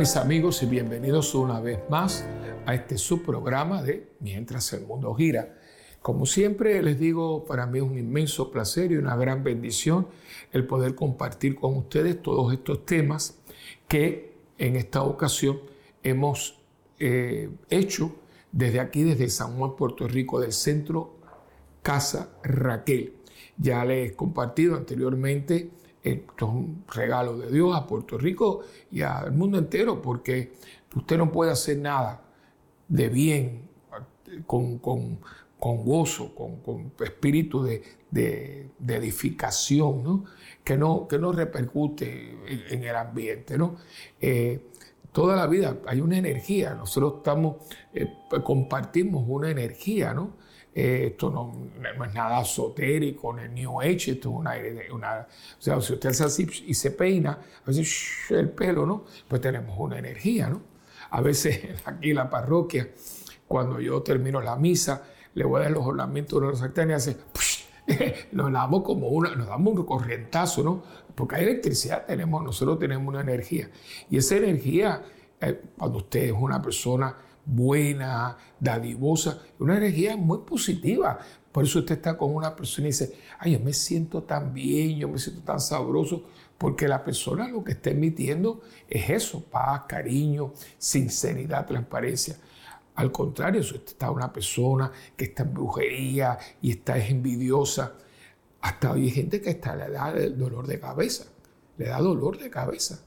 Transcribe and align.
Mis 0.00 0.16
amigos 0.16 0.62
y 0.62 0.66
bienvenidos 0.66 1.34
una 1.34 1.60
vez 1.60 1.78
más 1.90 2.24
a 2.64 2.74
este 2.74 2.96
subprograma 2.96 3.82
de 3.82 4.08
Mientras 4.20 4.72
el 4.72 4.86
mundo 4.86 5.14
gira. 5.14 5.58
Como 6.00 6.24
siempre 6.24 6.82
les 6.82 6.98
digo, 6.98 7.44
para 7.44 7.66
mí 7.66 7.80
es 7.80 7.84
un 7.84 7.98
inmenso 7.98 8.50
placer 8.50 8.92
y 8.92 8.96
una 8.96 9.14
gran 9.14 9.44
bendición 9.44 10.08
el 10.52 10.66
poder 10.66 10.94
compartir 10.94 11.54
con 11.54 11.76
ustedes 11.76 12.22
todos 12.22 12.50
estos 12.50 12.86
temas 12.86 13.40
que 13.88 14.32
en 14.56 14.76
esta 14.76 15.02
ocasión 15.02 15.60
hemos 16.02 16.58
eh, 16.98 17.50
hecho 17.68 18.16
desde 18.52 18.80
aquí, 18.80 19.02
desde 19.02 19.28
San 19.28 19.58
Juan, 19.58 19.76
Puerto 19.76 20.08
Rico, 20.08 20.40
del 20.40 20.54
centro 20.54 21.16
Casa 21.82 22.30
Raquel. 22.42 23.16
Ya 23.58 23.84
les 23.84 24.12
he 24.12 24.16
compartido 24.16 24.76
anteriormente 24.76 25.68
esto 26.02 26.46
es 26.46 26.52
un 26.52 26.84
regalo 26.92 27.36
de 27.36 27.50
Dios 27.50 27.76
a 27.76 27.86
Puerto 27.86 28.16
Rico 28.16 28.62
y 28.90 29.02
al 29.02 29.32
mundo 29.32 29.58
entero, 29.58 30.00
porque 30.00 30.52
usted 30.94 31.18
no 31.18 31.30
puede 31.30 31.52
hacer 31.52 31.78
nada 31.78 32.22
de 32.88 33.08
bien, 33.08 33.68
con, 34.46 34.78
gozo, 35.60 36.34
con, 36.34 36.92
espíritu 37.00 37.62
de, 37.62 38.70
edificación, 38.86 40.24
que, 40.64 40.76
no, 40.76 41.06
que 41.06 41.18
no 41.18 41.32
repercute 41.32 42.38
en, 42.70 42.84
el 42.84 42.96
ambiente. 42.96 43.58
¿no? 43.58 43.76
Eh, 44.20 44.70
toda 45.12 45.36
la 45.36 45.46
vida 45.46 45.78
hay 45.86 46.00
una 46.00 46.18
energía, 46.18 46.74
nosotros 46.74 47.14
estamos, 47.18 47.56
eh, 47.92 48.08
compartimos 48.42 49.24
una 49.26 49.50
energía, 49.50 50.14
¿no? 50.14 50.39
Esto 50.80 51.30
no, 51.30 51.52
es 52.04 52.14
nada 52.14 52.40
esotérico, 52.40 53.34
ni 53.34 53.62
New 53.62 53.80
Age, 53.80 54.12
esto 54.12 54.30
es 54.30 54.34
una, 54.34 54.52
una, 54.92 55.26
O 55.58 55.62
sea, 55.62 55.80
si 55.80 55.92
usted 55.92 56.10
hace 56.10 56.24
así 56.24 56.48
y 56.66 56.74
se 56.74 56.92
peina, 56.92 57.32
a 57.32 57.66
veces 57.66 58.30
el 58.30 58.50
pelo, 58.50 58.86
¿no? 58.86 59.04
Pues 59.28 59.40
tenemos 59.40 59.76
una 59.78 59.98
energía, 59.98 60.48
¿no? 60.48 60.62
A 61.10 61.20
veces 61.20 61.60
aquí 61.84 62.10
en 62.10 62.16
la 62.16 62.30
parroquia, 62.30 62.88
cuando 63.46 63.80
yo 63.80 64.02
termino 64.02 64.40
la 64.40 64.56
misa, 64.56 65.04
le 65.34 65.44
voy 65.44 65.60
a 65.60 65.64
dar 65.64 65.72
los 65.72 65.86
ornamentos 65.86 66.40
de 66.40 66.46
los 66.46 66.60
y 66.60 66.92
hace... 66.92 67.16
nos 68.32 68.52
damos 68.52 68.82
como 68.82 69.08
una, 69.08 69.34
nos 69.34 69.48
damos 69.48 69.74
un 69.76 69.84
corrientazo, 69.84 70.62
¿no? 70.62 70.82
Porque 71.14 71.36
hay 71.36 71.42
electricidad, 71.44 72.06
tenemos, 72.06 72.42
nosotros 72.42 72.78
tenemos 72.78 73.08
una 73.08 73.20
energía. 73.20 73.70
Y 74.08 74.18
esa 74.18 74.36
energía, 74.36 75.02
eh, 75.40 75.60
cuando 75.76 75.98
usted 75.98 76.24
es 76.24 76.32
una 76.32 76.62
persona 76.62 77.16
buena, 77.44 78.36
dadivosa, 78.58 79.42
una 79.58 79.76
energía 79.76 80.16
muy 80.16 80.38
positiva. 80.38 81.18
Por 81.52 81.64
eso 81.64 81.80
usted 81.80 81.96
está 81.96 82.16
con 82.16 82.34
una 82.34 82.54
persona 82.54 82.88
y 82.88 82.90
dice, 82.90 83.18
ay, 83.38 83.52
yo 83.52 83.60
me 83.60 83.72
siento 83.72 84.22
tan 84.22 84.54
bien, 84.54 84.98
yo 84.98 85.08
me 85.08 85.18
siento 85.18 85.42
tan 85.42 85.60
sabroso, 85.60 86.24
porque 86.56 86.86
la 86.86 87.02
persona 87.02 87.48
lo 87.48 87.64
que 87.64 87.72
está 87.72 87.90
emitiendo 87.90 88.60
es 88.88 89.10
eso, 89.10 89.42
paz, 89.44 89.82
cariño, 89.88 90.52
sinceridad, 90.78 91.66
transparencia. 91.66 92.36
Al 92.94 93.10
contrario, 93.10 93.62
si 93.62 93.74
usted 93.74 93.92
está 93.92 94.10
una 94.10 94.32
persona 94.32 94.92
que 95.16 95.24
está 95.24 95.42
en 95.42 95.54
brujería 95.54 96.38
y 96.60 96.72
está 96.72 96.98
envidiosa, 96.98 97.94
hasta 98.60 98.92
hay 98.92 99.10
gente 99.10 99.40
que 99.40 99.50
está 99.50 99.74
le 99.74 99.90
da 99.90 100.12
dolor 100.30 100.66
de 100.66 100.78
cabeza, 100.78 101.24
le 101.78 101.86
da 101.86 101.98
dolor 101.98 102.38
de 102.38 102.50
cabeza. 102.50 103.00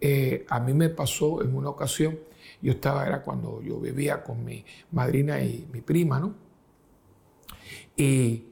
Eh, 0.00 0.44
a 0.48 0.60
mí 0.60 0.74
me 0.74 0.90
pasó 0.90 1.42
en 1.42 1.56
una 1.56 1.70
ocasión, 1.70 2.18
yo 2.64 2.72
estaba, 2.72 3.06
era 3.06 3.22
cuando 3.22 3.60
yo 3.62 3.78
vivía 3.78 4.22
con 4.22 4.44
mi 4.44 4.64
madrina 4.90 5.40
y 5.40 5.68
mi 5.72 5.82
prima, 5.82 6.18
¿no? 6.18 6.34
Y 7.96 8.44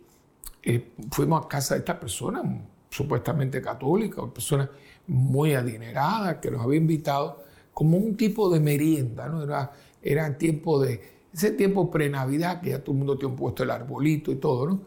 eh, 0.62 0.92
fuimos 1.10 1.44
a 1.44 1.48
casa 1.48 1.74
de 1.74 1.80
esta 1.80 1.98
persona, 1.98 2.42
supuestamente 2.90 3.62
católica, 3.62 4.22
una 4.22 4.34
persona 4.34 4.70
muy 5.06 5.54
adinerada, 5.54 6.40
que 6.40 6.50
nos 6.50 6.62
había 6.62 6.78
invitado 6.78 7.42
como 7.72 7.96
un 7.96 8.16
tipo 8.16 8.50
de 8.50 8.60
merienda, 8.60 9.28
¿no? 9.28 9.42
Era, 9.42 9.72
era 10.02 10.36
tiempo 10.36 10.80
de, 10.80 11.00
ese 11.32 11.52
tiempo 11.52 11.90
pre-Navidad, 11.90 12.60
que 12.60 12.70
ya 12.70 12.80
todo 12.80 12.92
el 12.92 12.98
mundo 12.98 13.16
tiene 13.16 13.34
puesto 13.34 13.62
el 13.62 13.70
arbolito 13.70 14.30
y 14.30 14.36
todo, 14.36 14.66
¿no? 14.66 14.82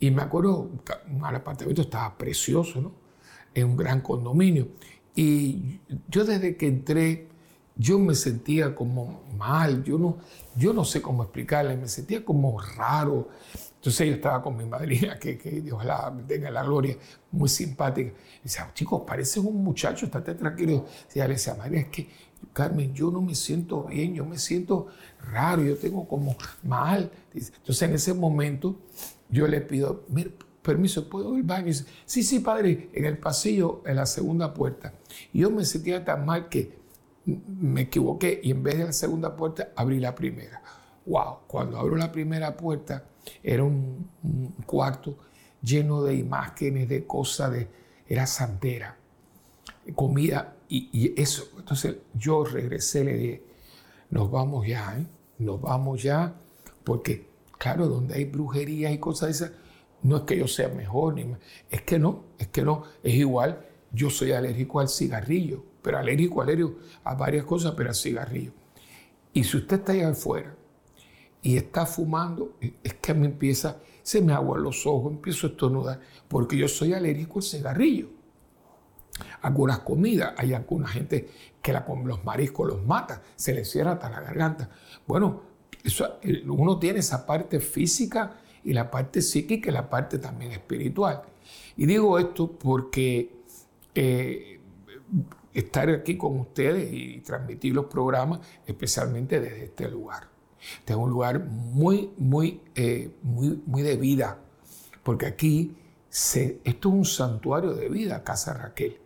Y 0.00 0.10
me 0.10 0.22
acuerdo, 0.22 0.70
un 1.10 1.24
apartamento 1.24 1.82
estaba 1.82 2.16
precioso, 2.16 2.80
¿no? 2.80 2.92
En 3.54 3.66
un 3.66 3.76
gran 3.76 4.00
condominio. 4.00 4.68
Y 5.14 5.80
yo 6.08 6.24
desde 6.24 6.56
que 6.56 6.66
entré, 6.66 7.28
yo 7.76 7.98
me 7.98 8.14
sentía 8.14 8.74
como 8.74 9.24
mal, 9.36 9.82
yo 9.82 9.98
no, 9.98 10.18
yo 10.56 10.72
no 10.72 10.84
sé 10.84 11.02
cómo 11.02 11.24
explicarle, 11.24 11.76
me 11.76 11.88
sentía 11.88 12.24
como 12.24 12.60
raro. 12.60 13.28
Entonces 13.76 14.08
yo 14.08 14.14
estaba 14.14 14.40
con 14.42 14.56
mi 14.56 14.64
madrina, 14.64 15.18
que, 15.18 15.34
Dios 15.36 15.84
la 15.84 16.14
tenga 16.26 16.50
la 16.50 16.62
gloria, 16.62 16.96
muy 17.32 17.48
simpática. 17.48 18.12
Y 18.44 18.48
chicos, 18.74 19.02
pareces 19.06 19.38
un 19.38 19.62
muchacho, 19.62 20.06
estate 20.06 20.34
tranquilo. 20.34 20.86
Y 21.14 21.18
le 21.18 21.28
decía, 21.28 21.54
María, 21.54 21.80
es 21.80 21.88
que, 21.88 22.08
Carmen, 22.52 22.94
yo 22.94 23.10
no 23.10 23.20
me 23.20 23.34
siento 23.34 23.84
bien, 23.84 24.14
yo 24.14 24.24
me 24.24 24.38
siento 24.38 24.86
raro, 25.32 25.62
yo 25.62 25.76
tengo 25.76 26.06
como 26.06 26.36
mal. 26.62 27.10
Entonces 27.34 27.82
en 27.82 27.94
ese 27.94 28.14
momento 28.14 28.76
yo 29.28 29.48
le 29.48 29.60
pido, 29.60 30.04
permiso, 30.62 31.08
¿puedo 31.08 31.34
ir 31.34 31.40
al 31.40 31.42
baño? 31.42 31.66
Y 31.66 31.70
dice, 31.70 31.84
sí, 32.06 32.22
sí, 32.22 32.38
padre, 32.38 32.88
en 32.92 33.04
el 33.04 33.18
pasillo, 33.18 33.82
en 33.84 33.96
la 33.96 34.06
segunda 34.06 34.54
puerta. 34.54 34.94
Y 35.32 35.40
yo 35.40 35.50
me 35.50 35.64
sentía 35.64 36.04
tan 36.04 36.24
mal 36.24 36.48
que 36.48 36.83
me 37.26 37.82
equivoqué 37.82 38.40
y 38.42 38.50
en 38.50 38.62
vez 38.62 38.78
de 38.78 38.84
la 38.84 38.92
segunda 38.92 39.34
puerta 39.36 39.70
abrí 39.76 40.00
la 40.00 40.14
primera. 40.14 40.62
Wow, 41.06 41.40
cuando 41.46 41.78
abro 41.78 41.96
la 41.96 42.12
primera 42.12 42.56
puerta 42.56 43.04
era 43.42 43.64
un, 43.64 44.08
cuarto 44.66 45.18
lleno 45.62 46.02
de 46.02 46.14
imágenes, 46.14 46.88
de 46.88 47.06
cosas, 47.06 47.52
de, 47.52 47.68
era 48.06 48.26
santera, 48.26 48.96
comida 49.94 50.56
y, 50.68 51.20
eso. 51.20 51.48
Entonces 51.58 51.96
yo 52.14 52.44
regresé, 52.44 53.04
le 53.04 53.14
dije, 53.14 53.42
nos 54.10 54.30
vamos 54.30 54.66
ya, 54.66 54.98
¿eh? 54.98 55.06
nos 55.38 55.60
vamos 55.60 56.02
ya, 56.02 56.34
porque 56.84 57.28
claro, 57.58 57.88
donde 57.88 58.14
hay 58.14 58.24
brujería 58.24 58.90
y 58.92 58.98
cosas 58.98 59.30
esas, 59.30 59.52
no 60.02 60.18
es 60.18 60.22
que 60.24 60.38
yo 60.38 60.46
sea 60.46 60.68
mejor, 60.68 61.14
ni 61.14 61.26
es 61.70 61.82
que 61.82 61.98
no, 61.98 62.24
es 62.38 62.48
que 62.48 62.62
no, 62.62 62.84
es 63.02 63.14
igual, 63.14 63.66
yo 63.90 64.10
soy 64.10 64.32
alérgico 64.32 64.80
al 64.80 64.88
cigarrillo 64.88 65.64
pero 65.84 65.98
alérgico, 65.98 66.40
alérgico 66.40 66.76
a 67.04 67.14
varias 67.14 67.44
cosas, 67.44 67.74
pero 67.76 67.90
al 67.90 67.94
cigarrillo. 67.94 68.52
Y 69.34 69.44
si 69.44 69.58
usted 69.58 69.80
está 69.80 69.92
allá 69.92 70.08
afuera 70.08 70.56
y 71.42 71.58
está 71.58 71.84
fumando, 71.84 72.56
es 72.82 72.94
que 72.94 73.12
mí 73.12 73.26
empieza, 73.26 73.76
se 74.02 74.22
me 74.22 74.32
aguan 74.32 74.62
los 74.62 74.86
ojos, 74.86 75.12
empiezo 75.12 75.46
a 75.46 75.50
estornudar, 75.50 76.00
porque 76.26 76.56
yo 76.56 76.68
soy 76.68 76.94
alérgico 76.94 77.40
al 77.40 77.42
cigarrillo. 77.42 78.08
Algunas 79.42 79.80
comidas, 79.80 80.32
hay 80.38 80.54
alguna 80.54 80.88
gente 80.88 81.28
que 81.60 81.70
la, 81.70 81.84
los 82.02 82.24
mariscos 82.24 82.66
los 82.66 82.82
mata, 82.86 83.20
se 83.36 83.52
les 83.52 83.70
cierra 83.70 83.92
hasta 83.92 84.08
la 84.08 84.22
garganta. 84.22 84.70
Bueno, 85.06 85.42
eso, 85.84 86.18
uno 86.46 86.78
tiene 86.78 87.00
esa 87.00 87.26
parte 87.26 87.60
física 87.60 88.38
y 88.64 88.72
la 88.72 88.90
parte 88.90 89.20
psíquica 89.20 89.68
y 89.68 89.72
la 89.74 89.90
parte 89.90 90.18
también 90.18 90.52
espiritual. 90.52 91.24
Y 91.76 91.84
digo 91.84 92.18
esto 92.18 92.50
porque 92.50 93.34
eh, 93.94 94.60
estar 95.54 95.88
aquí 95.88 96.18
con 96.18 96.38
ustedes 96.40 96.92
y 96.92 97.20
transmitir 97.20 97.74
los 97.74 97.86
programas, 97.86 98.40
especialmente 98.66 99.40
desde 99.40 99.64
este 99.64 99.88
lugar. 99.88 100.28
Este 100.78 100.92
es 100.92 100.98
un 100.98 101.10
lugar 101.10 101.44
muy, 101.44 102.10
muy, 102.18 102.60
eh, 102.74 103.10
muy, 103.22 103.62
muy 103.66 103.82
de 103.82 103.96
vida, 103.96 104.38
porque 105.02 105.26
aquí 105.26 105.76
se, 106.08 106.60
esto 106.64 106.88
es 106.88 106.94
un 106.94 107.04
santuario 107.04 107.74
de 107.74 107.88
vida, 107.88 108.24
Casa 108.24 108.54
Raquel. 108.54 108.98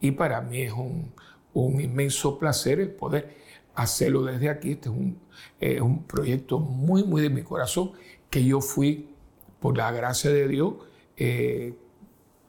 Y 0.00 0.12
para 0.12 0.40
mí 0.40 0.62
es 0.62 0.72
un, 0.72 1.12
inmenso 1.54 2.38
placer 2.38 2.96
poder 2.96 3.36
hacerlo 3.74 4.24
desde 4.24 4.48
aquí. 4.48 4.72
Este 4.72 4.88
es 4.88 4.94
un, 4.94 5.20
un 5.82 6.02
proyecto 6.04 6.58
muy, 6.58 7.04
muy 7.04 7.22
de 7.22 7.30
mi 7.30 7.42
corazón, 7.42 7.92
que 8.28 8.44
yo 8.44 8.60
fui, 8.60 9.08
por 9.64 9.78
la 9.78 9.90
gracia 9.92 10.30
de 10.30 10.46
Dios, 10.46 10.74
eh, 11.16 11.74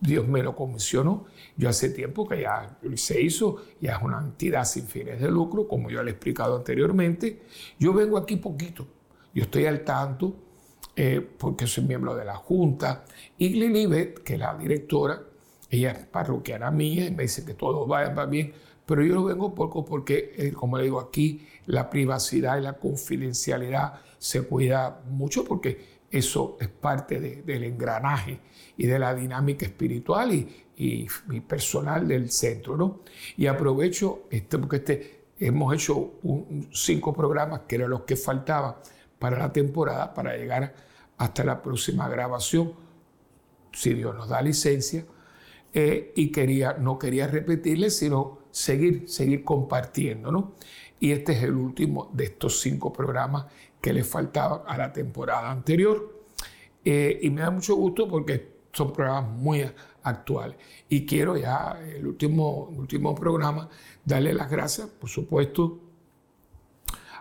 Dios 0.06 0.28
me 0.28 0.44
lo 0.44 0.56
comisionó. 0.56 1.26
Yo 1.58 1.70
hace 1.70 1.90
tiempo 1.90 2.28
que 2.28 2.42
ya 2.42 2.78
se 2.96 3.22
hizo, 3.22 3.58
ya 3.82 3.96
es 3.96 4.04
una 4.04 4.20
entidad 4.20 4.66
sin 4.66 4.88
fines 4.88 5.20
de 5.20 5.30
lucro, 5.30 5.68
como 5.68 5.90
yo 5.90 6.04
le 6.04 6.12
he 6.12 6.14
explicado 6.14 6.56
anteriormente. 6.58 7.42
Yo 7.80 7.94
vengo 7.94 8.18
aquí 8.18 8.38
poquito, 8.38 8.88
yo 9.34 9.44
estoy 9.44 9.66
al 9.66 9.84
tanto 9.84 10.36
eh, 10.96 11.20
porque 11.20 11.68
soy 11.68 11.84
miembro 11.84 12.16
de 12.16 12.26
la 12.26 12.36
Junta. 12.36 13.06
Y 13.38 13.50
Lilibet, 13.50 14.20
que 14.24 14.34
es 14.34 14.40
la 14.40 14.56
directora, 14.58 15.22
ella 15.70 15.92
es 15.92 16.06
parroquiana 16.06 16.72
mía 16.72 17.06
y 17.08 17.12
me 17.12 17.24
dice 17.24 17.44
que 17.44 17.54
todo 17.54 17.88
va, 17.88 18.08
va 18.10 18.26
bien, 18.26 18.54
pero 18.86 19.04
yo 19.04 19.16
no 19.16 19.24
vengo 19.26 19.54
poco 19.54 19.84
porque, 19.84 20.34
eh, 20.38 20.52
como 20.54 20.78
le 20.78 20.84
digo 20.84 21.00
aquí, 21.00 21.46
la 21.66 21.90
privacidad 21.90 22.58
y 22.58 22.62
la 22.62 22.74
confidencialidad 22.74 24.02
se 24.18 24.44
cuida 24.44 25.02
mucho 25.10 25.44
porque 25.44 25.95
eso 26.16 26.56
es 26.62 26.70
parte 26.70 27.20
del 27.20 27.64
engranaje 27.66 28.40
y 28.78 28.88
de 28.88 28.98
la 28.98 29.14
dinámica 29.14 29.66
espiritual 29.66 30.32
y, 30.78 31.08
personal 31.42 32.08
del 32.08 32.32
centro. 32.32 32.78
¿no? 32.78 33.02
Y 33.36 33.48
aprovecho, 33.48 34.24
este, 34.30 34.58
porque 34.58 34.78
este, 34.78 35.26
hemos 35.40 35.74
hecho 35.74 36.14
cinco 36.72 37.14
programas 37.14 37.62
que 37.68 37.76
eran 37.76 37.90
los 37.90 38.04
que 38.04 38.16
faltaban 38.16 38.76
para 39.20 39.38
la 39.38 39.52
temporada, 39.52 40.14
para 40.14 40.38
llegar 40.38 40.74
hasta 41.18 41.44
la 41.44 41.62
próxima 41.62 42.08
grabación, 42.08 42.72
si 43.74 43.94
Dios 43.94 44.16
nos 44.16 44.30
da 44.30 44.42
licencia. 44.42 45.06
Eh, 45.74 46.14
y 46.16 46.32
quería, 46.32 46.78
no 46.80 46.98
quería 46.98 47.28
repetirles, 47.28 47.98
sino 47.98 48.40
seguir, 48.52 49.10
seguir 49.10 49.44
compartiendo, 49.44 50.32
¿no? 50.32 50.54
Y 51.02 51.12
este 51.12 51.34
es 51.34 51.44
el 51.44 51.56
último 51.56 52.10
de 52.14 52.24
estos 52.24 52.62
cinco 52.62 52.94
programas 52.94 53.48
que 53.86 53.94
le 53.94 54.04
faltaban 54.04 54.62
a 54.66 54.80
la 54.80 54.92
temporada 54.92 55.52
anterior. 55.52 56.24
Eh, 56.84 57.20
y 57.22 57.30
me 57.30 57.42
da 57.42 57.52
mucho 57.52 57.76
gusto 57.76 58.08
porque 58.08 58.64
son 58.74 58.92
programas 58.92 59.30
muy 59.30 59.64
actuales. 60.02 60.58
Y 60.90 61.06
quiero 61.06 61.38
ya, 61.38 61.80
el 61.96 62.08
último, 62.08 62.64
último 62.76 63.14
programa, 63.14 63.70
darle 64.04 64.34
las 64.34 64.50
gracias, 64.50 64.88
por 64.88 65.08
supuesto, 65.08 65.82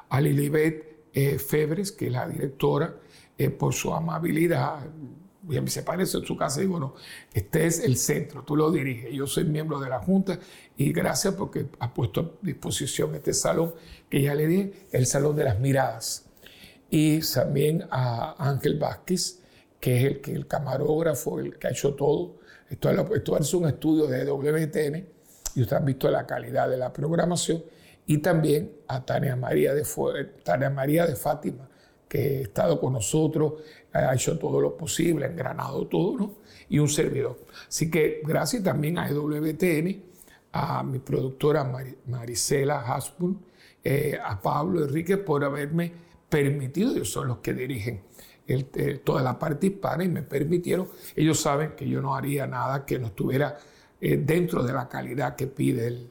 a 0.08 0.22
Lilibet 0.22 1.10
eh, 1.12 1.38
Febres, 1.38 1.92
que 1.92 2.06
es 2.06 2.12
la 2.12 2.26
directora, 2.26 2.96
eh, 3.36 3.50
por 3.50 3.74
su 3.74 3.92
amabilidad. 3.92 4.86
Y 5.46 5.68
se 5.68 5.82
parece 5.82 6.16
en 6.16 6.24
su 6.24 6.34
casa 6.34 6.62
y 6.62 6.66
bueno, 6.66 6.94
este 7.34 7.66
es 7.66 7.80
el 7.80 7.98
centro, 7.98 8.42
tú 8.42 8.56
lo 8.56 8.70
diriges. 8.70 9.12
Yo 9.12 9.26
soy 9.26 9.44
miembro 9.44 9.78
de 9.80 9.90
la 9.90 9.98
Junta 9.98 10.38
y 10.78 10.94
gracias 10.94 11.34
porque 11.34 11.66
ha 11.78 11.92
puesto 11.92 12.20
a 12.22 12.30
disposición 12.40 13.14
este 13.14 13.34
salón 13.34 13.74
que 14.08 14.22
ya 14.22 14.34
le 14.34 14.46
dije, 14.46 14.72
el 14.92 15.04
Salón 15.04 15.36
de 15.36 15.44
las 15.44 15.60
Miradas. 15.60 16.23
Y 16.96 17.18
también 17.22 17.88
a 17.90 18.36
Ángel 18.38 18.78
Vázquez, 18.78 19.40
que 19.80 19.96
es 19.96 20.04
el, 20.04 20.20
que, 20.20 20.32
el 20.32 20.46
camarógrafo, 20.46 21.40
el 21.40 21.58
que 21.58 21.66
ha 21.66 21.70
hecho 21.70 21.96
todo. 21.96 22.36
Esto, 22.70 22.88
esto 23.16 23.36
es 23.36 23.52
un 23.52 23.66
estudio 23.66 24.06
de 24.06 24.24
WTN 24.24 25.04
y 25.56 25.62
ustedes 25.62 25.72
han 25.72 25.86
visto 25.86 26.08
la 26.08 26.24
calidad 26.24 26.68
de 26.68 26.76
la 26.76 26.92
programación. 26.92 27.64
Y 28.06 28.18
también 28.18 28.76
a 28.86 29.04
Tania 29.04 29.34
María 29.34 29.74
de, 29.74 29.82
Tania 30.44 30.70
María 30.70 31.04
de 31.04 31.16
Fátima, 31.16 31.68
que 32.08 32.38
ha 32.38 32.40
estado 32.42 32.78
con 32.78 32.92
nosotros, 32.92 33.54
ha 33.92 34.14
hecho 34.14 34.38
todo 34.38 34.60
lo 34.60 34.76
posible, 34.76 35.24
ha 35.24 35.28
engranado 35.30 35.88
todo, 35.88 36.16
¿no? 36.16 36.34
Y 36.68 36.78
un 36.78 36.88
servidor. 36.88 37.40
Así 37.66 37.90
que 37.90 38.22
gracias 38.24 38.62
también 38.62 38.98
a 38.98 39.10
WTN, 39.10 40.00
a 40.52 40.84
mi 40.84 41.00
productora 41.00 41.68
Marisela 42.06 42.82
Hasbun, 42.82 43.44
eh, 43.82 44.16
a 44.24 44.40
Pablo 44.40 44.84
Enrique 44.84 45.16
por 45.16 45.42
haberme 45.42 46.04
permitido, 46.34 46.90
ellos 46.90 47.12
son 47.12 47.28
los 47.28 47.38
que 47.38 47.54
dirigen 47.54 48.02
toda 49.04 49.22
la 49.22 49.38
parte 49.38 49.68
hispana 49.68 50.02
y 50.02 50.08
me 50.08 50.22
permitieron, 50.22 50.88
ellos 51.14 51.38
saben 51.38 51.76
que 51.76 51.88
yo 51.88 52.02
no 52.02 52.16
haría 52.16 52.44
nada 52.48 52.84
que 52.84 52.98
no 52.98 53.06
estuviera 53.06 53.56
eh, 54.00 54.16
dentro 54.16 54.64
de 54.64 54.72
la 54.72 54.88
calidad 54.88 55.36
que 55.36 55.46
pide 55.46 55.86
el, 55.86 56.10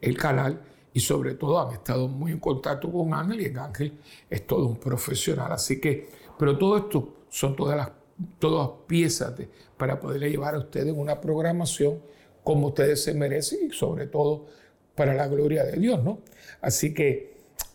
el 0.00 0.16
canal 0.16 0.62
y 0.94 1.00
sobre 1.00 1.34
todo 1.34 1.60
han 1.60 1.74
estado 1.74 2.08
muy 2.08 2.32
en 2.32 2.40
contacto 2.40 2.90
con 2.90 3.12
Ángel 3.12 3.42
y 3.42 3.58
Ángel 3.58 3.98
es 4.30 4.46
todo 4.46 4.66
un 4.66 4.76
profesional. 4.76 5.52
Así 5.52 5.78
que, 5.78 6.08
pero 6.38 6.56
todo 6.56 6.78
esto 6.78 7.26
son 7.28 7.54
todas 7.54 7.76
las 7.76 7.90
todas 8.38 8.70
piezas 8.86 9.34
para 9.76 10.00
poderle 10.00 10.30
llevar 10.30 10.54
a 10.54 10.58
ustedes 10.58 10.94
una 10.96 11.20
programación 11.20 12.00
como 12.42 12.68
ustedes 12.68 13.02
se 13.02 13.12
merecen 13.14 13.68
y 13.68 13.70
sobre 13.74 14.06
todo 14.06 14.46
para 14.94 15.12
la 15.12 15.26
gloria 15.28 15.64
de 15.64 15.78
Dios, 15.78 16.02
¿no? 16.02 16.20
Así 16.60 16.94
que 16.94 17.31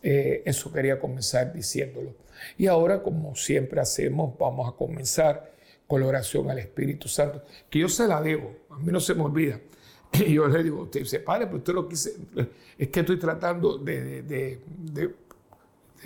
eh, 0.10 0.42
eso 0.46 0.72
quería 0.72 0.98
comenzar 1.02 1.52
diciéndolo. 1.52 2.16
Y 2.58 2.68
ahora, 2.68 3.04
como 3.04 3.36
siempre 3.36 3.82
hacemos, 3.82 4.38
vamos 4.40 4.70
a 4.70 4.72
comenzar 4.72 5.52
con 5.86 6.00
la 6.00 6.08
oración 6.08 6.50
al 6.50 6.60
Espíritu 6.60 7.10
Santo, 7.10 7.44
que 7.70 7.80
yo 7.80 7.90
se 7.90 8.08
la 8.08 8.22
debo, 8.22 8.56
a 8.70 8.80
mí 8.80 8.90
no 8.90 9.02
se 9.02 9.14
me 9.14 9.24
olvida. 9.24 9.60
Y 10.14 10.36
yo 10.36 10.48
le 10.48 10.64
digo, 10.64 10.84
usted 10.84 11.04
se 11.04 11.20
pare, 11.20 11.46
pero 11.46 11.58
usted 11.58 11.74
lo 11.74 11.90
quise, 11.90 12.16
es 12.78 12.88
que 12.88 13.02
estoy 13.02 13.20
tratando 13.20 13.78
de, 13.80 14.24
de, 14.24 14.62
de, 14.78 15.14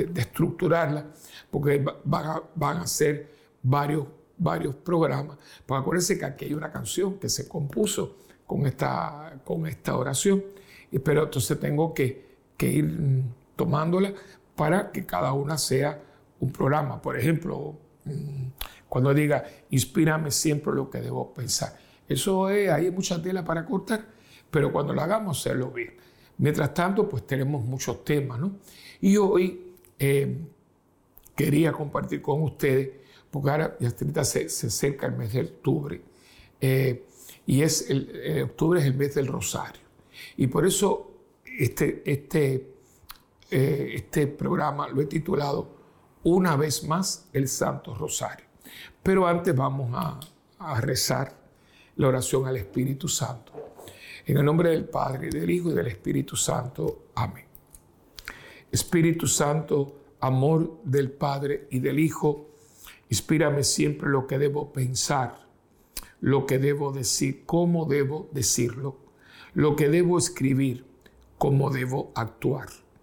de 0.04 0.22
estructurarla, 0.22 1.06
porque 1.52 1.86
van 2.04 2.26
a, 2.26 2.44
van 2.56 2.78
a 2.78 2.88
ser 2.88 3.28
varios, 3.62 4.08
varios 4.36 4.74
programas. 4.78 5.38
Pues 5.64 5.80
acuérdense 5.80 6.18
que 6.18 6.26
aquí 6.26 6.46
hay 6.46 6.56
una 6.56 6.72
canción 6.72 7.20
que 7.20 7.30
se 7.30 7.48
compuso 7.48 8.18
con 8.48 8.66
esta, 8.66 9.40
con 9.46 9.68
esta 9.68 9.96
oración, 9.96 10.44
pero 11.04 11.26
entonces 11.26 11.60
tengo 11.60 11.94
que, 11.94 12.26
que 12.58 12.68
ir 12.68 13.24
tomándola 13.56 14.14
para 14.56 14.92
que 14.92 15.06
cada 15.06 15.34
una 15.34 15.58
sea 15.58 16.02
un 16.40 16.52
programa. 16.52 17.02
Por 17.02 17.18
ejemplo, 17.18 17.78
mm, 18.06 18.48
cuando 18.90 19.14
diga, 19.14 19.46
inspírame 19.70 20.32
siempre 20.32 20.74
lo 20.74 20.90
que 20.90 21.00
debo 21.00 21.34
pensar. 21.34 21.78
Eso 22.08 22.50
es, 22.50 22.70
hay 22.70 22.92
mucha 22.92 23.22
tela 23.22 23.44
para 23.46 23.66
cortar, 23.66 24.06
pero 24.50 24.72
cuando 24.72 24.94
lo 24.94 25.02
hagamos, 25.02 25.40
hacerlo 25.40 25.72
bien. 25.72 25.94
Mientras 26.38 26.74
tanto, 26.74 27.08
pues 27.08 27.26
tenemos 27.26 27.64
muchos 27.64 28.04
temas, 28.04 28.40
¿no? 28.40 28.58
Y 29.00 29.16
hoy 29.18 29.76
eh, 29.98 30.38
quería 31.36 31.72
compartir 31.72 32.22
con 32.22 32.42
ustedes, 32.42 32.90
porque 33.30 33.50
ahora 33.50 33.78
ya 33.80 34.24
se, 34.24 34.50
se 34.50 34.68
acerca 34.68 35.08
el 35.08 35.14
mes 35.14 35.34
de 35.34 35.42
octubre, 35.42 36.02
eh, 36.60 37.06
y 37.46 37.62
es 37.62 37.90
el, 37.90 38.12
eh, 38.14 38.44
octubre 38.44 38.80
es 38.80 38.86
el 38.86 38.96
mes 38.96 39.16
del 39.16 39.28
rosario. 39.28 39.82
Y 40.38 40.48
por 40.48 40.66
eso 40.66 41.12
este, 41.60 42.02
este, 42.06 42.68
este 43.52 44.28
programa 44.28 44.88
lo 44.88 45.02
he 45.02 45.06
titulado 45.06 45.76
una 46.24 46.56
vez 46.56 46.84
más 46.86 47.28
el 47.34 47.48
Santo 47.48 47.94
Rosario. 47.94 48.46
Pero 49.04 49.28
antes 49.28 49.56
vamos 49.56 49.92
a, 49.94 50.20
rezar 50.80 51.36
la 51.96 52.08
oración 52.08 52.46
al 52.46 52.56
Espíritu 52.56 53.08
Santo. 53.08 53.52
En 54.26 54.38
el 54.38 54.46
nombre 54.46 54.70
del 54.70 54.86
Padre, 54.86 55.30
del 55.30 55.50
Hijo 55.50 55.72
y 55.72 55.74
del 55.74 55.88
Espíritu 55.88 56.36
Santo. 56.36 57.08
Amén. 57.16 57.46
Espíritu 58.72 59.28
Santo, 59.28 60.02
amor 60.20 60.80
del 60.84 61.12
Padre 61.12 61.68
y 61.72 61.80
del 61.80 62.00
Hijo, 62.00 62.52
inspírame 63.10 63.64
siempre 63.64 64.10
lo 64.10 64.28
que 64.28 64.38
debo 64.38 64.72
pensar, 64.72 65.48
lo 66.22 66.46
que 66.46 66.60
debo 66.60 66.92
decir, 66.92 67.44
cómo 67.46 67.86
debo 67.86 68.30
decirlo, 68.32 68.98
lo 69.54 69.76
que 69.76 69.90
debo 69.90 70.20
escribir, 70.20 70.86
cómo 71.40 71.72
debo 71.72 72.12
actuar, 72.16 72.70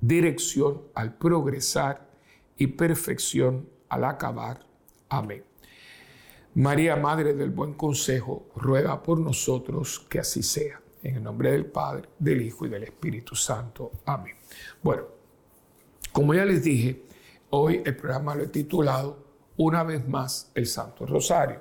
dirección 0.00 0.82
al 0.94 1.16
progresar 1.16 2.08
y 2.56 2.68
perfección 2.68 3.68
al 3.88 4.04
acabar. 4.04 4.66
Amén. 5.08 5.44
María, 6.54 6.96
Madre 6.96 7.34
del 7.34 7.50
Buen 7.50 7.74
Consejo, 7.74 8.48
ruega 8.56 9.02
por 9.02 9.20
nosotros 9.20 10.06
que 10.08 10.18
así 10.18 10.42
sea. 10.42 10.80
En 11.02 11.16
el 11.16 11.22
nombre 11.22 11.52
del 11.52 11.66
Padre, 11.66 12.08
del 12.18 12.42
Hijo 12.42 12.66
y 12.66 12.68
del 12.68 12.82
Espíritu 12.82 13.36
Santo. 13.36 13.92
Amén. 14.04 14.34
Bueno, 14.82 15.04
como 16.10 16.34
ya 16.34 16.44
les 16.44 16.64
dije, 16.64 17.04
hoy 17.50 17.82
el 17.84 17.96
programa 17.96 18.34
lo 18.34 18.42
he 18.42 18.48
titulado 18.48 19.24
Una 19.58 19.84
vez 19.84 20.06
más 20.08 20.50
el 20.54 20.66
Santo 20.66 21.06
Rosario. 21.06 21.60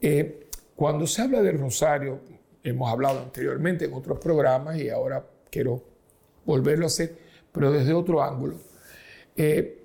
Eh, 0.00 0.48
cuando 0.74 1.06
se 1.06 1.20
habla 1.20 1.42
del 1.42 1.58
Rosario, 1.58 2.20
hemos 2.62 2.90
hablado 2.90 3.20
anteriormente 3.20 3.84
en 3.84 3.92
otros 3.92 4.18
programas 4.18 4.78
y 4.78 4.88
ahora 4.88 5.26
quiero 5.50 5.82
volverlo 6.46 6.84
a 6.84 6.86
hacer, 6.86 7.18
pero 7.52 7.70
desde 7.72 7.92
otro 7.92 8.22
ángulo. 8.22 8.56
Eh, 9.36 9.76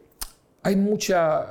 hay 0.64 0.76
mucha, 0.76 1.46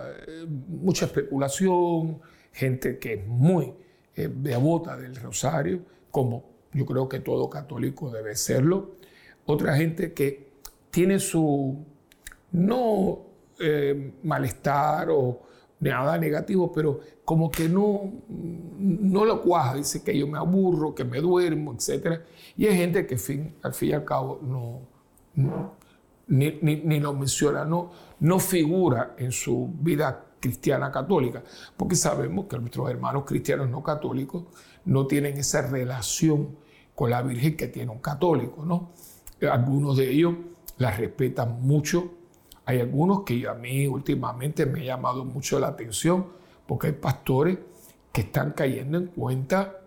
mucha 0.69 1.07
especulación, 1.07 2.21
gente 2.53 2.99
que 2.99 3.15
es 3.15 3.27
muy 3.27 3.73
eh, 4.17 4.29
devota 4.33 4.97
del 4.97 5.17
rosario, 5.17 5.81
como 6.11 6.45
yo 6.73 6.87
creo 6.87 7.09
que 7.09 7.21
todo 7.21 7.51
católico 7.51 8.11
debe 8.11 8.37
serlo. 8.37 8.97
Otra 9.47 9.77
gente 9.77 10.13
que 10.13 10.49
tiene 10.91 11.19
su, 11.19 11.85
no 12.53 13.19
eh, 13.61 14.13
malestar 14.23 15.09
o 15.11 15.43
nada 15.81 16.17
negativo, 16.19 16.73
pero 16.73 17.01
como 17.25 17.51
que 17.51 17.69
no, 17.69 18.13
no 18.29 19.25
lo 19.25 19.43
cuaja, 19.43 19.75
dice 19.75 20.03
que 20.03 20.17
yo 20.17 20.27
me 20.27 20.39
aburro, 20.39 20.95
que 20.95 21.05
me 21.05 21.21
duermo, 21.21 21.75
etc. 21.75 22.21
Y 22.57 22.67
hay 22.67 22.77
gente 22.77 23.07
que 23.07 23.15
al 23.63 23.75
fin 23.75 23.89
y 23.89 23.93
al 23.93 24.05
cabo 24.05 24.41
no, 24.43 25.73
ni, 26.29 26.53
ni, 26.61 27.01
lo 27.01 27.13
menciona, 27.15 27.65
no, 27.65 27.91
no 28.21 28.39
figura 28.39 29.15
en 29.19 29.33
su 29.33 29.71
vida 29.81 30.27
cristiana 30.41 30.91
católica, 30.91 31.43
porque 31.77 31.97
sabemos 31.97 32.47
que 32.47 32.59
nuestros 32.59 32.91
hermanos 32.91 33.25
cristianos 33.27 33.69
no 33.69 33.83
católicos 33.83 34.45
no 34.85 35.07
tienen 35.07 35.37
esa 35.39 35.63
relación 35.63 36.57
con 36.95 37.11
la 37.11 37.23
Virgen 37.23 37.57
que 37.57 37.69
tiene 37.69 37.91
un 37.91 37.99
católico, 37.99 38.65
¿no? 38.65 38.91
Algunos 39.51 39.97
de 39.97 40.11
ellos 40.11 40.35
la 40.79 40.91
respetan 40.91 41.63
mucho. 41.63 42.13
Hay 42.67 42.81
algunos 42.81 43.23
que 43.23 43.47
a 43.49 43.55
mí 43.55 43.87
últimamente 43.87 44.67
me 44.67 44.83
ha 44.83 44.85
llamado 44.85 45.25
mucho 45.25 45.59
la 45.59 45.69
atención, 45.69 46.27
porque 46.67 46.89
hay 46.89 46.93
pastores 46.95 47.59
que 48.13 48.23
están 48.23 48.53
cayendo 48.53 48.99
en 48.99 49.07
cuenta 49.09 49.81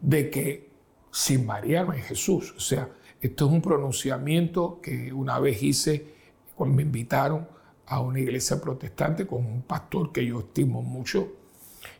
de 0.00 0.30
que 0.30 0.70
sin 1.10 1.46
María 1.46 1.84
no 1.84 1.92
hay 1.92 2.02
Jesús. 2.02 2.54
O 2.56 2.60
sea, 2.60 2.88
esto 3.20 3.46
es 3.46 3.52
un 3.52 3.60
pronunciamiento 3.60 4.80
que 4.80 5.12
una 5.12 5.38
vez 5.38 5.62
hice 5.62 6.14
cuando 6.56 6.76
me 6.76 6.82
invitaron 6.82 7.46
a 7.86 8.00
una 8.00 8.20
iglesia 8.20 8.60
protestante 8.60 9.26
con 9.26 9.44
un 9.44 9.62
pastor 9.62 10.10
que 10.10 10.24
yo 10.24 10.40
estimo 10.40 10.80
mucho. 10.80 11.28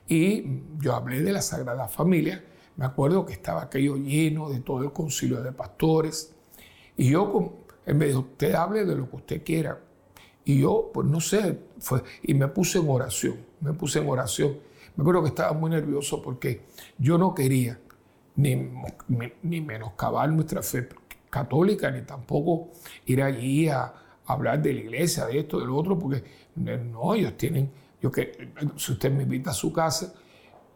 Y 0.09 0.63
yo 0.79 0.95
hablé 0.95 1.21
de 1.23 1.33
la 1.33 1.43
Sagrada 1.43 1.89
Familia. 1.89 2.43
Me 2.77 2.87
acuerdo 2.87 3.27
que 3.27 3.35
estaba 3.35 3.63
aquello 3.63 3.97
lleno 3.97 4.49
de 4.49 4.61
todo 4.61 4.83
el 4.83 4.93
concilio 4.93 5.43
de 5.43 5.53
pastores. 5.53 6.35
Y 6.97 7.11
yo, 7.11 7.55
él 7.85 7.95
me 7.97 8.07
dijo, 8.07 8.21
usted 8.21 8.55
hable 8.55 8.85
de 8.87 8.97
lo 8.97 9.11
que 9.11 9.17
usted 9.17 9.45
quiera. 9.45 9.79
Y 10.45 10.61
yo, 10.61 10.91
pues 10.93 11.07
no 11.07 11.21
sé, 11.21 11.59
fue, 11.79 12.03
y 12.23 12.33
me 12.33 12.49
puse 12.49 12.79
en 12.79 12.89
oración, 12.89 13.37
me 13.61 13.75
puse 13.75 13.99
en 13.99 14.09
oración. 14.09 14.57
Me 14.97 15.03
acuerdo 15.03 15.23
que 15.23 15.29
estaba 15.29 15.53
muy 15.53 15.71
nervioso 15.71 16.23
porque 16.23 16.63
yo 16.99 17.19
no 17.19 17.35
quería 17.35 17.79
ni, 18.37 18.71
ni 19.43 19.61
menoscabar 19.61 20.31
nuestra 20.31 20.63
fe 20.63 20.89
católica, 21.31 21.91
ni 21.91 22.03
tampoco 22.03 22.71
ir 23.07 23.23
allí 23.23 23.69
a, 23.69 23.95
hablar 24.27 24.63
de 24.63 24.73
la 24.73 24.81
iglesia, 24.81 25.27
de 25.27 25.41
esto, 25.41 25.59
de 25.59 25.67
lo 25.67 25.77
otro, 25.77 25.99
porque 25.99 26.23
no, 26.55 27.15
ellos 27.15 27.37
tienen, 27.37 27.71
yo 28.01 28.13
que, 28.13 28.53
si 28.77 28.93
usted 28.93 29.11
me 29.11 29.25
invita 29.25 29.51
a 29.51 29.55
su 29.55 29.73
casa, 29.73 30.15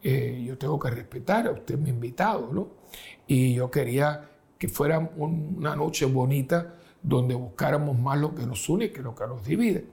eh, 0.03 0.43
yo 0.45 0.59
tengo 0.59 0.79
que 0.79 0.91
respetar, 0.91 1.47
a 1.47 1.53
usted 1.53 1.79
ha 1.85 1.89
invitado, 1.89 2.51
¿no? 2.53 2.69
Y 3.27 3.55
yo 3.55 3.71
quería 3.71 4.29
que 4.59 4.69
fuera 4.69 4.99
una 4.99 5.77
noche 5.77 6.05
bonita 6.07 6.75
donde 7.03 7.35
buscáramos 7.35 7.99
más 7.99 8.19
lo 8.19 8.35
que 8.35 8.47
nos 8.47 8.69
une 8.69 8.91
que 8.91 9.03
lo 9.03 9.15
que 9.15 9.27
nos 9.27 9.45
divide. 9.45 9.87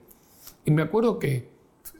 Y 0.64 0.70
me 0.70 0.82
acuerdo 0.82 1.18
que 1.18 1.50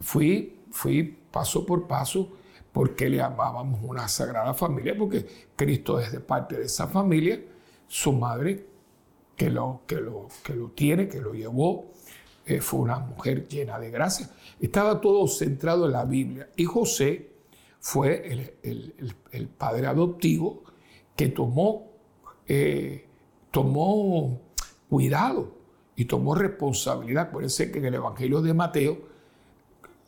fui, 0.01 0.61
fui 0.71 1.19
paso 1.31 1.65
por 1.65 1.87
paso 1.87 2.29
porque 2.73 3.09
le 3.09 3.19
llamábamos 3.19 3.81
una 3.83 4.09
sagrada 4.09 4.55
familia, 4.55 4.95
porque 4.99 5.27
Cristo 5.55 6.01
es 6.01 6.13
de 6.13 6.21
parte 6.21 6.57
de 6.57 6.65
esa 6.65 6.87
familia, 6.89 7.41
su 7.93 8.11
madre 8.15 8.65
que 9.37 9.51
lo, 9.51 9.83
que 9.87 9.97
lo, 9.97 10.29
que 10.43 10.55
lo 10.55 10.71
tiene, 10.71 11.09
que 11.09 11.21
lo 11.21 11.35
llevó, 11.35 11.93
eh, 12.47 12.63
fue 12.63 12.81
una 12.81 12.99
mujer 12.99 13.47
llena 13.47 13.79
de 13.79 13.91
gracia. 13.91 14.31
Estaba 14.59 14.99
todo 14.99 15.29
centrado 15.29 15.85
en 15.85 15.93
la 15.93 16.07
Biblia. 16.07 16.49
Y 16.57 16.65
José 16.65 17.33
fue 17.81 18.55
el, 18.63 19.47
padre 19.59 19.89
adoptivo 19.89 20.63
que 21.15 21.29
tomó, 21.29 21.91
eh, 22.49 23.07
tomó 23.51 24.41
cuidado 24.89 25.53
y 25.95 26.07
tomó 26.07 26.35
responsabilidad. 26.35 27.25
Acuérdense 27.25 27.71
que 27.71 27.79
en 27.79 27.85
el 27.85 27.95
Evangelio 27.97 28.41
de 28.41 28.55
Mateo 28.55 29.03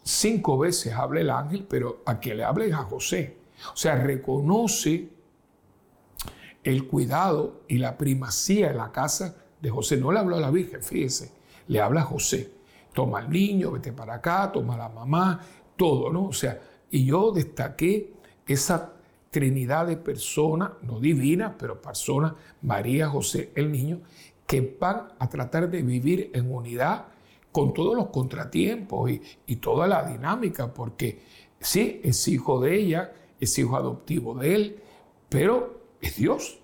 cinco 0.02 0.56
veces 0.56 0.94
habla 0.94 1.20
el 1.20 1.28
ángel, 1.28 1.66
pero 1.68 2.00
a 2.06 2.18
quien 2.18 2.38
le 2.38 2.44
habla 2.44 2.64
es 2.64 2.72
a 2.72 2.84
José. 2.84 3.36
O 3.74 3.76
sea, 3.76 3.96
reconoce 3.96 5.13
el 6.64 6.86
cuidado 6.86 7.60
y 7.68 7.78
la 7.78 7.96
primacía 7.96 8.70
en 8.70 8.78
la 8.78 8.90
casa 8.90 9.36
de 9.60 9.70
José. 9.70 9.98
No 9.98 10.10
le 10.10 10.18
habló 10.18 10.36
a 10.36 10.40
la 10.40 10.50
Virgen, 10.50 10.82
fíjese, 10.82 11.30
le 11.68 11.80
habla 11.80 12.00
a 12.00 12.04
José. 12.04 12.50
Toma 12.92 13.18
al 13.18 13.30
niño, 13.30 13.72
vete 13.72 13.92
para 13.92 14.14
acá, 14.14 14.50
toma 14.52 14.74
a 14.74 14.78
la 14.78 14.88
mamá, 14.88 15.40
todo, 15.76 16.10
¿no? 16.12 16.26
O 16.26 16.32
sea, 16.32 16.60
y 16.90 17.04
yo 17.04 17.32
destaqué 17.32 18.14
esa 18.46 18.92
trinidad 19.30 19.86
de 19.86 19.96
personas, 19.96 20.70
no 20.82 21.00
divinas, 21.00 21.54
pero 21.58 21.82
personas, 21.82 22.34
María, 22.62 23.08
José, 23.08 23.50
el 23.54 23.72
niño, 23.72 24.00
que 24.46 24.76
van 24.80 25.08
a 25.18 25.28
tratar 25.28 25.68
de 25.70 25.82
vivir 25.82 26.30
en 26.34 26.52
unidad 26.52 27.06
con 27.50 27.74
todos 27.74 27.96
los 27.96 28.08
contratiempos 28.08 29.10
y, 29.10 29.22
y 29.46 29.56
toda 29.56 29.86
la 29.86 30.04
dinámica, 30.04 30.72
porque 30.72 31.20
sí, 31.58 32.00
es 32.04 32.28
hijo 32.28 32.60
de 32.60 32.76
ella, 32.76 33.12
es 33.40 33.58
hijo 33.58 33.76
adoptivo 33.76 34.34
de 34.34 34.54
él, 34.54 34.82
pero 35.28 35.83
es 36.04 36.16
Dios. 36.16 36.58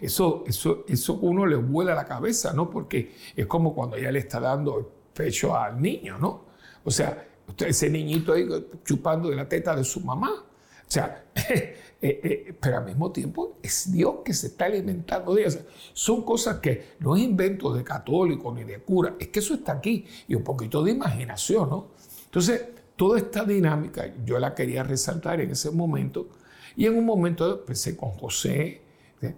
Eso, 0.00 0.44
eso, 0.46 0.84
eso 0.88 1.14
uno 1.14 1.44
le 1.44 1.56
vuela 1.56 1.94
la 1.94 2.06
cabeza, 2.06 2.52
¿no? 2.52 2.70
Porque 2.70 3.14
es 3.34 3.46
como 3.46 3.74
cuando 3.74 3.96
ella 3.96 4.12
le 4.12 4.20
está 4.20 4.40
dando 4.40 4.78
el 4.78 4.86
pecho 5.12 5.56
al 5.56 5.80
niño, 5.80 6.18
¿no? 6.18 6.44
O 6.84 6.90
sea, 6.90 7.26
ese 7.58 7.90
niñito 7.90 8.32
ahí 8.32 8.46
chupando 8.84 9.28
de 9.28 9.36
la 9.36 9.48
teta 9.48 9.74
de 9.74 9.84
su 9.84 10.00
mamá. 10.00 10.30
O 10.30 10.90
sea, 10.90 11.24
eh, 11.34 11.76
eh, 12.00 12.54
pero 12.58 12.78
al 12.78 12.84
mismo 12.84 13.10
tiempo 13.10 13.58
es 13.62 13.90
Dios 13.92 14.16
que 14.24 14.32
se 14.32 14.48
está 14.48 14.66
alimentando 14.66 15.34
de 15.34 15.44
ella. 15.44 15.60
son 15.92 16.22
cosas 16.22 16.58
que 16.60 16.94
no 17.00 17.16
es 17.16 17.22
invento 17.22 17.74
de 17.74 17.82
católico 17.82 18.54
ni 18.54 18.64
de 18.64 18.78
cura, 18.80 19.16
es 19.18 19.28
que 19.28 19.40
eso 19.40 19.54
está 19.54 19.72
aquí 19.72 20.06
y 20.28 20.34
un 20.34 20.44
poquito 20.44 20.82
de 20.82 20.92
imaginación, 20.92 21.68
¿no? 21.68 21.88
Entonces, 22.24 22.62
toda 22.96 23.18
esta 23.18 23.44
dinámica 23.44 24.14
yo 24.24 24.38
la 24.38 24.54
quería 24.54 24.82
resaltar 24.82 25.40
en 25.40 25.50
ese 25.50 25.70
momento 25.70 26.28
y 26.78 26.86
en 26.86 26.96
un 26.96 27.04
momento 27.04 27.58
empecé 27.58 27.96
con 27.96 28.10
José, 28.12 28.80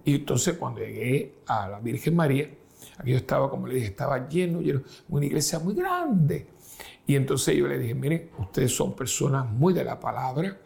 y 0.04 0.16
entonces 0.16 0.58
cuando 0.58 0.80
llegué 0.80 1.36
a 1.46 1.70
la 1.70 1.80
Virgen 1.80 2.14
María, 2.14 2.50
aquí 2.98 3.12
yo 3.12 3.16
estaba, 3.16 3.48
como 3.48 3.66
le 3.66 3.76
dije, 3.76 3.86
estaba 3.86 4.28
lleno, 4.28 4.60
lleno, 4.60 4.82
una 5.08 5.24
iglesia 5.24 5.58
muy 5.58 5.74
grande. 5.74 6.48
Y 7.06 7.16
entonces 7.16 7.56
yo 7.56 7.66
le 7.66 7.78
dije, 7.78 7.94
miren, 7.94 8.28
ustedes 8.38 8.76
son 8.76 8.94
personas 8.94 9.50
muy 9.50 9.72
de 9.72 9.84
la 9.84 9.98
palabra, 9.98 10.60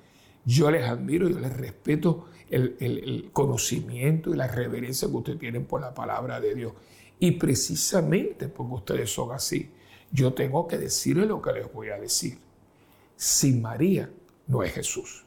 yo 0.44 0.68
les 0.68 0.82
admiro, 0.82 1.28
yo 1.28 1.38
les 1.38 1.56
respeto 1.56 2.26
el, 2.50 2.74
el 2.80 3.30
conocimiento 3.32 4.34
y 4.34 4.36
la 4.36 4.48
reverencia 4.48 5.06
que 5.06 5.14
ustedes 5.14 5.38
tienen 5.38 5.66
por 5.66 5.80
la 5.80 5.94
palabra 5.94 6.40
de 6.40 6.56
Dios. 6.56 6.72
Y 7.20 7.30
precisamente 7.30 8.48
porque 8.48 8.74
ustedes 8.74 9.10
son 9.12 9.30
así, 9.30 9.70
yo 10.10 10.34
tengo 10.34 10.66
que 10.66 10.78
decirles 10.78 11.28
lo 11.28 11.40
que 11.40 11.52
les 11.52 11.72
voy 11.72 11.90
a 11.90 12.00
decir. 12.00 12.36
Sin 13.14 13.62
María 13.62 14.10
no 14.48 14.64
es 14.64 14.72
Jesús. 14.72 15.23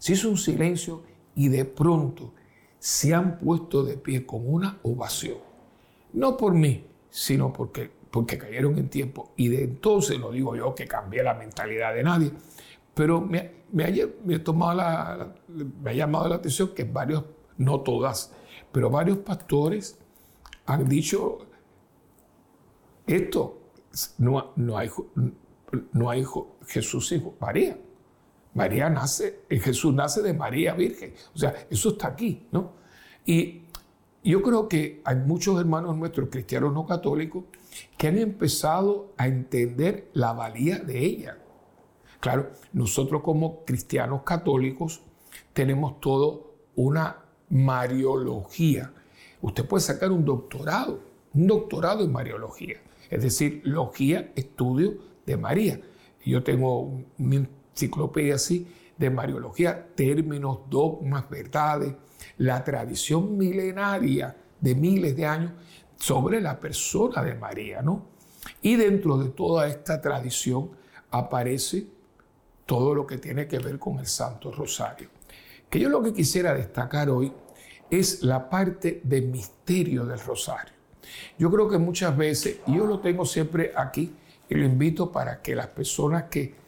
Se 0.00 0.14
hizo 0.14 0.30
un 0.30 0.38
silencio 0.38 1.02
y 1.34 1.48
de 1.48 1.66
pronto 1.66 2.32
se 2.78 3.12
han 3.14 3.38
puesto 3.38 3.84
de 3.84 3.98
pie 3.98 4.24
con 4.24 4.50
una 4.50 4.78
ovación. 4.82 5.36
No 6.14 6.38
por 6.38 6.54
mí, 6.54 6.86
sino 7.10 7.52
porque, 7.52 7.90
porque 8.10 8.38
cayeron 8.38 8.78
en 8.78 8.88
tiempo. 8.88 9.34
Y 9.36 9.48
de 9.48 9.62
entonces, 9.64 10.18
no 10.18 10.30
digo 10.30 10.56
yo 10.56 10.74
que 10.74 10.86
cambié 10.86 11.22
la 11.22 11.34
mentalidad 11.34 11.94
de 11.94 12.02
nadie, 12.02 12.32
pero 12.94 13.20
me, 13.20 13.38
ha, 13.38 13.90
la, 14.74 15.34
me 15.82 15.90
ha 15.90 15.92
llamado 15.92 16.28
la 16.30 16.36
atención 16.36 16.70
que 16.74 16.84
varios, 16.84 17.22
no 17.58 17.80
todas, 17.82 18.32
pero 18.72 18.88
varios 18.88 19.18
pastores 19.18 19.98
han 20.64 20.88
dicho 20.88 21.46
esto, 23.06 23.58
no, 24.16 24.52
no, 24.56 24.78
hay, 24.78 24.88
no 25.92 26.08
hay 26.08 26.24
Jesús 26.66 27.12
hijo 27.12 27.34
María. 27.38 27.76
María 28.54 28.90
nace, 28.90 29.42
eh, 29.48 29.58
Jesús 29.58 29.94
nace 29.94 30.22
de 30.22 30.34
María 30.34 30.74
Virgen. 30.74 31.14
O 31.34 31.38
sea, 31.38 31.54
eso 31.70 31.90
está 31.90 32.08
aquí, 32.08 32.46
¿no? 32.50 32.72
Y 33.24 33.62
yo 34.24 34.42
creo 34.42 34.68
que 34.68 35.00
hay 35.04 35.16
muchos 35.16 35.58
hermanos 35.58 35.96
nuestros, 35.96 36.28
cristianos 36.28 36.72
no 36.72 36.86
católicos, 36.86 37.44
que 37.96 38.08
han 38.08 38.18
empezado 38.18 39.12
a 39.16 39.28
entender 39.28 40.10
la 40.12 40.32
valía 40.32 40.78
de 40.78 40.98
ella. 40.98 41.38
Claro, 42.18 42.50
nosotros 42.72 43.22
como 43.22 43.64
cristianos 43.64 44.22
católicos 44.22 45.02
tenemos 45.52 46.00
todo 46.00 46.54
una 46.76 47.24
mariología. 47.48 48.92
Usted 49.40 49.66
puede 49.66 49.82
sacar 49.82 50.10
un 50.12 50.24
doctorado, 50.24 51.00
un 51.32 51.46
doctorado 51.46 52.04
en 52.04 52.12
mariología, 52.12 52.80
es 53.08 53.22
decir, 53.22 53.62
logía, 53.64 54.32
estudio 54.36 54.98
de 55.24 55.36
María. 55.36 55.80
Yo 56.24 56.42
tengo 56.42 56.80
un 56.82 57.06
enciclopedia 57.80 58.34
así 58.34 58.66
de 58.96 59.08
Mariología, 59.08 59.88
términos, 59.94 60.60
dogmas, 60.68 61.28
verdades, 61.30 61.94
la 62.36 62.62
tradición 62.62 63.38
milenaria 63.38 64.36
de 64.60 64.74
miles 64.74 65.16
de 65.16 65.24
años 65.24 65.52
sobre 65.96 66.40
la 66.40 66.60
persona 66.60 67.22
de 67.22 67.34
María, 67.34 67.80
¿no? 67.80 68.06
Y 68.60 68.76
dentro 68.76 69.16
de 69.16 69.30
toda 69.30 69.68
esta 69.68 70.00
tradición 70.00 70.70
aparece 71.10 71.86
todo 72.66 72.94
lo 72.94 73.06
que 73.06 73.18
tiene 73.18 73.48
que 73.48 73.58
ver 73.58 73.78
con 73.78 73.98
el 73.98 74.06
Santo 74.06 74.52
Rosario. 74.52 75.08
Que 75.68 75.80
yo 75.80 75.88
lo 75.88 76.02
que 76.02 76.12
quisiera 76.12 76.54
destacar 76.54 77.08
hoy 77.08 77.32
es 77.90 78.22
la 78.22 78.50
parte 78.50 79.00
de 79.02 79.22
misterio 79.22 80.04
del 80.04 80.20
Rosario. 80.20 80.74
Yo 81.38 81.50
creo 81.50 81.68
que 81.68 81.78
muchas 81.78 82.16
veces, 82.16 82.58
y 82.66 82.76
yo 82.76 82.86
lo 82.86 83.00
tengo 83.00 83.24
siempre 83.24 83.72
aquí, 83.74 84.14
y 84.48 84.54
lo 84.54 84.64
invito 84.64 85.10
para 85.10 85.40
que 85.40 85.54
las 85.54 85.68
personas 85.68 86.24
que 86.24 86.59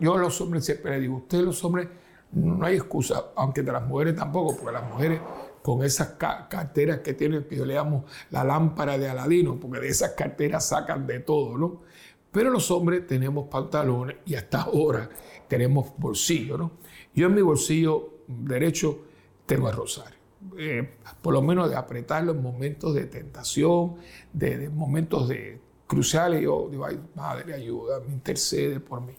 yo 0.00 0.14
a 0.14 0.18
los 0.18 0.40
hombres 0.40 0.64
siempre 0.64 0.92
les 0.92 1.02
digo, 1.02 1.16
ustedes 1.16 1.44
los 1.44 1.64
hombres 1.64 1.88
no 2.32 2.64
hay 2.66 2.76
excusa, 2.76 3.32
aunque 3.36 3.62
de 3.62 3.72
las 3.72 3.86
mujeres 3.86 4.14
tampoco, 4.16 4.56
porque 4.56 4.72
las 4.72 4.90
mujeres 4.90 5.20
con 5.62 5.82
esas 5.82 6.14
carteras 6.48 7.00
que 7.00 7.14
tienen, 7.14 7.44
que 7.44 7.56
yo 7.56 7.64
le 7.64 7.74
llamo 7.74 8.04
la 8.30 8.44
lámpara 8.44 8.96
de 8.96 9.08
Aladino, 9.08 9.58
porque 9.58 9.80
de 9.80 9.88
esas 9.88 10.12
carteras 10.12 10.68
sacan 10.68 11.06
de 11.06 11.20
todo, 11.20 11.58
¿no? 11.58 11.82
Pero 12.30 12.50
los 12.50 12.70
hombres 12.70 13.06
tenemos 13.06 13.48
pantalones 13.48 14.16
y 14.26 14.34
hasta 14.34 14.62
ahora 14.62 15.08
tenemos 15.48 15.92
bolsillo, 15.96 16.58
¿no? 16.58 16.72
Yo 17.14 17.26
en 17.26 17.34
mi 17.34 17.42
bolsillo 17.42 18.18
derecho 18.26 19.04
tengo 19.46 19.68
el 19.68 19.76
rosario. 19.76 20.18
Eh, 20.56 20.88
por 21.20 21.34
lo 21.34 21.42
menos 21.42 21.68
de 21.68 21.76
apretarlo 21.76 22.32
en 22.32 22.42
momentos 22.42 22.94
de 22.94 23.06
tentación, 23.06 23.96
de 24.32 24.68
momentos 24.68 25.28
de 25.28 25.60
cruciales, 25.88 26.40
yo 26.40 26.68
digo, 26.70 26.84
ay, 26.84 27.00
madre, 27.16 27.54
ayuda, 27.54 28.00
me 28.06 28.12
intercede 28.12 28.78
por 28.78 29.00
mí. 29.00 29.14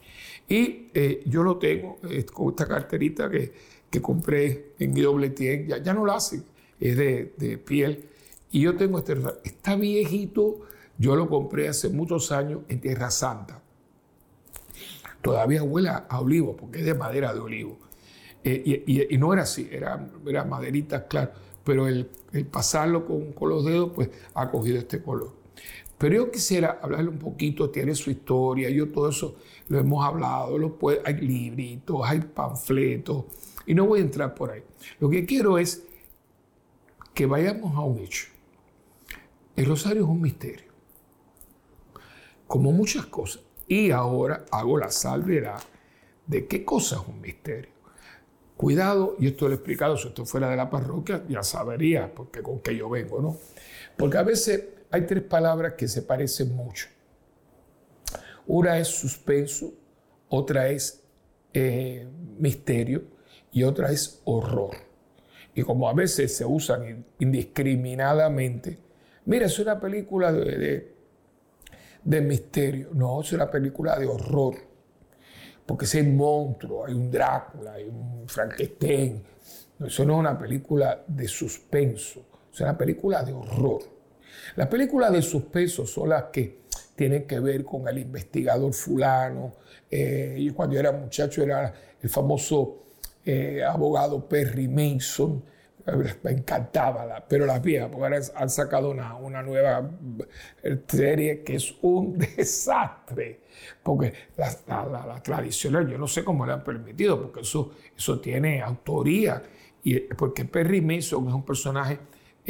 Y 0.47 0.88
eh, 0.93 1.21
yo 1.25 1.43
lo 1.43 1.57
tengo 1.57 1.97
con 2.31 2.49
esta 2.49 2.65
carterita 2.65 3.29
que, 3.29 3.51
que 3.89 4.01
compré 4.01 4.73
en 4.79 4.93
Guillaume 4.93 5.33
ya, 5.67 5.79
ya 5.79 5.93
no 5.93 6.05
lo 6.05 6.13
hacen, 6.13 6.45
es 6.79 6.95
de, 6.95 7.33
de 7.35 7.57
piel. 7.57 8.07
Y 8.51 8.61
yo 8.61 8.77
tengo 8.77 8.99
este 8.99 9.17
está 9.43 9.75
viejito, 9.75 10.61
yo 10.97 11.15
lo 11.15 11.27
compré 11.27 11.67
hace 11.67 11.89
muchos 11.89 12.31
años 12.31 12.61
en 12.69 12.79
Tierra 12.79 13.11
Santa. 13.11 13.61
Todavía 15.21 15.63
huele 15.63 15.89
a 15.89 16.19
olivo, 16.21 16.55
porque 16.55 16.79
es 16.79 16.85
de 16.85 16.93
madera 16.93 17.33
de 17.33 17.41
olivo. 17.41 17.77
Eh, 18.43 19.07
y, 19.09 19.17
no 19.17 19.33
era 19.33 19.41
así, 19.41 19.67
era, 19.69 20.09
era 20.25 20.45
maderita, 20.45 21.07
claro, 21.07 21.31
pero 21.63 21.88
el, 21.88 22.09
pasarlo 22.49 23.05
con, 23.05 23.33
con, 23.33 23.49
los 23.49 23.65
dedos, 23.65 23.91
pues 23.93 24.09
ha 24.33 24.49
cogido 24.49 24.77
este 24.77 25.01
color. 25.01 25.38
Pero 26.00 26.15
yo 26.15 26.32
quisiera 26.32 26.79
hablarle 26.82 27.10
un 27.10 27.20
poquito, 27.20 27.70
tiene 27.70 27.94
su 27.94 28.10
historia, 28.10 28.70
yo 28.70 28.89
todo 28.89 29.10
eso 29.10 29.36
lo 29.68 29.79
hemos 29.79 30.03
hablado, 30.03 30.58
lo 30.58 30.77
hay 31.03 31.15
libritos, 31.15 32.00
hay 32.06 32.22
panfletos, 32.22 33.25
y 33.65 33.75
no 33.75 33.86
voy 33.86 34.00
a 34.00 34.03
entrar 34.03 34.34
por 34.34 34.50
ahí. 34.50 34.63
Lo 35.01 35.10
que 35.10 35.25
quiero 35.25 35.58
es 35.58 35.84
que 37.13 37.25
vayamos 37.25 37.75
a 37.75 37.82
un 37.82 38.00
hecho. 38.00 38.27
El 39.58 39.65
rosario 39.65 40.03
es 40.03 40.08
un 40.08 40.22
misterio, 40.22 40.72
como 42.48 42.72
muchas 42.72 43.06
cosas. 43.08 43.44
Y 43.68 43.91
ahora 43.91 44.46
hago 44.51 44.77
la 44.77 44.91
salvedad 44.91 45.62
de 46.25 46.48
qué 46.48 46.63
cosa 46.63 46.96
es 46.96 47.08
un 47.10 47.20
misterio. 47.20 47.72
Cuidado, 48.56 49.18
y 49.20 49.27
esto 49.27 49.48
lo 49.48 49.51
he 49.51 49.56
explicado, 49.56 49.98
si 49.98 50.08
esto 50.08 50.25
fuera 50.25 50.50
de 50.50 50.56
la 50.56 50.70
parroquia, 50.70 51.25
ya 51.27 51.44
sabería 51.44 52.13
porque 52.15 52.41
con 52.41 52.62
qué 52.62 52.75
yo 52.75 52.89
vengo, 52.89 53.22
¿no? 53.22 53.38
Porque 53.98 54.18
a 54.18 54.24
veces 54.24 54.78
hay 54.91 55.05
tres 55.05 55.24
palabras 55.24 55.74
que 55.74 55.88
se 55.88 56.01
parecen 56.01 56.55
mucho. 56.55 56.88
Una 58.48 58.79
es 58.79 58.88
suspenso, 58.88 59.74
otra 60.29 60.69
es 60.69 61.03
eh, 61.53 62.08
misterio 62.38 63.03
y 63.51 63.63
otra 63.63 63.91
es 63.91 64.22
horror. 64.25 64.75
Y 65.53 65.63
como 65.63 65.89
a 65.89 65.93
veces 65.93 66.36
se 66.36 66.46
usan 66.46 67.05
indiscriminadamente, 67.19 68.79
mira, 69.25 69.46
es 69.46 69.60
una 69.60 69.79
película 69.79 70.31
de, 70.31 70.96
de 72.03 72.22
misterio, 72.22 72.89
no, 72.93 73.22
es 73.22 73.31
una 73.34 73.50
película 73.50 73.98
de 73.98 74.08
horror 74.08 74.69
porque 75.69 75.86
si 75.86 76.00
hay 76.00 76.08
monstruo, 76.08 76.84
hay 76.84 76.96
un 76.96 77.12
Drácula, 77.12 77.74
hay 77.74 77.88
un 77.88 78.27
Frankenstein. 78.27 79.24
Eso 79.86 80.03
no 80.03 80.13
es 80.13 80.19
una 80.19 80.36
película 80.36 81.03
de 81.05 81.27
suspenso, 81.27 82.25
es 82.51 82.60
una 82.62 82.75
película 82.75 83.22
de 83.22 83.34
horror. 83.34 83.84
Las 84.55 84.67
películas 84.67 85.12
de 85.12 85.22
suspenso 85.22 85.86
son 85.86 86.10
las 86.10 86.24
que 86.25 86.60
tienen 86.96 87.25
que 87.25 87.39
ver 87.39 87.63
con 87.63 87.88
el 87.88 87.98
investigador 87.98 88.74
fulano. 88.74 89.53
Eh, 89.89 90.36
y 90.38 90.50
cuando 90.51 90.75
yo 90.75 90.81
era 90.81 90.91
muchacho 90.91 91.43
era 91.43 91.74
el 92.01 92.10
famoso 92.10 92.84
eh, 93.25 93.63
abogado 93.63 94.27
Perry 94.27 94.67
Mason, 94.67 95.43
me 96.24 96.31
encantaba, 96.31 97.25
pero 97.27 97.46
las 97.46 97.62
viejas, 97.62 97.89
ahora 97.91 98.19
han 98.36 98.50
sacado 98.50 98.91
una, 98.91 99.15
una, 99.15 99.41
nueva 99.41 99.89
serie 100.88 101.43
que 101.43 101.55
es 101.55 101.74
un 101.81 102.17
desastre, 102.38 103.39
porque 103.81 104.13
la, 104.38 105.05
la, 105.08 105.24
tradicional, 105.24 105.89
yo 105.89 105.98
no 105.98 106.08
sé 106.08 106.24
cómo 106.24 106.46
le 106.46 106.53
han 106.53 106.63
permitido, 106.63 107.22
porque 107.22 107.41
eso, 107.41 107.72
eso 107.98 108.19
tiene 108.19 108.62
autoría, 108.62 109.41
y, 109.84 110.00
porque 110.00 110.46
Perry 110.46 110.81
Mason 110.81 111.27
es 111.27 111.34
un 111.34 111.46
personaje 111.46 112.00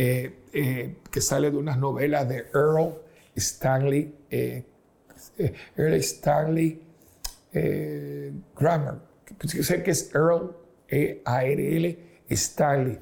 eh, 0.01 0.31
eh, 0.53 0.95
que 1.11 1.19
sale 1.19 1.51
de 1.51 1.57
unas 1.57 1.77
novelas 1.77 2.29
de 2.29 2.45
Earl 2.53 2.95
Stanley, 3.35 4.15
eh, 4.29 4.63
Earl 5.75 5.93
Stanley 5.95 6.81
Grammar, 8.57 9.01
sé 9.43 9.83
que 9.83 9.91
es 9.91 10.15
Earl, 10.15 10.55
E-A-R-L, 10.87 11.99
Stanley 12.29 12.97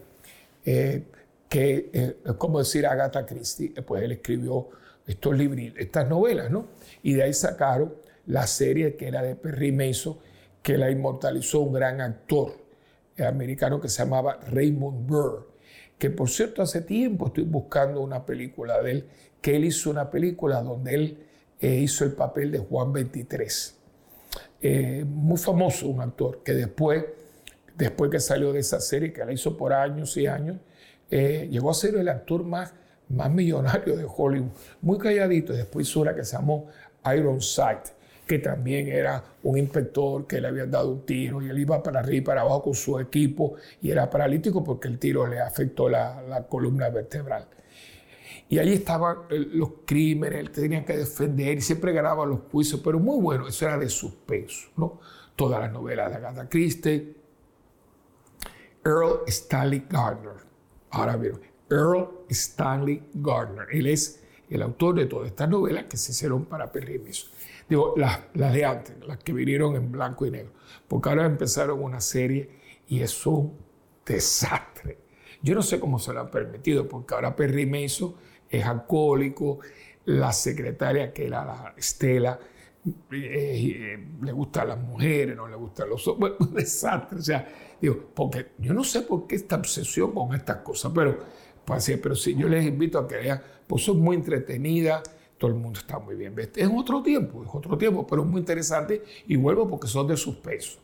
eh, 0.65 1.03
que, 1.47 1.91
eh, 1.93 2.15
como 2.35 2.57
decir 2.57 2.87
Agatha 2.87 3.27
Christie, 3.27 3.69
pues 3.83 4.01
él 4.01 4.13
escribió 4.13 4.69
estos 5.05 5.37
libros, 5.37 5.75
estas 5.77 6.09
novelas, 6.09 6.49
¿no? 6.49 6.65
Y 7.03 7.13
de 7.13 7.23
ahí 7.23 7.33
sacaron 7.33 7.93
la 8.25 8.47
serie 8.47 8.95
que 8.95 9.07
era 9.07 9.21
de 9.21 9.35
Perry 9.35 9.71
Mason, 9.71 10.17
que 10.63 10.79
la 10.79 10.89
inmortalizó 10.89 11.59
un 11.59 11.73
gran 11.73 12.01
actor 12.01 12.57
americano 13.19 13.79
que 13.79 13.87
se 13.87 13.99
llamaba 13.99 14.39
Raymond 14.49 15.07
Burr, 15.07 15.56
que 15.97 16.09
por 16.09 16.29
cierto 16.29 16.61
hace 16.61 16.81
tiempo 16.81 17.27
estoy 17.27 17.43
buscando 17.43 18.01
una 18.01 18.25
película 18.25 18.81
de 18.81 18.91
él, 18.91 19.05
que 19.41 19.55
él 19.55 19.65
hizo 19.65 19.89
una 19.89 20.09
película 20.11 20.61
donde 20.61 20.95
él 20.95 21.17
eh, 21.59 21.79
hizo 21.79 22.05
el 22.05 22.11
papel 22.11 22.51
de 22.51 22.59
Juan 22.59 22.93
23. 22.93 23.75
muy 25.05 25.37
famoso, 25.37 25.87
un 25.87 26.01
actor, 26.01 26.41
que 26.43 26.53
después 26.53 27.05
después 27.77 28.09
que 28.09 28.19
salió 28.19 28.51
de 28.51 28.59
esa 28.59 28.79
serie, 28.79 29.13
que 29.13 29.23
la 29.23 29.31
hizo 29.31 29.55
por 29.55 29.71
años 29.71 30.17
y 30.17 30.27
años, 30.27 30.57
eh, 31.09 31.47
llegó 31.49 31.69
a 31.69 31.73
ser 31.73 31.95
el 31.95 32.09
actor 32.09 32.43
más, 32.43 32.73
más 33.07 33.31
millonario 33.31 33.95
de 33.95 34.05
Hollywood, 34.05 34.49
muy 34.81 34.97
calladito, 34.97 35.53
después 35.53 35.87
hizo 35.87 36.01
una 36.01 36.15
que 36.15 36.25
se 36.25 36.35
llamó 36.35 36.67
Ironside, 37.05 37.83
que 38.27 38.39
también 38.39 38.89
era 38.89 39.23
un 39.43 39.57
inspector 39.57 40.27
que 40.27 40.41
le 40.41 40.49
habían 40.49 40.69
dado 40.69 40.91
un 40.91 41.05
tiro 41.05 41.41
y 41.41 41.49
él 41.49 41.57
iba 41.57 41.81
para 41.81 42.01
arriba 42.01 42.17
y 42.17 42.21
para 42.21 42.41
abajo 42.41 42.63
con 42.63 42.73
su 42.75 42.99
equipo 42.99 43.55
y 43.81 43.89
era 43.89 44.09
paralítico 44.09 44.63
porque 44.63 44.89
el 44.89 44.99
tiro 44.99 45.25
le 45.25 45.39
afectó 45.39 45.89
la, 45.89 46.45
columna 46.49 46.89
vertebral. 46.89 47.47
Y 48.49 48.59
ahí 48.59 48.73
estaban 48.73 49.17
eh, 49.29 49.39
los 49.39 49.69
crímenes, 49.85 50.39
él 50.39 50.51
tenía 50.51 50.85
que 50.85 50.97
defender 50.97 51.57
y 51.57 51.61
siempre 51.61 51.91
ganaba 51.91 52.25
los 52.25 52.41
juicios, 52.51 52.81
pero 52.83 52.99
muy 52.99 53.19
bueno, 53.19 53.47
eso 53.47 53.65
era 53.65 53.77
de 53.77 53.89
suspenso, 53.89 54.69
¿no? 54.77 54.99
Todas 55.35 55.59
las 55.59 55.71
novelas 55.71 56.09
de 56.09 56.17
Agatha 56.17 56.47
Christie, 56.47 57.15
Earl 58.85 59.21
Stanley 59.27 59.85
Gardner. 59.89 60.45
Ahora 60.91 61.17
bien, 61.17 61.39
Earl 61.69 62.09
Stanley 62.29 63.09
Gardner. 63.13 63.67
Él 63.71 63.87
es 63.87 64.23
el 64.49 64.61
autor 64.61 64.95
de 64.95 65.05
todas 65.05 65.27
estas 65.27 65.49
novelas 65.49 65.85
que 65.85 65.97
se 65.97 66.11
hicieron 66.11 66.45
para 66.45 66.71
Perry 66.71 67.01
Digo, 67.67 67.93
las, 67.97 68.21
las, 68.33 68.53
de 68.53 68.65
antes, 68.65 68.95
las 69.05 69.17
que 69.17 69.33
vinieron 69.33 69.75
en 69.75 69.91
blanco 69.91 70.25
y 70.25 70.31
negro. 70.31 70.53
Porque 70.87 71.09
ahora 71.09 71.25
empezaron 71.25 71.83
una 71.83 71.99
serie 71.99 72.49
y 72.87 73.01
es 73.01 73.25
un 73.25 73.57
desastre. 74.05 74.99
Yo 75.41 75.53
no 75.53 75.61
sé 75.61 75.79
cómo 75.79 75.99
se 75.99 76.13
lo 76.13 76.21
han 76.21 76.31
permitido, 76.31 76.87
porque 76.87 77.13
ahora 77.13 77.35
Perry 77.35 77.65
Mason 77.65 78.15
es 78.49 78.65
alcohólico, 78.65 79.59
la 80.05 80.31
secretaria 80.31 81.13
que 81.13 81.27
era 81.27 81.43
la 81.43 81.73
Estela, 81.75 82.39
eh, 82.85 82.95
eh, 83.11 84.07
le 84.21 84.31
gustan 84.31 84.69
las 84.69 84.79
mujeres, 84.79 85.35
no 85.35 85.47
le 85.47 85.57
gustan 85.57 85.89
los 85.89 86.07
hombres, 86.07 86.33
un 86.39 86.53
desastre. 86.53 87.19
O 87.19 87.21
sea, 87.21 87.47
Digo, 87.81 88.09
porque 88.13 88.53
yo 88.57 88.73
no 88.73 88.83
sé 88.83 89.01
por 89.01 89.27
qué 89.27 89.35
esta 89.35 89.55
obsesión 89.55 90.11
con 90.11 90.33
estas 90.33 90.57
cosas, 90.57 90.91
pero, 90.95 91.19
pues, 91.67 91.99
pero 92.01 92.15
si 92.15 92.33
yo 92.33 92.47
les 92.47 92.65
invito 92.65 92.97
a 92.97 93.05
que 93.05 93.17
vean, 93.17 93.41
pues 93.67 93.83
son 93.83 93.99
muy 93.99 94.15
entretenidas, 94.15 95.03
todo 95.37 95.51
el 95.51 95.57
mundo 95.57 95.81
está 95.81 95.99
muy 95.99 96.15
bien. 96.15 96.33
Es 96.55 96.69
otro 96.73 97.03
tiempo, 97.03 97.43
es 97.43 97.49
otro 97.51 97.77
tiempo, 97.77 98.07
pero 98.07 98.21
es 98.21 98.27
muy 98.29 98.39
interesante 98.39 99.03
y 99.27 99.35
vuelvo 99.35 99.67
porque 99.67 99.85
son 99.85 100.07
de 100.07 100.15
suspenso. 100.15 100.79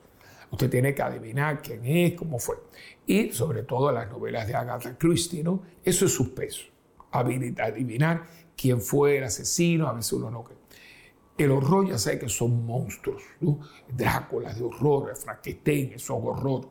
Usted 0.52 0.70
tiene 0.70 0.94
que 0.94 1.02
adivinar 1.02 1.62
quién 1.62 1.86
es, 1.86 2.16
cómo 2.16 2.38
fue. 2.38 2.58
Y 3.08 3.32
sobre 3.32 3.64
todo 3.64 3.94
las 3.94 4.12
novelas 4.12 4.46
de 4.46 4.56
Agatha 4.56 4.98
Christie, 4.98 5.42
¿no? 5.42 5.64
Eso 5.82 6.04
es 6.06 6.12
suspenso. 6.12 6.66
Adivinar 7.12 8.28
quién 8.58 8.82
fue 8.82 9.20
el 9.20 9.24
asesino, 9.24 9.88
a 9.88 9.94
veces 9.94 10.12
uno 10.12 10.30
no. 10.30 10.44
El 11.38 11.50
horror 11.50 11.88
ya 11.88 11.98
sabe 11.98 12.20
que 12.20 12.28
son 12.28 12.66
monstruos, 12.66 13.24
¿no? 13.40 13.62
Drácula 13.88 14.54
de 14.54 14.62
horror, 14.64 15.16
Frankenstein, 15.16 15.94
esos 15.94 16.20
horror. 16.22 16.68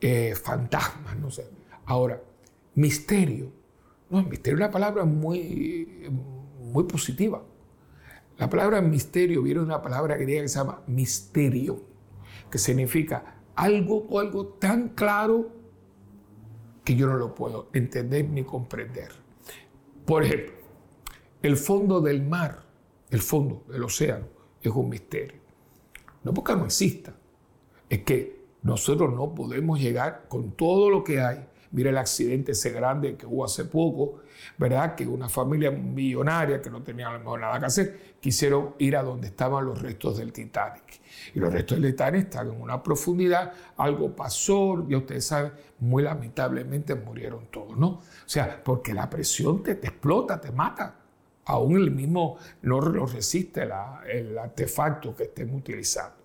Eh, 0.00 0.34
fantasmas, 0.34 1.16
no 1.16 1.30
sé. 1.30 1.48
Ahora, 1.84 2.20
misterio. 2.76 3.50
No, 4.08 4.22
misterio 4.22 4.56
es 4.56 4.60
una 4.60 4.70
palabra 4.70 5.04
muy, 5.04 6.08
muy 6.60 6.84
positiva. 6.84 7.42
La 8.38 8.48
palabra 8.48 8.80
misterio 8.80 9.42
viene 9.42 9.60
de 9.60 9.66
una 9.66 9.82
palabra 9.82 10.16
griega 10.16 10.42
que 10.42 10.48
se 10.48 10.58
llama 10.58 10.82
misterio, 10.86 11.82
que 12.50 12.58
significa 12.58 13.40
algo 13.56 14.06
o 14.08 14.20
algo 14.20 14.46
tan 14.46 14.90
claro 14.90 15.50
que 16.84 16.94
yo 16.94 17.08
no 17.08 17.16
lo 17.16 17.34
puedo 17.34 17.68
entender 17.72 18.28
ni 18.28 18.44
comprender. 18.44 19.10
Por 20.04 20.22
ejemplo, 20.22 20.54
el 21.42 21.56
fondo 21.56 22.00
del 22.00 22.22
mar, 22.22 22.62
el 23.10 23.20
fondo 23.20 23.64
del 23.68 23.82
océano, 23.82 24.26
es 24.62 24.70
un 24.70 24.88
misterio. 24.88 25.40
No 26.22 26.32
porque 26.32 26.54
no 26.54 26.66
exista, 26.66 27.14
es 27.88 28.02
que 28.02 28.44
nosotros 28.62 29.14
no 29.14 29.34
podemos 29.34 29.80
llegar 29.80 30.26
con 30.28 30.52
todo 30.52 30.90
lo 30.90 31.02
que 31.02 31.20
hay. 31.20 31.46
Mira 31.76 31.90
el 31.90 31.98
accidente 31.98 32.52
ese 32.52 32.70
grande 32.70 33.18
que 33.18 33.26
hubo 33.26 33.44
hace 33.44 33.66
poco, 33.66 34.20
¿verdad? 34.56 34.94
Que 34.94 35.06
una 35.06 35.28
familia 35.28 35.70
millonaria 35.70 36.62
que 36.62 36.70
no 36.70 36.82
tenía 36.82 37.08
a 37.08 37.12
lo 37.12 37.18
mejor 37.18 37.40
nada 37.40 37.60
que 37.60 37.66
hacer, 37.66 38.16
quisieron 38.18 38.76
ir 38.78 38.96
a 38.96 39.02
donde 39.02 39.26
estaban 39.26 39.66
los 39.66 39.82
restos 39.82 40.16
del 40.16 40.32
Titanic. 40.32 41.02
Y 41.34 41.38
los 41.38 41.52
restos 41.52 41.78
del 41.78 41.90
Titanic 41.90 42.24
están 42.24 42.48
en 42.48 42.62
una 42.62 42.82
profundidad, 42.82 43.52
algo 43.76 44.16
pasó, 44.16 44.88
ya 44.88 44.96
ustedes 44.96 45.26
saben, 45.26 45.52
muy 45.80 46.02
lamentablemente 46.02 46.94
murieron 46.94 47.48
todos, 47.50 47.76
¿no? 47.76 47.88
O 47.88 48.02
sea, 48.24 48.64
porque 48.64 48.94
la 48.94 49.10
presión 49.10 49.62
te, 49.62 49.72
explota, 49.72 50.40
te 50.40 50.52
mata. 50.52 50.96
Aún 51.44 51.76
el 51.76 51.90
mismo 51.90 52.38
no 52.62 52.80
lo 52.80 53.04
resiste 53.04 53.68
el 54.08 54.38
artefacto 54.38 55.14
que 55.14 55.24
estén 55.24 55.54
utilizando. 55.54 56.16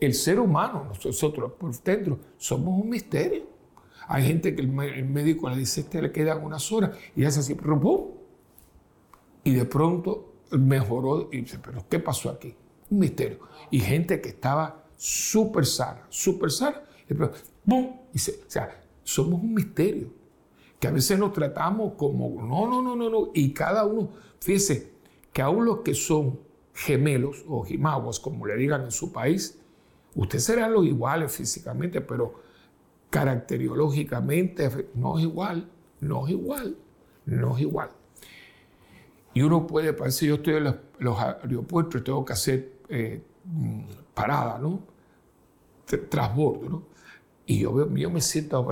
el 0.00 0.14
ser 0.14 0.40
humano, 0.40 0.92
nosotros 1.04 1.52
por 1.52 1.78
dentro, 1.82 2.18
somos 2.38 2.82
un 2.82 2.88
misterio. 2.88 3.55
Hay 4.08 4.24
gente 4.24 4.54
que 4.54 4.62
el, 4.62 4.68
médico 4.68 5.48
le 5.50 5.56
dice, 5.56 5.80
este 5.80 6.00
le 6.00 6.12
quedan 6.12 6.44
unas 6.44 6.70
horas, 6.70 6.96
y 7.14 7.24
hace 7.24 7.40
así, 7.40 7.54
¡pum! 7.54 8.10
Y 9.42 9.54
de 9.54 9.64
pronto 9.64 10.34
mejoró 10.52 11.28
y 11.32 11.40
dice, 11.40 11.58
pero 11.58 11.84
¿qué 11.88 11.98
pasó 11.98 12.30
aquí? 12.30 12.54
Un 12.90 13.00
misterio. 13.00 13.40
Y 13.70 13.80
gente 13.80 14.20
que 14.20 14.28
estaba 14.28 14.84
súper 14.96 15.66
sana, 15.66 16.06
súper 16.08 16.50
sana, 16.50 16.82
y 17.08 17.14
¡pum! 17.14 17.96
Y 18.12 18.18
se, 18.18 18.32
o 18.32 18.50
sea, 18.50 18.80
somos 19.02 19.42
un 19.42 19.54
misterio. 19.54 20.08
Que 20.78 20.88
a 20.88 20.90
veces 20.90 21.18
nos 21.18 21.32
tratamos 21.32 21.94
como, 21.94 22.42
no, 22.42 22.68
no, 22.68 22.82
no, 22.82 22.94
no, 22.94 23.08
no. 23.08 23.30
Y 23.34 23.52
cada 23.52 23.86
uno, 23.86 24.10
fíjese, 24.40 24.92
que 25.32 25.42
aún 25.42 25.64
los 25.64 25.80
que 25.80 25.94
son 25.94 26.38
gemelos 26.74 27.44
o 27.48 27.64
jimaguas, 27.64 28.20
como 28.20 28.46
le 28.46 28.56
digan 28.56 28.82
en 28.82 28.90
su 28.90 29.10
país, 29.10 29.58
ustedes 30.14 30.44
serán 30.44 30.72
los 30.72 30.84
iguales 30.84 31.32
físicamente, 31.32 32.00
pero 32.02 32.45
caracteriológicamente 33.16 34.90
no 34.92 35.16
es 35.16 35.24
igual, 35.24 35.70
no 36.00 36.26
es 36.26 36.32
igual, 36.32 36.76
no 37.24 37.56
es 37.56 37.62
igual. 37.62 37.88
Y 39.32 39.40
uno 39.40 39.66
puede, 39.66 39.94
parece, 39.94 40.26
yo 40.26 40.34
estoy 40.34 40.56
en 40.56 40.64
los, 40.98 41.18
aeropuertos, 41.18 42.04
tengo 42.04 42.26
que 42.26 42.34
hacer 42.34 42.72
eh, 42.90 43.22
parada, 44.12 44.58
¿no? 44.58 44.80
Transbordo, 46.10 46.68
¿no? 46.68 46.82
Y 47.46 47.60
yo, 47.60 47.90
yo 47.94 48.10
me 48.10 48.20
siento, 48.20 48.62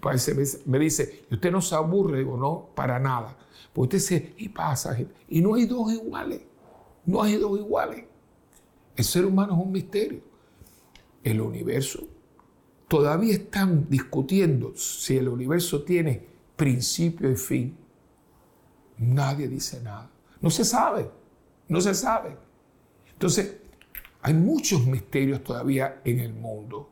pues, 0.00 0.66
me 0.66 0.78
dice, 0.80 1.24
¿y 1.30 1.34
usted 1.34 1.52
no 1.52 1.62
se 1.62 1.76
aburre? 1.76 2.18
Digo, 2.18 2.36
no, 2.36 2.70
para 2.74 2.98
nada. 2.98 3.36
Porque 3.72 3.98
usted 3.98 4.16
dice, 4.16 4.34
y 4.38 4.48
pasa, 4.48 4.96
y 5.28 5.40
no 5.40 5.54
hay 5.54 5.66
dos 5.66 5.92
iguales, 5.92 6.40
no 7.04 7.22
hay 7.22 7.36
dos 7.36 7.56
iguales. 7.56 8.04
El 8.96 9.04
ser 9.04 9.24
humano 9.26 9.52
es 9.52 9.64
un 9.64 9.70
misterio. 9.70 10.22
El 11.22 11.40
universo 11.40 12.15
todavía 12.88 13.34
están 13.34 13.88
discutiendo 13.88 14.74
si 14.76 15.16
el 15.16 15.28
universo 15.28 15.82
tiene 15.82 16.24
principio 16.56 17.30
y 17.30 17.36
fin. 17.36 17.76
Nadie 18.98 19.48
dice 19.48 19.80
nada. 19.82 20.10
No 20.40 20.50
se 20.50 20.64
sabe, 20.64 21.10
no 21.68 21.80
se 21.80 21.94
sabe. 21.94 22.36
Entonces, 23.12 23.56
hay 24.22 24.34
muchos 24.34 24.86
misterios 24.86 25.42
todavía 25.42 26.00
en 26.04 26.20
el 26.20 26.32
mundo. 26.32 26.90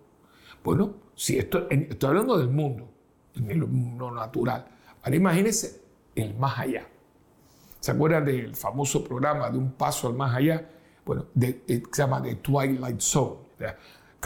Bueno, 0.63 0.95
si 1.15 1.39
esto, 1.39 1.69
estoy 1.71 2.09
hablando 2.09 2.39
del 2.39 2.49
mundo, 2.49 2.89
en 3.35 3.99
lo 3.99 4.11
natural. 4.11 4.67
Ahora 5.03 5.17
imagínense 5.17 5.83
el 6.15 6.35
más 6.35 6.59
allá. 6.59 6.87
¿Se 7.81 7.91
acuerdan 7.91 8.25
del 8.25 8.57
famoso 8.57 9.05
programa 9.05 9.51
de 9.51 9.59
un 9.59 9.73
paso 9.73 10.09
al 10.09 10.15
más 10.15 10.35
allá? 10.35 10.71
Bueno, 11.05 11.27
de, 11.35 11.63
se 11.67 11.83
llama 12.03 12.23
The 12.23 12.37
Twilight 12.37 13.01
Zone 13.01 13.41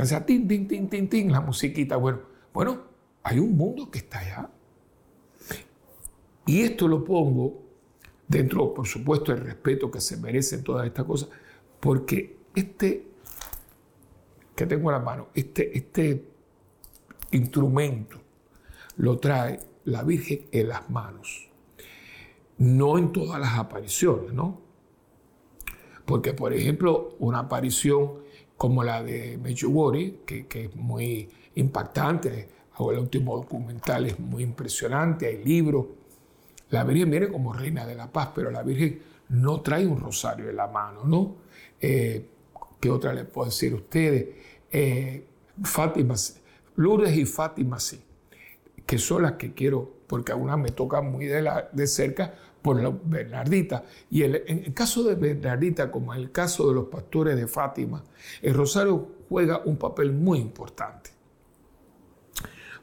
sea 0.06 0.24
tin, 0.24 0.46
tin, 0.46 0.68
tin, 0.68 0.88
tin, 0.88 1.08
tin, 1.08 1.32
la 1.32 1.40
musiquita. 1.40 1.96
Bueno, 1.96 2.20
bueno, 2.52 2.82
hay 3.22 3.38
un 3.38 3.56
mundo 3.56 3.90
que 3.90 3.98
está 3.98 4.20
allá. 4.20 4.50
Y 6.46 6.62
esto 6.62 6.88
lo 6.88 7.04
pongo 7.04 7.62
dentro, 8.26 8.72
por 8.72 8.86
supuesto, 8.86 9.32
del 9.32 9.44
respeto 9.44 9.90
que 9.90 10.00
se 10.00 10.16
merecen 10.16 10.62
todas 10.62 10.86
estas 10.86 11.04
cosas, 11.04 11.28
porque 11.80 12.38
este 12.54 13.08
que 14.58 14.66
tengo 14.66 14.90
en 14.90 14.98
la 14.98 15.04
mano, 15.04 15.28
este, 15.34 15.78
este 15.78 16.24
instrumento 17.30 18.18
lo 18.96 19.16
trae 19.18 19.60
la 19.84 20.02
Virgen 20.02 20.46
en 20.50 20.68
las 20.68 20.90
manos. 20.90 21.48
No 22.58 22.98
en 22.98 23.12
todas 23.12 23.40
las 23.40 23.56
apariciones, 23.56 24.32
¿no? 24.32 24.60
Porque, 26.04 26.32
por 26.32 26.52
ejemplo, 26.52 27.14
una 27.20 27.38
aparición 27.38 28.14
como 28.58 28.84
la 28.84 29.02
de 29.02 29.38
Medjugorje, 29.38 30.16
que, 30.26 30.46
que 30.46 30.64
es 30.66 30.76
muy 30.76 31.30
impactante, 31.54 32.48
o 32.78 32.92
el 32.92 32.98
último 32.98 33.36
documental 33.36 34.06
es 34.06 34.18
muy 34.18 34.42
impresionante, 34.42 35.26
hay 35.26 35.42
libros. 35.44 35.86
La 36.70 36.84
Virgen 36.84 37.10
viene 37.10 37.28
como 37.28 37.52
reina 37.52 37.86
de 37.86 37.94
la 37.94 38.12
paz, 38.12 38.30
pero 38.34 38.50
la 38.50 38.62
Virgen 38.62 39.00
no 39.30 39.60
trae 39.60 39.86
un 39.86 40.00
rosario 40.00 40.50
en 40.50 40.56
la 40.56 40.66
mano, 40.66 41.04
¿no? 41.04 41.36
Eh, 41.80 42.28
¿Qué 42.80 42.90
otra 42.90 43.12
le 43.12 43.24
puedo 43.24 43.46
decir 43.46 43.72
a 43.72 43.76
ustedes? 43.76 44.26
Eh, 44.70 45.24
Fátima, 45.62 46.14
Lourdes 46.76 47.16
y 47.16 47.24
Fátima 47.26 47.80
sí, 47.80 48.00
que 48.86 48.98
son 48.98 49.22
las 49.22 49.32
que 49.32 49.54
quiero, 49.54 49.98
porque 50.06 50.32
a 50.32 50.36
una 50.36 50.56
me 50.56 50.70
toca 50.70 51.00
muy 51.00 51.26
de 51.26 51.86
cerca, 51.86 52.34
por 52.62 52.82
la 52.82 52.90
Bernardita. 52.90 53.84
Y 54.10 54.22
en 54.22 54.34
el 54.34 54.74
caso 54.74 55.02
de 55.02 55.14
Bernardita, 55.14 55.90
como 55.90 56.14
en 56.14 56.20
el 56.20 56.32
caso 56.32 56.68
de 56.68 56.74
los 56.74 56.86
pastores 56.86 57.36
de 57.36 57.46
Fátima, 57.46 58.04
el 58.42 58.54
rosario 58.54 59.08
juega 59.28 59.62
un 59.64 59.76
papel 59.76 60.12
muy 60.12 60.38
importante. 60.38 61.10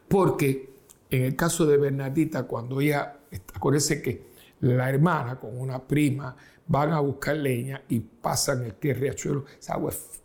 Porque 0.07 0.69
en 1.09 1.23
el 1.23 1.35
caso 1.35 1.65
de 1.65 1.77
Bernardita, 1.77 2.43
cuando 2.43 2.79
ella, 2.81 3.17
acuérdense 3.53 4.01
que 4.01 4.35
la 4.61 4.89
hermana 4.89 5.39
con 5.39 5.59
una 5.59 5.79
prima 5.85 6.35
van 6.67 6.93
a 6.93 6.99
buscar 6.99 7.35
leña 7.35 7.83
y 7.89 7.99
pasan 7.99 8.63
el 8.63 8.95
riachuelo, 8.95 9.45
esa 9.59 9.73
agua 9.73 9.91
es 9.91 10.21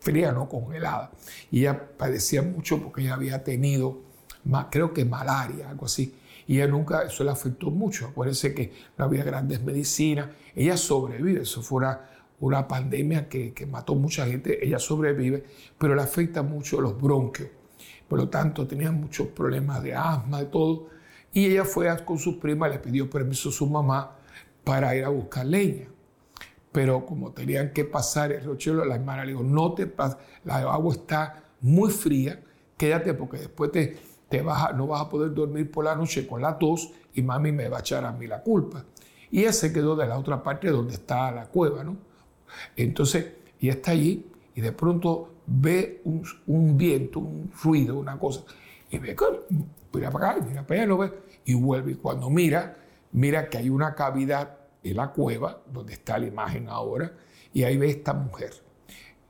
fría, 0.00 0.32
no 0.32 0.48
congelada. 0.48 1.12
Y 1.50 1.60
ella 1.60 1.96
padecía 1.96 2.42
mucho 2.42 2.82
porque 2.82 3.02
ella 3.02 3.14
había 3.14 3.44
tenido, 3.44 4.00
creo 4.70 4.92
que 4.92 5.04
malaria, 5.04 5.70
algo 5.70 5.86
así 5.86 6.14
y 6.46 6.56
ella 6.56 6.66
nunca, 6.66 7.02
eso 7.02 7.24
le 7.24 7.30
afectó 7.30 7.70
mucho. 7.70 8.08
Acuérdense 8.08 8.54
que 8.54 8.72
no 8.96 9.04
había 9.04 9.24
grandes 9.24 9.62
medicinas. 9.62 10.28
Ella 10.54 10.76
sobrevive, 10.76 11.42
eso 11.42 11.62
fue 11.62 11.86
una, 12.40 12.68
pandemia 12.68 13.28
que, 13.28 13.52
que, 13.52 13.66
mató 13.66 13.94
mucha 13.94 14.26
gente. 14.26 14.64
Ella 14.64 14.78
sobrevive, 14.78 15.44
pero 15.78 15.94
le 15.94 16.02
afecta 16.02 16.42
mucho 16.42 16.80
los 16.80 17.00
bronquios. 17.00 17.48
Por 18.08 18.18
lo 18.18 18.28
tanto, 18.28 18.66
tenía 18.66 18.90
muchos 18.92 19.28
problemas 19.28 19.82
de 19.82 19.94
asma, 19.94 20.40
de 20.40 20.46
todo. 20.46 20.88
Y 21.32 21.46
ella 21.46 21.64
fue 21.64 21.88
con 22.04 22.18
su 22.18 22.38
prima, 22.38 22.68
le 22.68 22.78
pidió 22.78 23.08
permiso 23.08 23.48
a 23.48 23.52
su 23.52 23.66
mamá 23.66 24.16
para 24.64 24.94
ir 24.94 25.04
a 25.04 25.08
buscar 25.08 25.46
leña. 25.46 25.88
Pero 26.72 27.04
como 27.06 27.32
tenían 27.32 27.72
que 27.72 27.84
pasar 27.84 28.32
el 28.32 28.44
rochelo, 28.44 28.84
la 28.84 28.96
hermana 28.96 29.24
le 29.24 29.32
dijo, 29.32 29.44
no 29.44 29.74
te 29.74 29.86
pases, 29.86 30.18
la 30.44 30.56
agua 30.56 30.94
está 30.94 31.44
muy 31.60 31.90
fría, 31.90 32.42
quédate 32.76 33.14
porque 33.14 33.38
después 33.38 33.70
te, 33.70 33.96
no 34.40 34.86
vas 34.86 35.02
a 35.02 35.08
poder 35.08 35.34
dormir 35.34 35.70
por 35.70 35.84
la 35.84 35.94
noche 35.94 36.26
con 36.26 36.40
la 36.40 36.58
tos 36.58 36.90
y 37.14 37.22
mami 37.22 37.52
me 37.52 37.68
va 37.68 37.78
a 37.78 37.80
echar 37.80 38.04
a 38.04 38.12
mí 38.12 38.26
la 38.26 38.42
culpa. 38.42 38.84
Y 39.30 39.40
ella 39.40 39.52
se 39.52 39.72
quedó 39.72 39.96
de 39.96 40.06
la 40.06 40.18
otra 40.18 40.42
parte 40.42 40.68
donde 40.70 40.94
está 40.94 41.30
la 41.32 41.46
cueva, 41.46 41.82
¿no? 41.82 41.96
Entonces, 42.76 43.32
ella 43.60 43.72
está 43.72 43.92
allí 43.92 44.26
y 44.54 44.60
de 44.60 44.72
pronto 44.72 45.30
ve 45.46 46.02
un, 46.46 46.76
viento, 46.76 47.18
un 47.18 47.50
ruido, 47.62 47.98
una 47.98 48.18
cosa, 48.18 48.42
y 48.90 48.98
ve, 48.98 49.16
mira 49.92 50.10
para 50.10 50.30
acá, 50.30 50.44
mira 50.46 50.66
para 50.66 50.80
allá, 50.80 50.88
lo 50.88 50.98
ve, 50.98 51.12
y 51.44 51.54
vuelve. 51.54 51.92
Y 51.92 51.94
cuando 51.94 52.30
mira, 52.30 52.76
mira 53.12 53.48
que 53.48 53.58
hay 53.58 53.70
una 53.70 53.94
cavidad 53.94 54.58
en 54.82 54.96
la 54.96 55.08
cueva, 55.12 55.62
donde 55.72 55.94
está 55.94 56.18
la 56.18 56.26
imagen 56.26 56.68
ahora, 56.68 57.12
y 57.52 57.62
ahí 57.64 57.76
ve 57.76 57.90
esta 57.90 58.12
mujer. 58.12 58.52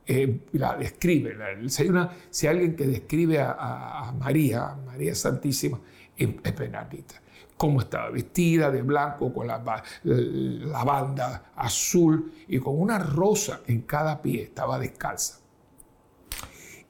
Eh, 0.05 0.41
la 0.53 0.75
describe. 0.75 1.37
si, 1.69 2.47
hay 2.47 2.53
alguien 2.53 2.75
que 2.75 2.87
describe 2.87 3.39
a, 3.39 4.13
María, 4.19 4.75
María 4.85 5.15
Santísima, 5.15 5.79
es 6.15 6.55
Bernardita. 6.55 7.21
Cómo 7.55 7.79
estaba 7.79 8.09
vestida 8.09 8.69
de 8.69 8.81
blanco, 8.81 9.33
con 9.33 9.47
la, 9.47 9.83
la 10.03 10.83
banda 10.83 11.51
azul 11.55 12.33
y 12.47 12.59
con 12.59 12.79
una 12.79 12.99
rosa 12.99 13.61
en 13.67 13.83
cada 13.83 14.21
pie, 14.21 14.43
estaba 14.43 14.77
descalza. 14.77 15.39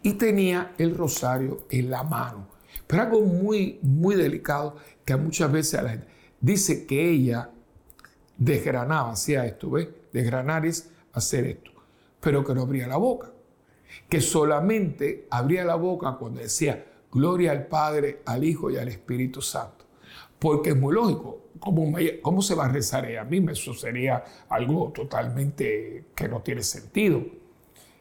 Y 0.01 0.13
tenía 0.13 0.73
el 0.77 0.95
rosario 0.95 1.67
en 1.69 1.91
la 1.91 2.03
mano. 2.03 2.47
Pero 2.87 3.03
algo 3.03 3.21
muy, 3.21 3.79
muy 3.83 4.15
delicado 4.15 4.77
que 5.05 5.15
muchas 5.15 5.51
veces 5.51 5.79
a 5.79 5.97
dice 6.39 6.85
que 6.85 7.09
ella 7.09 7.49
desgranaba, 8.37 9.11
hacía 9.11 9.45
esto, 9.45 9.69
¿ves? 9.69 9.89
Desgranar 10.11 10.65
es 10.65 10.89
hacer 11.13 11.45
esto 11.45 11.72
pero 12.23 12.41
que 12.43 12.55
no 12.55 12.61
abría 12.61 12.87
la 12.87 12.95
boca. 12.95 13.31
Que 14.09 14.21
solamente 14.21 15.27
abría 15.29 15.65
la 15.65 15.75
boca 15.75 16.15
cuando 16.17 16.39
decía 16.39 16.85
gloria 17.11 17.51
al 17.51 17.67
Padre, 17.67 18.21
al 18.25 18.45
Hijo 18.45 18.71
y 18.71 18.77
al 18.77 18.87
Espíritu 18.87 19.41
Santo. 19.41 19.85
Porque 20.39 20.69
es 20.69 20.75
muy 20.77 20.93
lógico, 20.95 21.49
¿cómo, 21.59 21.93
cómo 22.21 22.41
se 22.41 22.55
va 22.55 22.65
a 22.65 22.69
rezar 22.69 23.05
ella 23.05 23.25
misma? 23.25 23.51
Eso 23.51 23.73
sería 23.73 24.23
algo 24.49 24.91
totalmente 24.93 26.05
que 26.15 26.27
no 26.29 26.41
tiene 26.41 26.63
sentido 26.63 27.21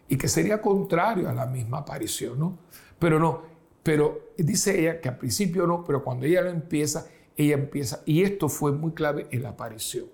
y 0.09 0.17
que 0.17 0.29
sería 0.29 0.63
contrario 0.63 1.29
a 1.29 1.33
la 1.33 1.47
misma 1.47 1.79
aparición, 1.79 2.39
¿no? 2.39 2.59
Pero 2.99 3.19
no, 3.19 3.43
pero 3.83 4.33
dice 4.39 4.79
ella 4.81 5.01
que 5.01 5.09
al 5.09 5.19
principio 5.19 5.67
no, 5.67 5.85
pero 5.85 6.05
cuando 6.05 6.27
ella 6.27 6.43
lo 6.43 6.51
empieza, 6.51 7.07
ella 7.37 7.55
empieza, 7.55 8.03
y 8.07 8.23
esto 8.23 8.49
fue 8.49 8.73
muy 8.73 8.93
clave 8.93 9.27
en 9.31 9.43
la 9.43 9.51
aparición, 9.51 10.07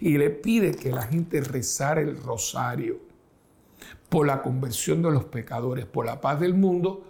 y 0.00 0.18
le 0.18 0.30
pide 0.30 0.72
que 0.72 0.90
la 0.90 1.02
gente 1.02 1.40
rezara 1.40 2.00
el 2.00 2.16
rosario 2.16 3.05
por 4.08 4.26
la 4.26 4.42
conversión 4.42 5.02
de 5.02 5.10
los 5.10 5.24
pecadores, 5.24 5.86
por 5.86 6.06
la 6.06 6.20
paz 6.20 6.40
del 6.40 6.54
mundo, 6.54 7.04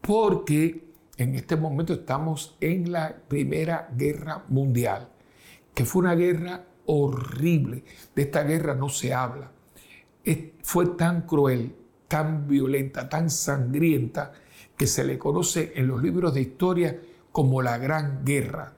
porque 0.00 0.86
en 1.16 1.34
este 1.34 1.56
momento 1.56 1.94
estamos 1.94 2.56
en 2.60 2.92
la 2.92 3.16
Primera 3.28 3.88
Guerra 3.96 4.44
Mundial, 4.48 5.08
que 5.74 5.84
fue 5.84 6.02
una 6.02 6.14
guerra 6.14 6.64
horrible. 6.86 7.84
De 8.14 8.22
esta 8.22 8.42
guerra 8.42 8.74
no 8.74 8.88
se 8.88 9.12
habla. 9.12 9.50
fue 10.62 10.86
tan 10.86 11.22
cruel, 11.22 11.74
tan 12.08 12.46
violenta, 12.46 13.08
tan 13.08 13.30
sangrienta, 13.30 14.32
que 14.76 14.86
se 14.86 15.04
le 15.04 15.18
conoce 15.18 15.72
en 15.76 15.86
los 15.86 16.02
libros 16.02 16.34
de 16.34 16.42
historia 16.42 17.00
como 17.32 17.62
la 17.62 17.78
Gran 17.78 18.24
Guerra. 18.24 18.74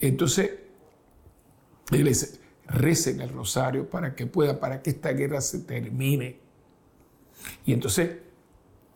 Entonces, 0.00 0.50
dice, 1.90 2.40
recen 2.66 3.20
el 3.20 3.30
rosario 3.30 3.88
para 3.88 4.14
que 4.14 4.26
pueda, 4.26 4.60
para 4.60 4.82
que 4.82 4.90
esta 4.90 5.12
guerra 5.12 5.40
se 5.40 5.60
termine. 5.60 6.47
Y 7.64 7.72
entonces 7.72 8.18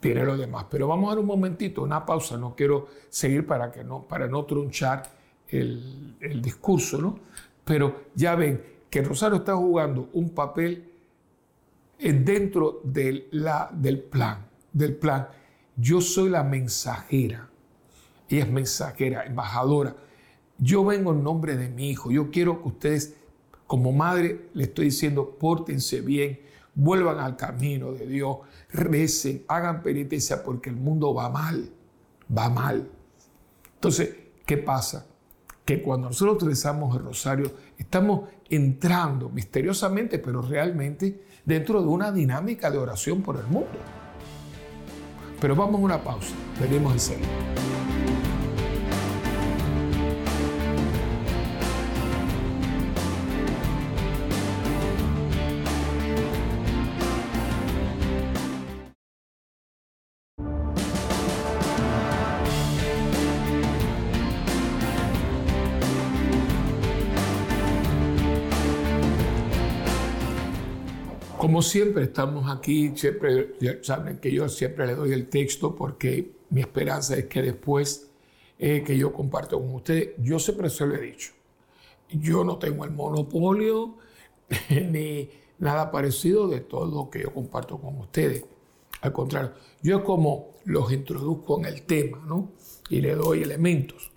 tiene 0.03 0.25
lo 0.25 0.37
demás. 0.37 0.67
Pero 0.69 0.89
vamos 0.89 1.07
a 1.07 1.11
dar 1.11 1.21
un 1.21 1.27
momentito, 1.27 1.83
una 1.83 2.05
pausa, 2.05 2.37
no 2.37 2.55
quiero 2.57 2.89
seguir 3.09 3.47
para, 3.47 3.71
que 3.71 3.85
no, 3.85 4.03
para 4.03 4.27
no 4.27 4.45
trunchar 4.45 5.11
el, 5.49 6.43
discurso, 6.43 7.01
¿no? 7.01 7.19
Pero 7.65 8.07
ya 8.15 8.35
ven 8.35 8.63
que 8.91 9.01
rosario 9.03 9.39
está 9.39 9.55
jugando 9.55 10.11
un 10.13 10.31
papel 10.31 10.91
dentro 11.99 12.81
del 12.83 13.29
plan, 14.11 14.47
del 14.73 14.97
plan. 14.97 15.29
Yo 15.77 16.01
soy 16.01 16.31
la 16.31 16.43
mensajera. 16.43 17.49
Ella 18.29 18.45
es 18.45 18.51
mensajera, 18.51 19.25
embajadora. 19.25 19.95
Yo 20.59 20.85
vengo 20.85 21.13
en 21.13 21.23
nombre 21.23 21.57
de 21.57 21.69
mi 21.69 21.91
hijo. 21.91 22.11
Yo 22.11 22.31
quiero 22.31 22.61
que 22.61 22.69
ustedes, 22.69 23.15
como 23.67 23.93
madre, 23.93 24.49
le 24.53 24.65
estoy 24.65 24.87
diciendo, 24.87 25.37
pórtense 25.39 26.01
bien, 26.01 26.41
vuelvan 26.75 27.19
al 27.19 27.37
camino 27.37 27.93
de 27.93 28.07
Dios, 28.07 28.39
recen, 28.71 29.45
hagan 29.49 29.83
penitencia 29.83 30.43
porque 30.43 30.71
el 30.71 30.77
mundo 30.77 31.15
va 31.15 31.29
mal, 31.29 31.71
va 32.37 32.49
mal. 32.49 32.89
Entonces, 33.75 34.15
¿qué 34.47 34.59
pasa? 34.59 35.07
Que 35.65 35.83
cuando 35.83 36.09
nosotros 36.09 36.43
rezamos 36.43 36.97
el 36.97 37.05
rosario, 37.05 37.53
estamos 37.77 38.29
entrando 38.49 39.29
misteriosamente, 39.29 40.19
pero 40.19 40.43
realmente, 40.43 41.25
dentro 41.45 41.81
de 41.81 41.89
una 41.89 42.11
dinámica 42.11 42.71
de 42.71 42.79
oración 42.79 43.23
por 43.23 43.37
el 43.37 43.47
mundo. 43.47 43.79
Pero 45.41 45.57
vamos 45.57 45.81
a 45.81 45.85
una 45.85 46.03
pausa, 46.03 46.35
venimos 46.61 46.93
enseguida. 46.93 47.72
Como 71.43 71.61
siempre 71.61 72.05
estamos 72.05 72.49
aquí, 72.49 72.93
siempre 72.95 73.57
saben 73.83 74.19
que 74.19 74.31
yo 74.31 74.49
siempre 74.49 74.87
le 74.87 74.95
doy 74.95 75.13
el 75.13 75.29
texto 75.29 75.75
porque 75.75 76.37
mi 76.51 76.61
esperanza 76.61 77.17
es 77.17 77.25
que 77.25 77.43
después 77.43 78.13
eh, 78.61 78.85
que 78.87 78.97
yo 78.97 79.13
comparto 79.13 79.59
con 79.59 79.75
ustedes, 79.75 80.11
yo 80.19 80.39
siempre 80.39 80.71
se 80.71 80.87
lo 80.87 80.95
he 80.95 81.01
dicho, 81.01 81.33
yo 82.11 82.45
no 82.45 82.59
tengo 82.59 82.85
el 82.85 82.93
monopolio 82.93 83.97
ni 84.71 85.31
nada 85.59 85.91
parecido 85.91 86.47
de 86.47 86.61
todo 86.61 86.87
lo 86.87 87.11
que 87.11 87.23
yo 87.23 87.35
comparto 87.35 87.77
con 87.77 87.99
ustedes. 87.99 88.45
Al 89.01 89.13
contrario, 89.13 89.55
yo 89.83 90.05
como 90.05 90.51
los 90.67 90.93
introduzco 90.93 91.59
en 91.59 91.65
el 91.65 91.83
tema, 91.83 92.23
¿no? 92.25 92.53
Y 92.89 93.01
le 93.01 93.17
doy 93.17 93.43
elementos, 93.43 94.13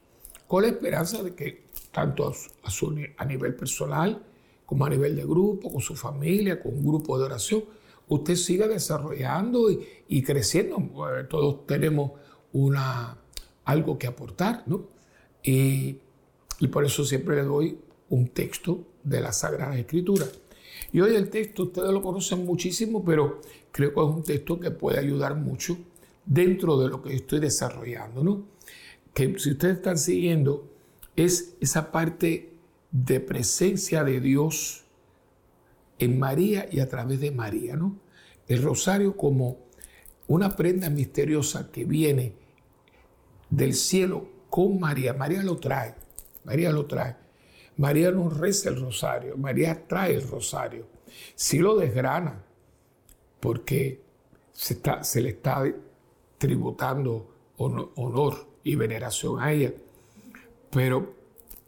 con 0.46 0.62
la 0.62 0.68
esperanza 0.68 1.24
de 1.24 1.34
que 1.34 1.70
tanto 1.92 2.32
a, 2.62 2.70
su, 2.70 2.96
a 3.18 3.26
nivel 3.26 3.56
personal, 3.56 4.24
como 4.66 4.86
a 4.86 4.90
nivel 4.90 5.16
de 5.16 5.24
grupo, 5.24 5.72
con 5.72 5.82
su 5.82 5.96
familia, 5.96 6.62
con 6.62 6.74
un 6.74 6.86
grupo 6.86 7.18
de 7.18 7.26
oración, 7.26 7.64
usted 8.08 8.36
siga 8.36 8.68
desarrollando 8.68 9.70
y, 10.08 10.24
creciendo. 10.24 10.78
Todos 11.30 11.66
tenemos 11.66 12.12
una, 12.54 13.18
algo 13.66 13.98
que 13.98 14.08
aportar, 14.08 14.64
¿no? 14.66 14.88
Y, 15.44 16.00
y, 16.60 16.68
por 16.68 16.86
eso 16.86 17.06
siempre 17.06 17.36
le 17.36 17.44
doy 17.44 17.78
un 18.10 18.30
texto 18.30 18.84
de 19.04 19.22
la 19.22 19.32
Sagrada 19.32 19.78
Escritura. 19.78 20.26
Y 20.92 21.02
hoy 21.02 21.16
el 21.16 21.30
texto 21.30 21.64
ustedes 21.64 21.92
lo 21.92 22.02
conocen 22.02 22.46
muchísimo, 22.46 23.04
pero 23.04 23.42
creo 23.72 23.94
que 23.94 24.00
es 24.00 24.08
un 24.08 24.24
texto 24.24 24.60
que 24.60 24.72
puede 24.72 25.00
ayudar 25.00 25.36
mucho 25.36 25.78
dentro 26.26 26.80
de 26.80 26.90
lo 26.90 27.04
que 27.04 27.14
estoy 27.14 27.40
desarrollando, 27.40 28.24
¿no? 28.24 28.46
Que 29.14 29.38
si 29.38 29.52
ustedes 29.52 29.78
están 29.78 29.98
siguiendo, 29.98 30.68
es 31.16 31.56
esa 31.62 31.92
parte 31.92 32.55
de 32.96 33.20
presencia 33.20 34.06
de 34.06 34.22
Dios 34.22 34.86
en 36.00 36.18
María 36.18 36.70
y 36.72 36.80
a 36.80 36.88
través 36.88 37.20
de 37.20 37.30
María, 37.30 37.76
¿no? 37.76 37.98
El 38.48 38.64
rosario 38.64 39.18
como 39.18 39.58
una 40.28 40.56
prenda 40.56 40.90
misteriosa 40.90 41.72
que 41.74 41.84
viene 41.84 42.36
del 43.50 43.74
cielo 43.74 44.30
con 44.50 44.80
María. 44.80 45.14
María 45.14 45.44
lo 45.44 45.58
trae, 45.58 45.96
María 46.46 46.72
lo 46.72 46.86
trae. 46.86 47.18
María 47.76 48.12
no 48.12 48.30
reza 48.30 48.70
el 48.70 48.80
rosario, 48.80 49.36
María 49.36 49.86
trae 49.86 50.16
el 50.16 50.26
rosario. 50.26 50.88
Sí 51.36 51.60
lo 51.60 51.76
desgrana, 51.76 52.46
porque 53.42 54.02
se, 54.54 54.76
está, 54.76 55.04
se 55.04 55.20
le 55.20 55.32
está 55.32 55.66
tributando 56.38 57.30
honor 57.58 58.48
y 58.64 58.76
veneración 58.76 59.42
a 59.42 59.52
ella. 59.52 59.74
Pero 60.70 61.15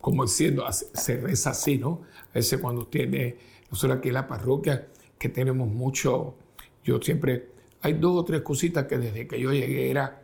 como 0.07 0.23
diciendo, 0.23 0.65
se 0.71 1.17
reza 1.17 1.49
así, 1.49 1.77
¿no? 1.77 2.03
A 2.31 2.35
veces 2.35 2.61
cuando 2.61 2.87
tiene, 2.87 3.35
nosotros 3.69 3.97
aquí 3.97 4.07
en 4.07 4.13
la 4.13 4.25
parroquia, 4.25 4.87
que 5.19 5.27
tenemos 5.27 5.67
mucho, 5.67 6.33
yo 6.81 7.01
siempre, 7.01 7.49
hay 7.81 7.91
dos 7.91 8.21
o 8.21 8.23
tres 8.23 8.41
cositas 8.41 8.85
que 8.85 8.97
desde 8.97 9.27
que 9.27 9.37
yo 9.37 9.51
llegué 9.51 9.91
era 9.91 10.21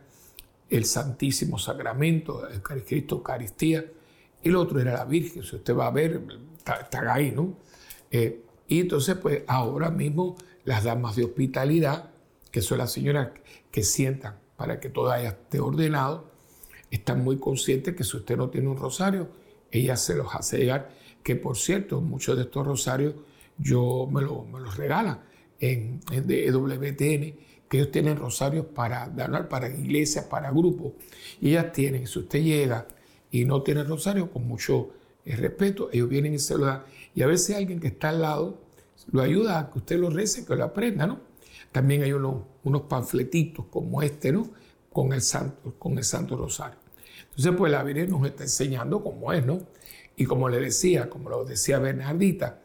el 0.70 0.86
Santísimo 0.86 1.58
Sacramento, 1.58 2.48
el 2.48 2.62
Cristo 2.62 3.16
Eucaristía, 3.16 3.84
y 4.42 4.48
el 4.48 4.56
otro 4.56 4.80
era 4.80 4.94
la 4.94 5.04
Virgen, 5.04 5.42
si 5.42 5.56
usted 5.56 5.76
va 5.76 5.88
a 5.88 5.90
ver, 5.90 6.22
está, 6.56 7.12
ahí, 7.12 7.30
¿no? 7.32 7.54
Eh, 8.10 8.40
y 8.66 8.80
entonces, 8.80 9.16
pues 9.16 9.42
ahora 9.46 9.90
mismo 9.90 10.36
las 10.64 10.84
damas 10.84 11.14
de 11.16 11.24
hospitalidad, 11.24 12.08
que 12.50 12.62
son 12.62 12.78
las 12.78 12.90
señoras 12.90 13.32
que 13.70 13.82
sientan 13.82 14.38
para 14.56 14.80
que 14.80 14.88
todo 14.88 15.14
esté 15.14 15.60
ordenado, 15.60 16.30
están 16.90 17.22
muy 17.22 17.36
conscientes 17.36 17.94
que 17.94 18.02
si 18.02 18.16
usted 18.16 18.38
no 18.38 18.48
tiene 18.48 18.68
un 18.68 18.78
rosario, 18.78 19.43
ella 19.78 19.96
se 19.96 20.14
los 20.14 20.34
hace 20.34 20.58
llegar, 20.58 20.90
que 21.22 21.36
por 21.36 21.56
cierto, 21.56 22.00
muchos 22.00 22.36
de 22.36 22.44
estos 22.44 22.66
rosarios 22.66 23.14
yo 23.58 24.08
me, 24.10 24.22
los 24.22 24.76
regalan 24.76 25.20
en, 25.58 26.00
en 26.12 26.54
WTN, 26.54 27.44
que 27.68 27.78
ellos 27.78 27.90
tienen 27.90 28.16
rosarios 28.16 28.66
para 28.66 29.08
dar 29.08 29.48
para 29.48 29.68
iglesias, 29.68 30.26
para 30.26 30.50
grupos, 30.50 30.92
y 31.40 31.50
ellas 31.50 31.72
tienen, 31.72 32.06
si 32.06 32.18
usted 32.18 32.42
llega 32.42 32.86
y 33.30 33.44
no 33.44 33.62
tiene 33.62 33.84
rosario, 33.84 34.30
con 34.30 34.46
mucho 34.46 34.90
eh, 35.24 35.34
respeto, 35.36 35.88
ellos 35.92 36.08
vienen 36.08 36.34
y 36.34 36.38
se 36.38 36.56
lo 36.56 36.66
dan, 36.66 36.84
y 37.14 37.22
a 37.22 37.26
veces 37.26 37.56
alguien 37.56 37.80
que 37.80 37.88
está 37.88 38.10
al 38.10 38.20
lado 38.20 38.60
lo 39.10 39.22
ayuda 39.22 39.58
a 39.58 39.70
que 39.70 39.78
usted 39.78 39.98
lo 39.98 40.10
rece, 40.10 40.44
que 40.44 40.54
lo 40.54 40.64
aprenda, 40.64 41.06
¿no? 41.06 41.20
También 41.72 42.02
hay 42.02 42.12
unos, 42.12 42.42
unos 42.62 42.82
panfletitos 42.82 43.66
como 43.66 44.02
este, 44.02 44.30
¿no? 44.30 44.48
Con 44.92 45.12
el 45.12 45.22
Santo, 45.22 45.74
con 45.78 45.98
el 45.98 46.04
Santo 46.04 46.36
Rosario. 46.36 46.83
Entonces, 47.36 47.54
pues 47.56 47.72
la 47.72 47.82
Virgen 47.82 48.10
nos 48.10 48.26
está 48.26 48.44
enseñando 48.44 49.02
cómo 49.02 49.32
es, 49.32 49.44
¿no? 49.44 49.60
Y 50.16 50.24
como 50.24 50.48
le 50.48 50.60
decía, 50.60 51.10
como 51.10 51.28
lo 51.28 51.44
decía 51.44 51.78
Bernardita, 51.80 52.60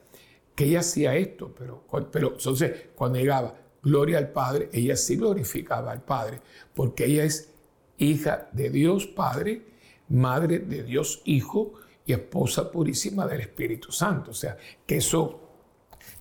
que 0.56 0.66
ella 0.66 0.82
hacía 0.82 1.16
esto, 1.16 1.54
pero, 1.58 1.84
pero 2.12 2.34
entonces 2.34 2.90
cuando 2.96 3.18
llegaba 3.18 3.56
gloria 3.82 4.18
al 4.18 4.32
Padre, 4.32 4.70
ella 4.74 4.96
sí 4.96 5.16
glorificaba 5.16 5.92
al 5.92 6.04
Padre, 6.04 6.42
porque 6.74 7.06
ella 7.06 7.24
es 7.24 7.50
hija 7.98 8.50
de 8.52 8.70
Dios 8.70 9.08
Padre, 9.08 9.64
madre 10.10 10.60
de 10.60 10.84
Dios 10.84 11.22
Hijo 11.26 11.74
y 12.06 12.14
esposa 12.14 12.72
purísima 12.72 13.26
del 13.26 13.42
Espíritu 13.42 13.92
Santo. 13.92 14.32
O 14.32 14.34
sea, 14.34 14.58
que 14.86 14.98
eso 14.98 15.40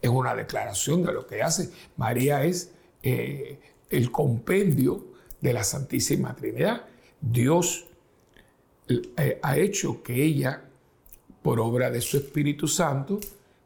es 0.01 0.11
una 0.11 0.35
declaración 0.35 1.03
de 1.03 1.13
lo 1.13 1.27
que 1.27 1.43
hace. 1.43 1.71
María 1.97 2.45
es 2.45 2.73
eh, 3.03 3.59
el 3.91 4.11
compendio 4.11 5.07
de 5.41 5.53
la 5.53 5.65
Santísima 5.65 6.35
Trinidad. 6.35 6.87
Dios 7.21 7.87
ha 9.43 9.57
hecho 9.59 10.03
que 10.03 10.23
ella, 10.23 10.65
por 11.43 11.61
obra 11.61 11.91
de 11.91 12.01
su 12.01 12.17
Espíritu 12.17 12.67
Santo, 12.67 13.21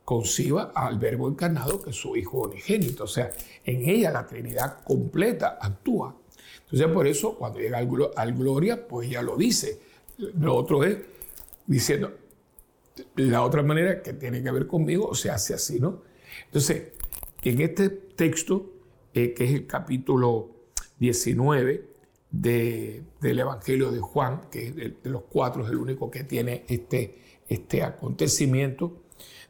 conciba 0.04 0.72
al 0.74 0.98
Verbo 0.98 1.28
encarnado, 1.28 1.80
que 1.82 1.90
es 1.90 1.96
su 1.96 2.16
Hijo 2.16 2.40
unigénito. 2.42 3.04
O 3.04 3.08
sea, 3.08 3.30
en 3.64 3.88
ella 3.88 4.10
la 4.10 4.26
Trinidad 4.26 4.82
completa 4.84 5.58
actúa. 5.60 6.16
Entonces, 6.64 6.88
por 6.88 7.06
eso, 7.06 7.34
cuando 7.36 7.60
llega 7.60 7.78
al, 7.78 8.34
Gloria, 8.34 8.86
pues 8.86 9.08
ella 9.08 9.22
lo 9.22 9.36
dice. 9.36 9.80
Lo 10.18 10.56
otro 10.56 10.84
es 10.84 10.98
diciendo, 11.66 12.12
la 13.16 13.42
otra 13.42 13.62
manera 13.62 14.02
que 14.02 14.12
tiene 14.12 14.42
que 14.42 14.50
ver 14.50 14.66
conmigo 14.66 15.14
se 15.14 15.30
hace 15.30 15.54
así, 15.54 15.78
¿no? 15.78 16.02
Entonces, 16.46 16.92
en 17.42 17.60
este 17.60 17.88
texto, 17.88 18.70
eh, 19.14 19.34
que 19.34 19.44
es 19.44 19.52
el 19.52 19.66
capítulo 19.66 20.50
19, 20.98 21.91
del 22.32 23.04
Evangelio 23.22 23.92
de 23.92 24.00
Juan, 24.00 24.48
que 24.50 24.72
de, 24.72 24.96
los 25.04 25.22
cuatro 25.30 25.64
es 25.64 25.70
el 25.70 25.76
único 25.76 26.10
que 26.10 26.24
tiene 26.24 26.64
este, 26.66 27.18
este 27.48 27.82
acontecimiento, 27.82 29.02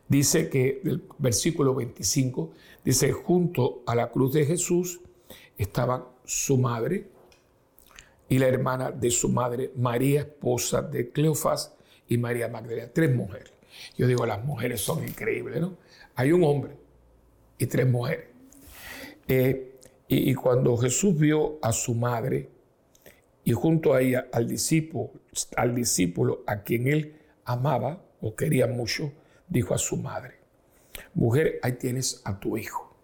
dice 0.08 0.50
que 0.50 0.82
el 0.84 1.04
versículo 1.18 1.74
25 1.74 2.50
dice, 2.84 3.12
junto 3.12 3.82
a 3.86 3.94
la 3.94 4.10
cruz 4.10 4.34
de 4.34 4.44
Jesús 4.44 5.00
estaban 5.56 6.04
su 6.24 6.58
madre 6.58 7.08
y 8.28 8.38
la 8.38 8.48
hermana 8.48 8.90
de 8.90 9.10
su 9.10 9.28
madre, 9.28 9.72
María, 9.76 10.20
esposa 10.20 10.82
de 10.82 11.10
Cleofás, 11.10 11.74
y 12.08 12.18
María 12.18 12.48
Magdalena, 12.48 12.90
tres 12.92 13.14
mujeres. 13.14 13.52
Yo 13.96 14.06
digo, 14.06 14.26
las 14.26 14.44
mujeres 14.44 14.80
son 14.80 15.02
increíbles, 15.02 15.60
¿no? 15.60 15.78
Hay 16.14 16.32
un 16.32 16.44
hombre 16.44 16.76
y 17.58 17.66
tres 17.66 17.88
mujeres. 17.88 18.26
Eh, 19.28 19.78
y, 20.08 20.34
cuando 20.34 20.76
Jesús 20.76 21.16
vio 21.16 21.58
a 21.62 21.72
su 21.72 21.94
madre 21.94 22.50
y 23.44 23.52
junto 23.52 23.94
a 23.94 24.00
ella 24.00 24.28
al 24.32 24.46
discípulo, 24.46 25.12
al 25.56 25.74
discípulo 25.74 26.44
a 26.46 26.62
quien 26.62 26.86
él 26.86 27.16
amaba 27.44 28.04
o 28.20 28.36
quería 28.36 28.66
mucho, 28.66 29.12
dijo 29.48 29.74
a 29.74 29.78
su 29.78 29.96
madre, 29.96 30.36
mujer, 31.14 31.58
ahí 31.62 31.72
tienes 31.72 32.22
a 32.24 32.38
tu 32.38 32.56
hijo. 32.56 32.96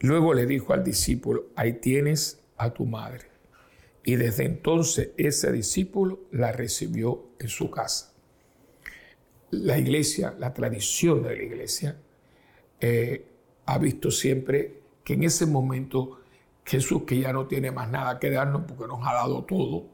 Luego 0.00 0.34
le 0.34 0.46
dijo 0.46 0.72
al 0.72 0.84
discípulo, 0.84 1.46
ahí 1.54 1.74
tienes 1.74 2.40
a 2.56 2.72
tu 2.74 2.84
madre. 2.84 3.26
Y 4.04 4.16
desde 4.16 4.44
entonces 4.44 5.10
ese 5.16 5.50
discípulo 5.52 6.20
la 6.30 6.52
recibió 6.52 7.30
en 7.38 7.48
su 7.48 7.70
casa. 7.70 8.12
La 9.50 9.78
iglesia, 9.78 10.34
la 10.38 10.52
tradición 10.52 11.22
de 11.22 11.36
la 11.36 11.42
iglesia, 11.42 11.96
eh, 12.80 13.24
ha 13.64 13.78
visto 13.78 14.10
siempre 14.10 14.80
que 15.02 15.14
en 15.14 15.24
ese 15.24 15.46
momento 15.46 16.20
Jesús, 16.66 17.02
que 17.06 17.20
ya 17.20 17.32
no 17.32 17.46
tiene 17.46 17.70
más 17.70 17.88
nada 17.90 18.18
que 18.18 18.28
darnos 18.30 18.62
porque 18.66 18.86
nos 18.88 19.06
ha 19.06 19.14
dado 19.14 19.44
todo, 19.44 19.86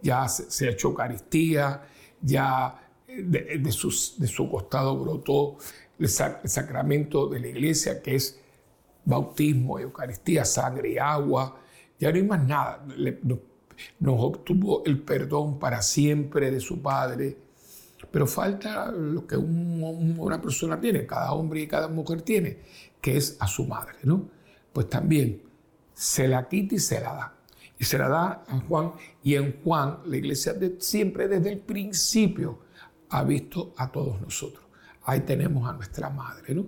ya 0.00 0.28
se, 0.28 0.68
ha 0.68 0.70
hecho 0.70 0.88
Eucaristía, 0.88 1.82
ya 2.20 2.80
eh, 3.08 3.22
de, 3.24 3.58
de, 3.58 3.72
su 3.72 4.48
costado 4.50 4.96
brotó 4.96 5.56
el, 5.98 6.08
sacramento 6.08 7.26
de 7.26 7.40
la 7.40 7.48
iglesia, 7.48 8.00
que 8.00 8.14
es 8.14 8.40
bautismo, 9.04 9.80
Eucaristía, 9.80 10.44
sangre 10.44 10.92
y 10.92 10.98
agua, 10.98 11.56
ya 11.98 12.10
no 12.10 12.16
hay 12.16 12.22
más 12.22 12.46
nada. 12.46 12.84
nos, 13.98 14.20
obtuvo 14.20 14.84
el 14.84 15.02
perdón 15.02 15.58
para 15.58 15.82
siempre 15.82 16.52
de 16.52 16.60
su 16.60 16.80
Padre, 16.80 17.36
pero 18.12 18.26
falta 18.28 18.92
lo 18.92 19.26
que 19.26 19.36
una 19.36 20.40
persona 20.40 20.80
tiene, 20.80 21.04
cada 21.04 21.32
hombre 21.32 21.62
y 21.62 21.66
cada 21.66 21.88
mujer 21.88 22.22
tiene, 22.22 22.58
que 23.00 23.16
es 23.16 23.36
a 23.40 23.48
su 23.48 23.66
madre, 23.66 23.98
¿no? 24.04 24.28
pues 24.72 24.88
también 24.88 25.42
se 26.02 26.26
la 26.26 26.48
quita 26.48 26.74
y 26.74 26.80
se 26.80 27.00
la 27.00 27.14
da. 27.14 27.34
Y 27.78 27.84
se 27.84 27.96
la 27.96 28.08
da 28.08 28.44
a 28.48 28.58
Juan. 28.66 28.92
Y 29.22 29.36
en 29.36 29.62
Juan, 29.62 29.98
la 30.06 30.16
iglesia 30.16 30.52
siempre 30.80 31.28
desde 31.28 31.52
el 31.52 31.60
principio 31.60 32.58
ha 33.10 33.22
visto 33.22 33.72
a 33.76 33.92
todos 33.92 34.20
nosotros. 34.20 34.64
Ahí 35.04 35.20
tenemos 35.20 35.68
a 35.68 35.74
nuestra 35.74 36.10
madre, 36.10 36.56
¿no? 36.56 36.66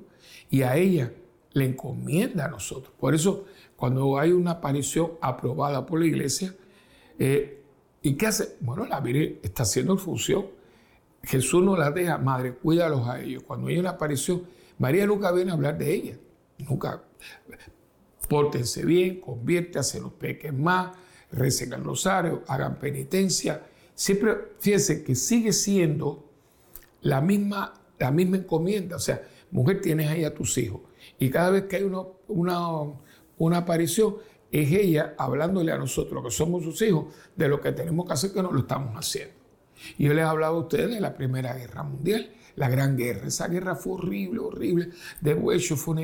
Y 0.50 0.62
a 0.62 0.76
ella 0.76 1.12
le 1.52 1.64
encomienda 1.64 2.44
a 2.44 2.48
nosotros. 2.48 2.94
Por 2.96 3.12
eso, 3.12 3.46
cuando 3.74 4.16
hay 4.20 4.30
una 4.30 4.52
aparición 4.52 5.14
aprobada 5.20 5.84
por 5.84 5.98
la 5.98 6.06
iglesia, 6.06 6.54
eh, 7.18 7.60
¿y 8.02 8.14
qué 8.14 8.28
hace? 8.28 8.56
Bueno, 8.60 8.86
la 8.86 9.00
Virgen 9.00 9.40
está 9.42 9.64
haciendo 9.64 9.96
función. 9.96 10.46
Jesús 11.24 11.60
no 11.60 11.76
la 11.76 11.90
deja, 11.90 12.18
madre, 12.18 12.54
cuídalos 12.54 13.08
a 13.08 13.20
ellos. 13.20 13.42
Cuando 13.42 13.66
hay 13.66 13.78
una 13.78 13.90
aparición, 13.90 14.44
María 14.78 15.06
nunca 15.06 15.32
viene 15.32 15.50
a 15.50 15.54
hablar 15.54 15.76
de 15.76 15.92
ella. 15.92 16.16
Nunca 16.58 17.02
pórtense 18.34 18.84
bien, 18.84 19.20
conviértanse, 19.20 20.00
los 20.00 20.12
peques 20.14 20.52
más, 20.52 20.96
recen 21.30 21.72
el 21.72 21.84
rosario, 21.84 22.42
hagan 22.48 22.80
penitencia. 22.80 23.62
Siempre, 23.94 24.34
fíjense 24.58 25.04
que 25.04 25.14
sigue 25.14 25.52
siendo 25.52 26.28
la 27.02 27.20
misma, 27.20 27.74
la 27.96 28.10
misma 28.10 28.38
encomienda. 28.38 28.96
O 28.96 28.98
sea, 28.98 29.22
mujer, 29.52 29.80
tienes 29.80 30.10
ahí 30.10 30.24
a 30.24 30.34
tus 30.34 30.58
hijos. 30.58 30.80
Y 31.16 31.30
cada 31.30 31.50
vez 31.50 31.66
que 31.66 31.76
hay 31.76 31.84
una, 31.84 32.00
una 33.38 33.56
aparición, 33.56 34.16
es 34.50 34.72
ella 34.72 35.14
hablándole 35.16 35.70
a 35.70 35.78
nosotros, 35.78 36.24
que 36.24 36.32
somos 36.32 36.64
sus 36.64 36.82
hijos, 36.82 37.14
de 37.36 37.46
lo 37.46 37.60
que 37.60 37.70
tenemos 37.70 38.04
que 38.04 38.14
hacer, 38.14 38.32
que 38.32 38.42
no 38.42 38.50
lo 38.50 38.58
estamos 38.58 38.96
haciendo. 38.96 39.34
Y 39.96 40.06
yo 40.06 40.12
les 40.12 40.24
he 40.24 40.26
hablado 40.26 40.56
a 40.56 40.58
ustedes 40.58 40.90
de 40.90 41.00
la 41.00 41.14
Primera 41.14 41.54
Guerra 41.54 41.84
Mundial 41.84 42.32
la 42.56 42.68
Gran 42.68 42.96
Guerra. 42.96 43.28
Esa 43.28 43.48
guerra 43.48 43.74
fue 43.74 43.94
horrible, 43.94 44.40
horrible. 44.40 44.90
De 45.20 45.38
hecho, 45.54 45.76
fue 45.76 45.94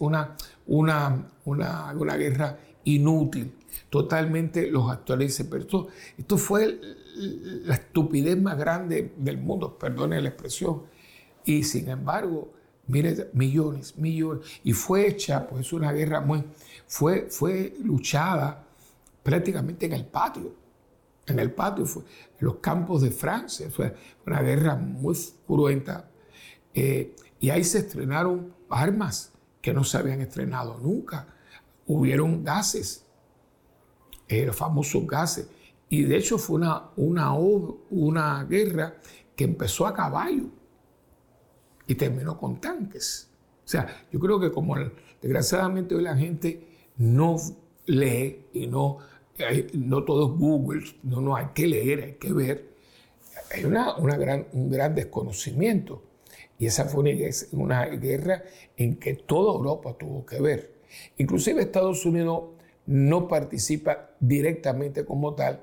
una, 0.00 0.36
una, 0.66 1.26
una, 1.44 1.94
una, 1.94 2.16
guerra 2.16 2.58
inútil. 2.84 3.52
Totalmente 3.90 4.70
los 4.70 4.84
se 5.32 5.44
pero 5.44 5.64
esto, 6.16 6.38
fue 6.38 6.80
la 7.64 7.74
estupidez 7.74 8.40
más 8.40 8.58
grande 8.58 9.12
del 9.16 9.38
mundo, 9.38 9.78
perdone 9.78 10.20
la 10.20 10.28
expresión. 10.28 10.82
Y 11.44 11.62
sin 11.62 11.88
embargo, 11.88 12.52
mire, 12.86 13.30
millones, 13.32 13.96
millones. 13.96 14.46
Y 14.64 14.72
fue 14.72 15.08
hecha, 15.08 15.46
pues 15.46 15.72
una 15.72 15.92
guerra 15.92 16.20
muy, 16.20 16.44
fue, 16.86 17.28
fue 17.30 17.74
luchada 17.82 18.66
prácticamente 19.22 19.86
en 19.86 19.92
el 19.92 20.06
patio. 20.06 20.67
En 21.28 21.38
el 21.38 21.52
patio, 21.52 21.86
fue, 21.86 22.02
en 22.02 22.46
los 22.46 22.56
campos 22.56 23.02
de 23.02 23.10
Francia. 23.10 23.70
Fue 23.70 23.94
una 24.26 24.40
guerra 24.42 24.74
muy 24.76 25.16
cruenta. 25.46 26.10
Eh, 26.74 27.14
y 27.38 27.50
ahí 27.50 27.64
se 27.64 27.78
estrenaron 27.78 28.54
armas 28.68 29.32
que 29.60 29.72
no 29.72 29.84
se 29.84 29.98
habían 29.98 30.20
estrenado 30.20 30.78
nunca. 30.78 31.26
Hubieron 31.86 32.42
gases, 32.42 33.06
eh, 34.26 34.46
los 34.46 34.56
famosos 34.56 35.06
gases. 35.06 35.48
Y 35.88 36.02
de 36.02 36.16
hecho 36.16 36.38
fue 36.38 36.56
una, 36.56 36.90
una, 36.96 37.32
una 37.32 38.44
guerra 38.44 38.96
que 39.34 39.44
empezó 39.44 39.86
a 39.86 39.94
caballo 39.94 40.46
y 41.86 41.94
terminó 41.94 42.36
con 42.38 42.60
tanques. 42.60 43.30
O 43.64 43.68
sea, 43.68 44.06
yo 44.10 44.18
creo 44.18 44.38
que 44.40 44.50
como 44.50 44.76
desgraciadamente 45.20 45.94
hoy 45.94 46.02
la 46.02 46.16
gente 46.16 46.68
no 46.96 47.36
lee 47.86 48.46
y 48.52 48.66
no, 48.66 48.98
no 49.74 50.04
todo 50.04 50.32
es 50.32 50.38
Google, 50.38 50.84
no, 51.02 51.20
no 51.20 51.36
hay 51.36 51.46
que 51.54 51.66
leer, 51.66 52.02
hay 52.02 52.12
que 52.14 52.32
ver, 52.32 52.68
hay 53.52 53.64
una, 53.64 53.96
una 53.96 54.16
gran, 54.16 54.46
un 54.52 54.70
gran 54.70 54.94
desconocimiento. 54.94 56.02
Y 56.58 56.66
esa 56.66 56.86
fue 56.86 57.04
una, 57.52 57.86
guerra 57.86 58.42
en 58.76 58.96
que 58.96 59.14
toda 59.14 59.54
Europa 59.54 59.94
tuvo 59.96 60.26
que 60.26 60.40
ver. 60.40 60.72
Inclusive 61.16 61.62
Estados 61.62 62.04
Unidos 62.04 62.50
no 62.86 63.28
participa 63.28 64.10
directamente 64.18 65.04
como 65.04 65.34
tal, 65.34 65.62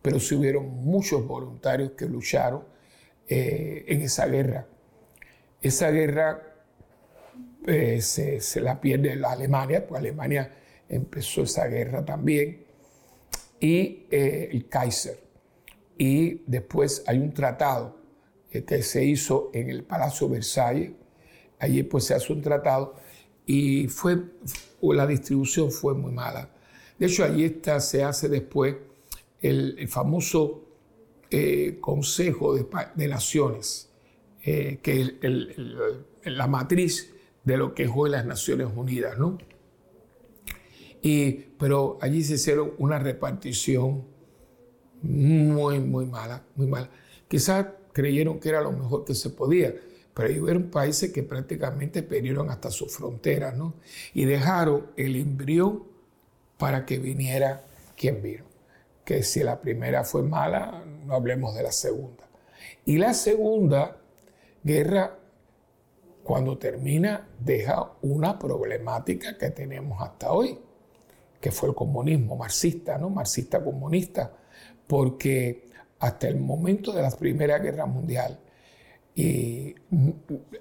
pero 0.00 0.20
sí 0.20 0.36
hubieron 0.36 0.68
muchos 0.84 1.26
voluntarios 1.26 1.92
que 1.92 2.06
lucharon 2.06 2.62
eh, 3.26 3.84
en 3.88 4.02
esa 4.02 4.26
guerra. 4.26 4.66
Esa 5.60 5.90
guerra 5.90 6.48
eh, 7.66 8.00
se, 8.00 8.60
la 8.60 8.80
pierde 8.80 9.16
la 9.16 9.32
Alemania, 9.32 9.86
pues 9.86 9.98
Alemania 9.98 10.52
empezó 10.88 11.42
esa 11.42 11.66
guerra 11.66 12.04
también, 12.04 12.64
y 13.60 14.06
eh, 14.10 14.50
el 14.52 14.68
Kaiser. 14.68 15.18
Y 15.96 16.42
después 16.46 17.02
hay 17.06 17.18
un 17.18 17.32
tratado 17.32 17.96
que 18.50 18.82
se 18.82 19.04
hizo 19.04 19.50
en 19.52 19.68
el 19.68 19.84
Palacio 19.84 20.28
Versalles. 20.28 20.92
Allí 21.58 21.82
pues 21.82 22.04
se 22.04 22.14
hace 22.14 22.32
un 22.32 22.40
tratado 22.40 22.94
y 23.46 23.88
fue, 23.88 24.22
la 24.82 25.06
distribución 25.06 25.72
fue 25.72 25.94
muy 25.94 26.12
mala. 26.12 26.50
De 26.98 27.06
hecho, 27.06 27.24
allí 27.24 27.44
está, 27.44 27.80
se 27.80 28.04
hace 28.04 28.28
después 28.28 28.76
el, 29.40 29.88
famoso 29.88 30.64
eh, 31.30 31.78
Consejo 31.80 32.54
de, 32.54 33.08
Naciones, 33.08 33.90
eh, 34.44 34.78
que 34.82 35.16
es 36.22 36.34
la 36.34 36.46
matriz 36.46 37.14
de 37.44 37.56
lo 37.56 37.74
que 37.74 37.84
es 37.84 37.90
hoy 37.94 38.10
las 38.10 38.26
Naciones 38.26 38.68
Unidas, 38.74 39.18
¿no? 39.18 39.38
Y, 41.02 41.32
pero 41.58 41.98
allí 42.00 42.22
se 42.22 42.34
hicieron 42.34 42.72
una 42.78 42.98
repartición 42.98 44.04
muy, 45.02 45.80
muy 45.80 46.06
mala, 46.06 46.44
muy 46.56 46.66
mala. 46.66 46.90
Quizás 47.28 47.66
creyeron 47.92 48.40
que 48.40 48.48
era 48.48 48.60
lo 48.60 48.72
mejor 48.72 49.04
que 49.04 49.14
se 49.14 49.30
podía, 49.30 49.74
pero 50.14 50.42
hubieron 50.42 50.70
países 50.70 51.12
que 51.12 51.22
prácticamente 51.22 52.02
perdieron 52.02 52.50
hasta 52.50 52.70
sus 52.70 52.94
fronteras, 52.94 53.56
¿no? 53.56 53.74
Y 54.14 54.24
dejaron 54.24 54.88
el 54.96 55.16
embrión 55.16 55.84
para 56.56 56.84
que 56.84 56.98
viniera 56.98 57.64
quien 57.96 58.22
vino. 58.22 58.44
Que 59.04 59.22
si 59.22 59.42
la 59.42 59.60
primera 59.60 60.04
fue 60.04 60.22
mala, 60.22 60.84
no 61.06 61.14
hablemos 61.14 61.54
de 61.54 61.62
la 61.62 61.72
segunda. 61.72 62.28
Y 62.84 62.98
la 62.98 63.14
segunda 63.14 63.96
guerra, 64.62 65.18
cuando 66.24 66.58
termina, 66.58 67.28
deja 67.38 67.92
una 68.02 68.38
problemática 68.38 69.38
que 69.38 69.50
tenemos 69.50 70.02
hasta 70.02 70.32
hoy, 70.32 70.58
que 71.40 71.50
fue 71.50 71.68
el 71.68 71.74
comunismo 71.74 72.36
marxista, 72.36 72.98
¿no? 72.98 73.10
Marxista 73.10 73.62
comunista, 73.62 74.32
porque 74.86 75.68
hasta 76.00 76.28
el 76.28 76.36
momento 76.36 76.92
de 76.92 77.02
la 77.02 77.10
Primera 77.10 77.58
Guerra 77.58 77.86
Mundial, 77.86 78.38
y 79.14 79.74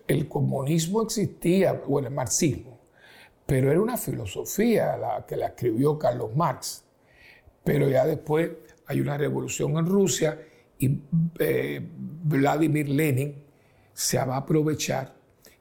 el 0.07 0.27
comunismo 0.27 1.03
existía, 1.03 1.73
bueno, 1.73 2.07
el 2.07 2.13
marxismo, 2.15 2.79
pero 3.45 3.71
era 3.71 3.79
una 3.79 3.97
filosofía 3.97 4.97
que 5.27 5.37
la 5.37 5.47
escribió 5.47 5.97
Carlos 5.97 6.35
Marx. 6.35 6.83
Pero 7.63 7.87
ya 7.87 8.05
después 8.05 8.49
hay 8.87 8.99
una 8.99 9.17
revolución 9.17 9.77
en 9.77 9.85
Rusia 9.85 10.39
y 10.79 11.01
eh, 11.39 11.81
Vladimir 11.81 12.89
Lenin 12.89 13.35
se 13.93 14.17
va 14.17 14.35
a 14.35 14.39
aprovechar, 14.39 15.13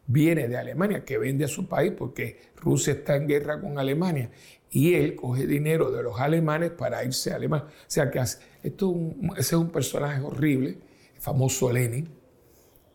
viene 0.06 0.48
de 0.48 0.56
Alemania, 0.56 1.04
que 1.04 1.18
vende 1.18 1.44
a 1.44 1.48
su 1.48 1.68
país 1.68 1.92
porque 1.96 2.40
Rusia 2.56 2.94
está 2.94 3.16
en 3.16 3.28
guerra 3.28 3.60
con 3.60 3.78
Alemania, 3.78 4.30
y 4.76 4.92
él 4.92 5.16
coge 5.16 5.46
dinero 5.46 5.90
de 5.90 6.02
los 6.02 6.20
alemanes 6.20 6.70
para 6.70 7.02
irse 7.02 7.32
a 7.32 7.36
Alemania. 7.36 7.66
O 7.66 7.84
sea 7.86 8.10
que 8.10 8.18
esto 8.18 8.94
ese 9.32 9.40
es 9.40 9.52
un 9.54 9.70
personaje 9.70 10.20
horrible, 10.20 10.78
el 11.14 11.20
famoso 11.22 11.72
Lenin, 11.72 12.10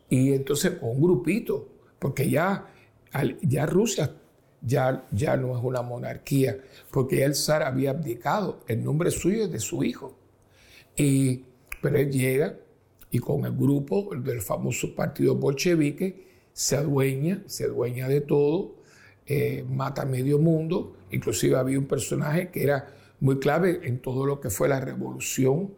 y 0.08 0.32
entonces 0.32 0.78
con 0.78 0.90
un 0.90 1.02
grupito, 1.02 1.68
porque 1.98 2.30
ya, 2.30 2.68
ya 3.42 3.66
Rusia 3.66 4.14
ya, 4.60 5.08
ya 5.10 5.36
no 5.36 5.58
es 5.58 5.64
una 5.64 5.82
monarquía, 5.82 6.56
porque 6.92 7.16
ya 7.16 7.26
el 7.26 7.34
zar 7.34 7.64
había 7.64 7.90
abdicado, 7.90 8.60
el 8.68 8.84
nombre 8.84 9.10
suyo 9.10 9.46
es 9.46 9.50
de 9.50 9.58
su 9.58 9.82
hijo. 9.82 10.16
Y, 10.96 11.46
pero 11.82 11.98
él 11.98 12.12
llega 12.12 12.60
y 13.10 13.18
con 13.18 13.44
el 13.44 13.56
grupo 13.56 14.08
del 14.14 14.40
famoso 14.40 14.94
partido 14.94 15.34
bolchevique 15.34 16.28
se 16.52 16.76
adueña, 16.76 17.42
se 17.46 17.64
adueña 17.64 18.06
de 18.06 18.20
todo, 18.20 18.76
eh, 19.26 19.64
mata 19.68 20.04
medio 20.04 20.38
mundo, 20.38 20.96
inclusive 21.10 21.56
había 21.56 21.78
un 21.78 21.86
personaje 21.86 22.50
que 22.50 22.62
era 22.64 22.88
muy 23.20 23.38
clave 23.38 23.80
en 23.84 24.00
todo 24.00 24.26
lo 24.26 24.40
que 24.40 24.50
fue 24.50 24.68
la 24.68 24.80
revolución, 24.80 25.74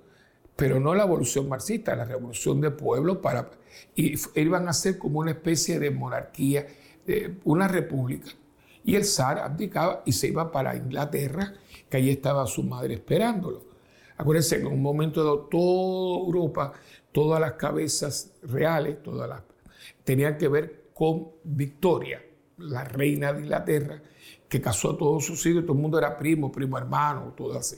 pero 0.56 0.80
no 0.80 0.94
la 0.94 1.04
revolución 1.04 1.48
marxista, 1.48 1.94
la 1.96 2.04
revolución 2.04 2.60
de 2.60 2.70
pueblo, 2.70 3.20
para, 3.20 3.50
y 3.94 4.14
iban 4.36 4.68
a 4.68 4.72
ser 4.72 4.98
como 4.98 5.18
una 5.18 5.32
especie 5.32 5.78
de 5.78 5.90
monarquía, 5.90 6.66
una 7.44 7.68
república. 7.68 8.30
Y 8.84 8.96
el 8.96 9.04
zar 9.04 9.38
abdicaba 9.38 10.02
y 10.06 10.12
se 10.12 10.28
iba 10.28 10.52
para 10.52 10.76
Inglaterra, 10.76 11.54
que 11.88 11.96
allí 11.96 12.10
estaba 12.10 12.46
su 12.46 12.62
madre 12.62 12.94
esperándolo. 12.94 13.64
Acuérdense 14.16 14.56
que 14.56 14.62
en 14.62 14.72
un 14.72 14.82
momento 14.82 15.24
dado 15.24 15.46
toda 15.46 16.24
Europa, 16.24 16.72
todas 17.10 17.40
las 17.40 17.54
cabezas 17.54 18.32
reales, 18.42 19.02
todas 19.02 19.28
las, 19.28 19.42
tenían 20.04 20.38
que 20.38 20.48
ver 20.48 20.84
con 20.94 21.30
Victoria, 21.42 22.22
la 22.58 22.84
reina 22.84 23.32
de 23.32 23.42
Inglaterra, 23.42 24.02
que 24.48 24.60
casó 24.60 24.92
a 24.92 24.98
todos 24.98 25.24
sus 25.24 25.44
hijos, 25.46 25.62
todo 25.62 25.74
el 25.74 25.82
mundo 25.82 25.98
era 25.98 26.16
primo, 26.16 26.52
primo 26.52 26.78
hermano, 26.78 27.34
todo 27.36 27.58
así. 27.58 27.76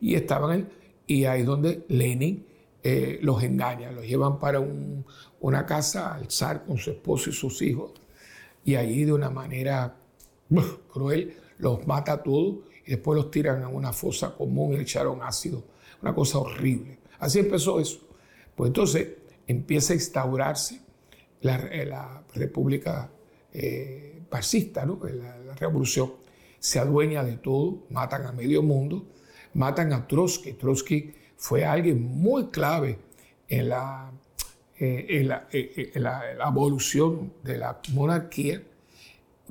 Y 0.00 0.14
estaban, 0.14 0.68
y 1.06 1.24
ahí 1.24 1.40
es 1.40 1.46
donde 1.46 1.84
Lenin 1.88 2.46
eh, 2.82 3.18
los 3.22 3.42
engaña, 3.42 3.90
los 3.90 4.06
llevan 4.06 4.38
para 4.38 4.60
una 5.40 5.66
casa 5.66 6.14
al 6.14 6.30
zar 6.30 6.64
con 6.64 6.78
su 6.78 6.90
esposo 6.90 7.30
y 7.30 7.32
sus 7.32 7.60
hijos, 7.62 7.92
y 8.64 8.76
allí 8.76 9.04
de 9.04 9.12
una 9.12 9.30
manera 9.30 9.96
cruel 10.92 11.36
los 11.58 11.86
mata 11.86 12.12
a 12.12 12.22
todos 12.22 12.58
y 12.84 12.90
después 12.90 13.16
los 13.16 13.30
tiran 13.30 13.62
a 13.62 13.68
una 13.68 13.92
fosa 13.92 14.34
común 14.34 14.74
y 14.74 14.76
echaron 14.76 15.22
ácido. 15.22 15.64
Una 16.02 16.14
cosa 16.14 16.38
horrible. 16.38 16.98
Así 17.18 17.38
empezó 17.38 17.80
eso. 17.80 18.00
Pues 18.54 18.68
entonces 18.68 19.08
empieza 19.46 19.92
a 19.92 19.96
instaurarse 19.96 20.80
la, 21.40 21.56
eh, 21.72 21.90
República 22.34 23.10
eh, 23.56 24.22
¿no? 24.86 25.00
la, 25.02 25.54
revolución. 25.54 26.12
Se 26.58 26.78
adueña 26.78 27.22
de 27.24 27.36
todo, 27.36 27.86
matan 27.90 28.26
a 28.26 28.32
medio 28.32 28.62
mundo, 28.62 29.06
matan 29.54 29.92
a 29.92 30.06
Trotsky. 30.06 30.52
Trotsky 30.54 31.14
fue 31.36 31.64
alguien 31.64 32.02
muy 32.02 32.48
clave 32.48 32.98
en 33.48 33.68
la, 33.68 34.10
eh, 34.78 35.90
en 35.94 36.02
la 36.02 36.22
evolución 36.46 37.32
de 37.42 37.58
la 37.58 37.80
monarquía, 37.92 38.62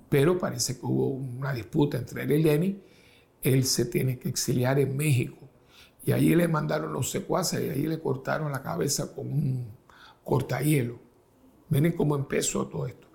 pero 0.10 0.38
parece 0.38 0.78
que 0.80 0.86
hubo 0.86 1.08
una 1.08 1.54
disputa 1.54 1.98
entre 1.98 2.24
él 2.24 2.32
y 2.32 2.44
Lenin 2.44 2.82
él 3.46 3.64
se 3.66 3.86
tiene 3.86 4.18
que 4.18 4.28
exiliar 4.28 4.80
en 4.80 4.98
México. 4.98 5.38
Y 6.04 6.12
allí 6.12 6.36
le 6.36 6.48
mandaron 6.48 6.92
los 6.92 7.12
secuaces 7.12 7.64
y 7.64 7.70
allí 7.70 7.88
le 7.88 8.00
cortaron 8.00 8.52
la 8.52 8.62
cabeza 8.62 9.14
con 9.14 9.28
un 9.28 9.68
cortahielo. 10.24 11.00
Miren 11.70 11.94
cómo 11.94 12.16
empezó 12.16 12.68
todo 12.68 12.88
esto. 12.88 13.08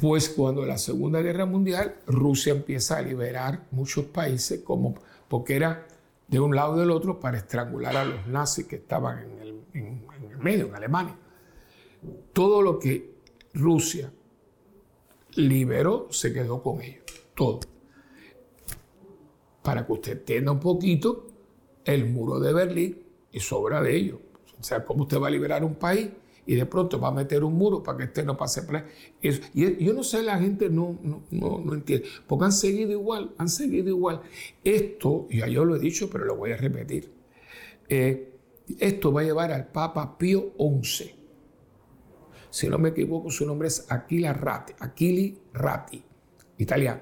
Pues 0.00 0.30
cuando 0.30 0.64
la 0.64 0.78
Segunda 0.78 1.20
Guerra 1.20 1.44
Mundial, 1.44 1.96
Rusia 2.06 2.54
empieza 2.54 2.96
a 2.96 3.02
liberar 3.02 3.66
muchos 3.70 4.06
países, 4.06 4.60
como, 4.60 4.94
porque 5.28 5.56
era 5.56 5.86
de 6.26 6.40
un 6.40 6.56
lado 6.56 6.76
y 6.76 6.80
del 6.80 6.90
otro 6.90 7.20
para 7.20 7.36
estrangular 7.36 7.94
a 7.98 8.06
los 8.06 8.26
nazis 8.26 8.66
que 8.66 8.76
estaban 8.76 9.18
en 9.18 9.38
el, 9.40 10.40
medio, 10.40 10.68
en 10.68 10.74
Alemania. 10.74 11.14
Todo 12.32 12.62
lo 12.62 12.78
que 12.78 13.12
Rusia 13.52 14.10
liberó 15.34 16.08
se 16.10 16.32
quedó 16.32 16.62
con 16.62 16.80
ellos, 16.80 17.04
todo 17.34 17.60
para 19.62 19.86
que 19.86 19.92
usted 19.92 20.24
tenga 20.24 20.50
un 20.50 20.60
poquito 20.60 21.26
el 21.84 22.06
muro 22.06 22.40
de 22.40 22.54
Berlín 22.54 23.02
y 23.32 23.40
sobra 23.40 23.82
de 23.82 23.96
ello. 23.96 24.20
O 24.58 24.62
sea, 24.62 24.82
¿cómo 24.82 25.02
usted 25.02 25.20
va 25.20 25.28
a 25.28 25.30
liberar 25.30 25.62
un 25.62 25.74
país 25.74 26.08
y 26.50 26.56
de 26.56 26.66
pronto 26.66 26.98
va 26.98 27.10
a 27.10 27.12
meter 27.12 27.44
un 27.44 27.54
muro 27.54 27.80
para 27.80 27.98
que 27.98 28.04
usted 28.06 28.24
no 28.24 28.36
pase 28.36 28.64
por 28.64 28.84
Y 29.22 29.84
yo 29.84 29.94
no 29.94 30.02
sé, 30.02 30.20
la 30.20 30.36
gente 30.36 30.68
no, 30.68 30.98
no, 31.00 31.22
no, 31.30 31.74
entiende, 31.74 32.08
porque 32.26 32.46
han 32.46 32.50
seguido 32.50 32.90
igual, 32.90 33.32
han 33.38 33.48
seguido 33.48 33.88
igual. 33.88 34.22
Esto, 34.64 35.28
ya 35.30 35.46
yo 35.46 35.64
lo 35.64 35.76
he 35.76 35.78
dicho, 35.78 36.10
pero 36.10 36.24
lo 36.24 36.34
voy 36.34 36.50
a 36.50 36.56
repetir. 36.56 37.08
Eh, 37.88 38.34
esto 38.80 39.12
va 39.12 39.20
a 39.20 39.24
llevar 39.24 39.52
al 39.52 39.68
Papa 39.68 40.18
Pío 40.18 40.52
XI. 40.58 41.14
Si 42.50 42.66
no 42.68 42.78
me 42.78 42.88
equivoco, 42.88 43.30
su 43.30 43.46
nombre 43.46 43.68
es 43.68 43.86
Aquila 43.88 44.32
Ratti, 44.32 44.72
Aquili 44.80 45.38
Ratti, 45.52 46.02
italiano. 46.58 47.00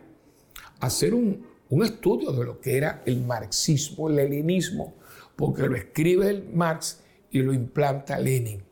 Hacer 0.80 1.14
un, 1.14 1.46
un 1.70 1.84
estudio 1.84 2.32
de 2.32 2.44
lo 2.44 2.60
que 2.60 2.76
era 2.76 3.02
el 3.06 3.24
marxismo, 3.24 4.10
el 4.10 4.16
leninismo, 4.16 4.98
porque 5.36 5.66
lo 5.66 5.74
escribe 5.74 6.28
el 6.28 6.50
Marx 6.52 7.02
y 7.30 7.40
lo 7.40 7.54
implanta 7.54 8.18
Lenin. 8.18 8.67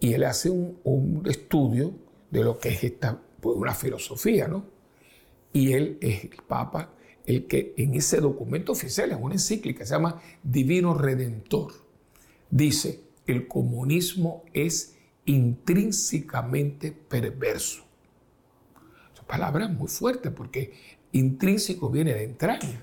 Y 0.00 0.12
él 0.12 0.24
hace 0.24 0.50
un, 0.50 1.22
estudio 1.26 1.94
de 2.30 2.44
lo 2.44 2.58
que 2.58 2.70
es 2.70 2.84
esta, 2.84 3.20
pues 3.40 3.56
una 3.56 3.74
filosofía, 3.74 4.48
¿no? 4.48 4.64
Y 5.52 5.72
él 5.72 5.98
es 6.00 6.24
el 6.24 6.42
Papa, 6.46 6.92
el 7.24 7.46
que 7.46 7.74
en 7.76 7.94
ese 7.94 8.20
documento 8.20 8.72
oficial, 8.72 9.10
en 9.10 9.22
una 9.22 9.34
encíclica, 9.34 9.84
se 9.84 9.94
llama 9.94 10.20
Divino 10.42 10.94
Redentor, 10.94 11.72
dice, 12.50 13.00
el 13.26 13.48
comunismo 13.48 14.44
es 14.52 14.96
intrínsecamente 15.24 16.92
perverso. 16.92 17.84
Esa 19.14 19.26
palabra 19.26 19.64
es 19.64 19.70
muy 19.70 19.88
fuerte 19.88 20.30
porque 20.30 20.72
intrínseco 21.12 21.90
viene 21.90 22.14
de 22.14 22.24
entraña. 22.24 22.82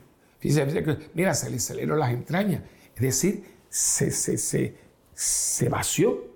Mira, 1.14 1.34
se 1.34 1.50
le 1.50 1.60
salieron 1.60 2.00
las 2.00 2.12
entrañas. 2.12 2.64
Es 2.96 3.02
decir, 3.02 3.44
se, 3.70 4.12
se, 4.12 5.70
vació, 5.70 6.33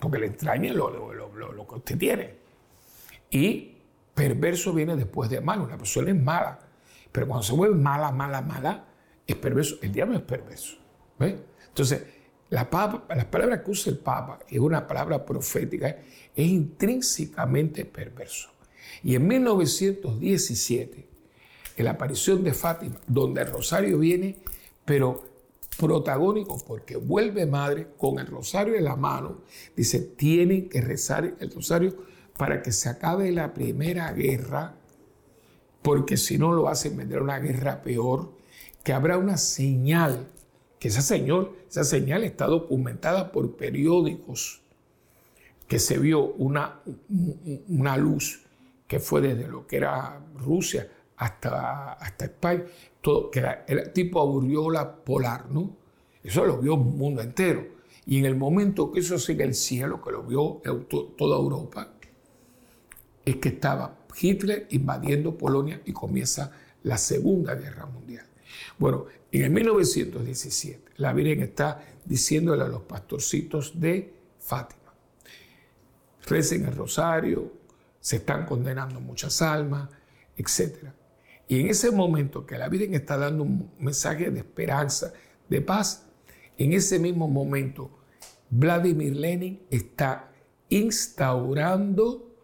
porque 0.00 0.18
la 0.18 0.26
entraña 0.26 0.70
es 0.70 0.74
lo, 0.74 0.90
lo, 0.90 1.66
que 1.68 1.74
usted 1.74 1.98
tiene. 1.98 2.34
Y 3.30 3.76
perverso 4.14 4.72
viene 4.72 4.96
después 4.96 5.30
de 5.30 5.40
malo. 5.40 5.64
Una 5.64 5.76
persona 5.76 6.10
es 6.10 6.20
mala, 6.20 6.58
pero 7.12 7.28
cuando 7.28 7.42
se 7.42 7.52
vuelve 7.52 7.76
mala, 7.76 8.10
mala, 8.10 8.40
mala, 8.40 8.86
es 9.26 9.36
perverso. 9.36 9.76
El 9.82 9.92
diablo 9.92 10.16
es 10.16 10.22
perverso. 10.22 10.76
Entonces, 11.20 12.02
la, 12.48 12.68
la 13.14 13.30
palabra 13.30 13.62
que 13.62 13.70
usa 13.70 13.92
el 13.92 13.98
Papa 13.98 14.40
es 14.48 14.58
una 14.58 14.86
palabra 14.86 15.24
profética, 15.24 15.88
es 16.34 16.46
intrínsecamente 16.46 17.84
perverso. 17.84 18.50
Y 19.02 19.14
en 19.14 19.28
1917, 19.28 21.08
en 21.76 21.84
la 21.84 21.92
aparición 21.92 22.42
de 22.42 22.54
Fátima, 22.54 22.96
donde 23.06 23.42
el 23.42 23.48
rosario 23.48 23.98
viene, 23.98 24.38
pero 24.84 25.29
protagónico 25.80 26.58
porque 26.66 26.96
vuelve 26.96 27.46
madre 27.46 27.88
con 27.96 28.18
el 28.18 28.26
rosario 28.26 28.74
en 28.74 28.84
la 28.84 28.96
mano, 28.96 29.40
dice, 29.74 29.98
tienen 29.98 30.68
que 30.68 30.82
rezar 30.82 31.36
el 31.40 31.50
rosario 31.50 31.96
para 32.36 32.60
que 32.60 32.70
se 32.70 32.90
acabe 32.90 33.32
la 33.32 33.54
primera 33.54 34.12
guerra, 34.12 34.74
porque 35.80 36.18
si 36.18 36.36
no 36.36 36.52
lo 36.52 36.68
hacen 36.68 36.98
vendrá 36.98 37.22
una 37.22 37.38
guerra 37.38 37.80
peor, 37.80 38.32
que 38.84 38.92
habrá 38.92 39.16
una 39.16 39.38
señal, 39.38 40.28
que 40.78 40.88
esa, 40.88 41.00
señal, 41.00 41.50
esa 41.68 41.84
señal 41.84 42.24
está 42.24 42.46
documentada 42.46 43.32
por 43.32 43.56
periódicos, 43.56 44.60
que 45.66 45.78
se 45.78 45.98
vio 45.98 46.24
una, 46.24 46.80
una 47.68 47.96
luz 47.96 48.42
que 48.86 49.00
fue 49.00 49.22
desde 49.22 49.48
lo 49.48 49.66
que 49.66 49.78
era 49.78 50.20
Rusia 50.36 50.90
hasta, 51.16 51.92
hasta 51.92 52.24
España, 52.26 52.64
todo, 53.00 53.30
que 53.30 53.40
era 53.40 53.64
el 53.66 53.92
tipo 53.92 54.20
aureola 54.20 54.96
polar, 54.96 55.50
¿no? 55.50 55.76
Eso 56.22 56.44
lo 56.44 56.58
vio 56.58 56.74
el 56.74 56.80
mundo 56.80 57.22
entero. 57.22 57.66
Y 58.06 58.18
en 58.18 58.26
el 58.26 58.36
momento 58.36 58.90
que 58.90 59.00
eso 59.00 59.18
sigue 59.18 59.44
el 59.44 59.54
cielo, 59.54 60.02
que 60.02 60.10
lo 60.10 60.22
vio 60.22 60.60
toda 61.16 61.36
Europa, 61.36 61.92
es 63.24 63.36
que 63.36 63.50
estaba 63.50 63.98
Hitler 64.20 64.66
invadiendo 64.70 65.36
Polonia 65.36 65.80
y 65.84 65.92
comienza 65.92 66.52
la 66.82 66.98
Segunda 66.98 67.54
Guerra 67.54 67.86
Mundial. 67.86 68.26
Bueno, 68.78 69.06
en 69.30 69.42
el 69.42 69.50
1917, 69.50 70.92
la 70.96 71.12
Virgen 71.12 71.42
está 71.42 71.84
diciéndole 72.04 72.64
a 72.64 72.68
los 72.68 72.82
pastorcitos 72.82 73.78
de 73.78 74.12
Fátima, 74.40 74.92
recen 76.26 76.64
el 76.64 76.74
rosario, 76.74 77.52
se 78.00 78.16
están 78.16 78.46
condenando 78.46 79.00
muchas 79.00 79.40
almas, 79.42 79.88
etcétera. 80.36 80.94
Y 81.50 81.60
en 81.60 81.68
ese 81.68 81.90
momento 81.90 82.46
que 82.46 82.56
la 82.56 82.68
Virgen 82.68 82.94
está 82.94 83.18
dando 83.18 83.42
un 83.42 83.72
mensaje 83.80 84.30
de 84.30 84.38
esperanza, 84.38 85.12
de 85.48 85.60
paz, 85.60 86.06
en 86.56 86.72
ese 86.72 87.00
mismo 87.00 87.26
momento 87.26 87.90
Vladimir 88.50 89.16
Lenin 89.16 89.62
está 89.68 90.30
instaurando 90.68 92.36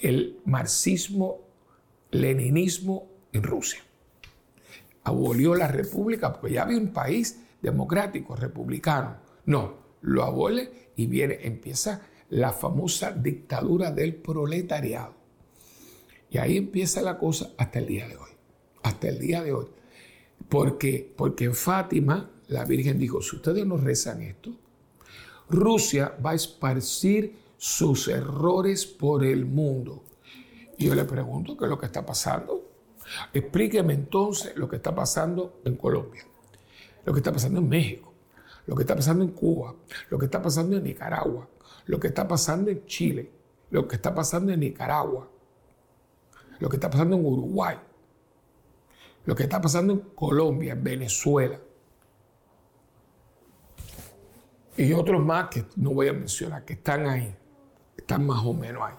el 0.00 0.40
marxismo-leninismo 0.46 3.06
en 3.34 3.42
Rusia. 3.42 3.80
Abolió 5.04 5.54
la 5.54 5.68
república 5.68 6.32
porque 6.32 6.54
ya 6.54 6.62
había 6.62 6.78
un 6.78 6.94
país 6.94 7.42
democrático, 7.60 8.34
republicano. 8.34 9.18
No, 9.44 9.74
lo 10.00 10.22
abole 10.22 10.88
y 10.96 11.04
viene, 11.04 11.40
empieza 11.42 12.00
la 12.30 12.54
famosa 12.54 13.12
dictadura 13.12 13.90
del 13.90 14.14
proletariado. 14.14 15.25
Y 16.30 16.38
ahí 16.38 16.56
empieza 16.56 17.02
la 17.02 17.18
cosa 17.18 17.50
hasta 17.56 17.78
el 17.78 17.86
día 17.86 18.08
de 18.08 18.16
hoy. 18.16 18.30
Hasta 18.82 19.08
el 19.08 19.18
día 19.18 19.42
de 19.42 19.52
hoy. 19.52 19.66
Porque, 20.48 21.12
porque 21.16 21.44
en 21.44 21.54
Fátima 21.54 22.30
la 22.48 22.64
Virgen 22.64 22.98
dijo, 22.98 23.22
si 23.22 23.36
ustedes 23.36 23.66
no 23.66 23.76
rezan 23.76 24.22
esto, 24.22 24.52
Rusia 25.48 26.16
va 26.24 26.30
a 26.30 26.34
esparcir 26.34 27.36
sus 27.56 28.08
errores 28.08 28.86
por 28.86 29.24
el 29.24 29.46
mundo. 29.46 30.04
Y 30.76 30.86
yo 30.86 30.94
le 30.94 31.04
pregunto, 31.04 31.56
¿qué 31.56 31.64
es 31.64 31.70
lo 31.70 31.78
que 31.78 31.86
está 31.86 32.04
pasando? 32.04 32.66
Explíqueme 33.32 33.94
entonces 33.94 34.56
lo 34.56 34.68
que 34.68 34.76
está 34.76 34.94
pasando 34.94 35.60
en 35.64 35.76
Colombia, 35.76 36.24
lo 37.04 37.12
que 37.12 37.20
está 37.20 37.32
pasando 37.32 37.60
en 37.60 37.68
México, 37.68 38.12
lo 38.66 38.74
que 38.74 38.82
está 38.82 38.96
pasando 38.96 39.24
en 39.24 39.30
Cuba, 39.30 39.74
lo 40.10 40.18
que 40.18 40.24
está 40.26 40.42
pasando 40.42 40.76
en 40.76 40.84
Nicaragua, 40.84 41.48
lo 41.86 42.00
que 42.00 42.08
está 42.08 42.26
pasando 42.26 42.70
en 42.70 42.84
Chile, 42.86 43.30
lo 43.70 43.86
que 43.86 43.96
está 43.96 44.14
pasando 44.14 44.52
en 44.52 44.60
Nicaragua, 44.60 45.30
lo 46.58 46.68
que 46.68 46.76
está 46.76 46.90
pasando 46.90 47.16
en 47.16 47.24
Uruguay, 47.24 47.76
lo 49.24 49.34
que 49.34 49.44
está 49.44 49.60
pasando 49.60 49.92
en 49.92 50.00
Colombia, 50.14 50.72
en 50.72 50.84
Venezuela. 50.84 51.58
Y 54.76 54.92
otros 54.92 55.24
más 55.24 55.48
que 55.48 55.64
no 55.76 55.90
voy 55.90 56.08
a 56.08 56.12
mencionar, 56.12 56.64
que 56.64 56.74
están 56.74 57.06
ahí, 57.06 57.34
están 57.96 58.26
más 58.26 58.44
o 58.44 58.52
menos 58.52 58.82
ahí. 58.82 58.94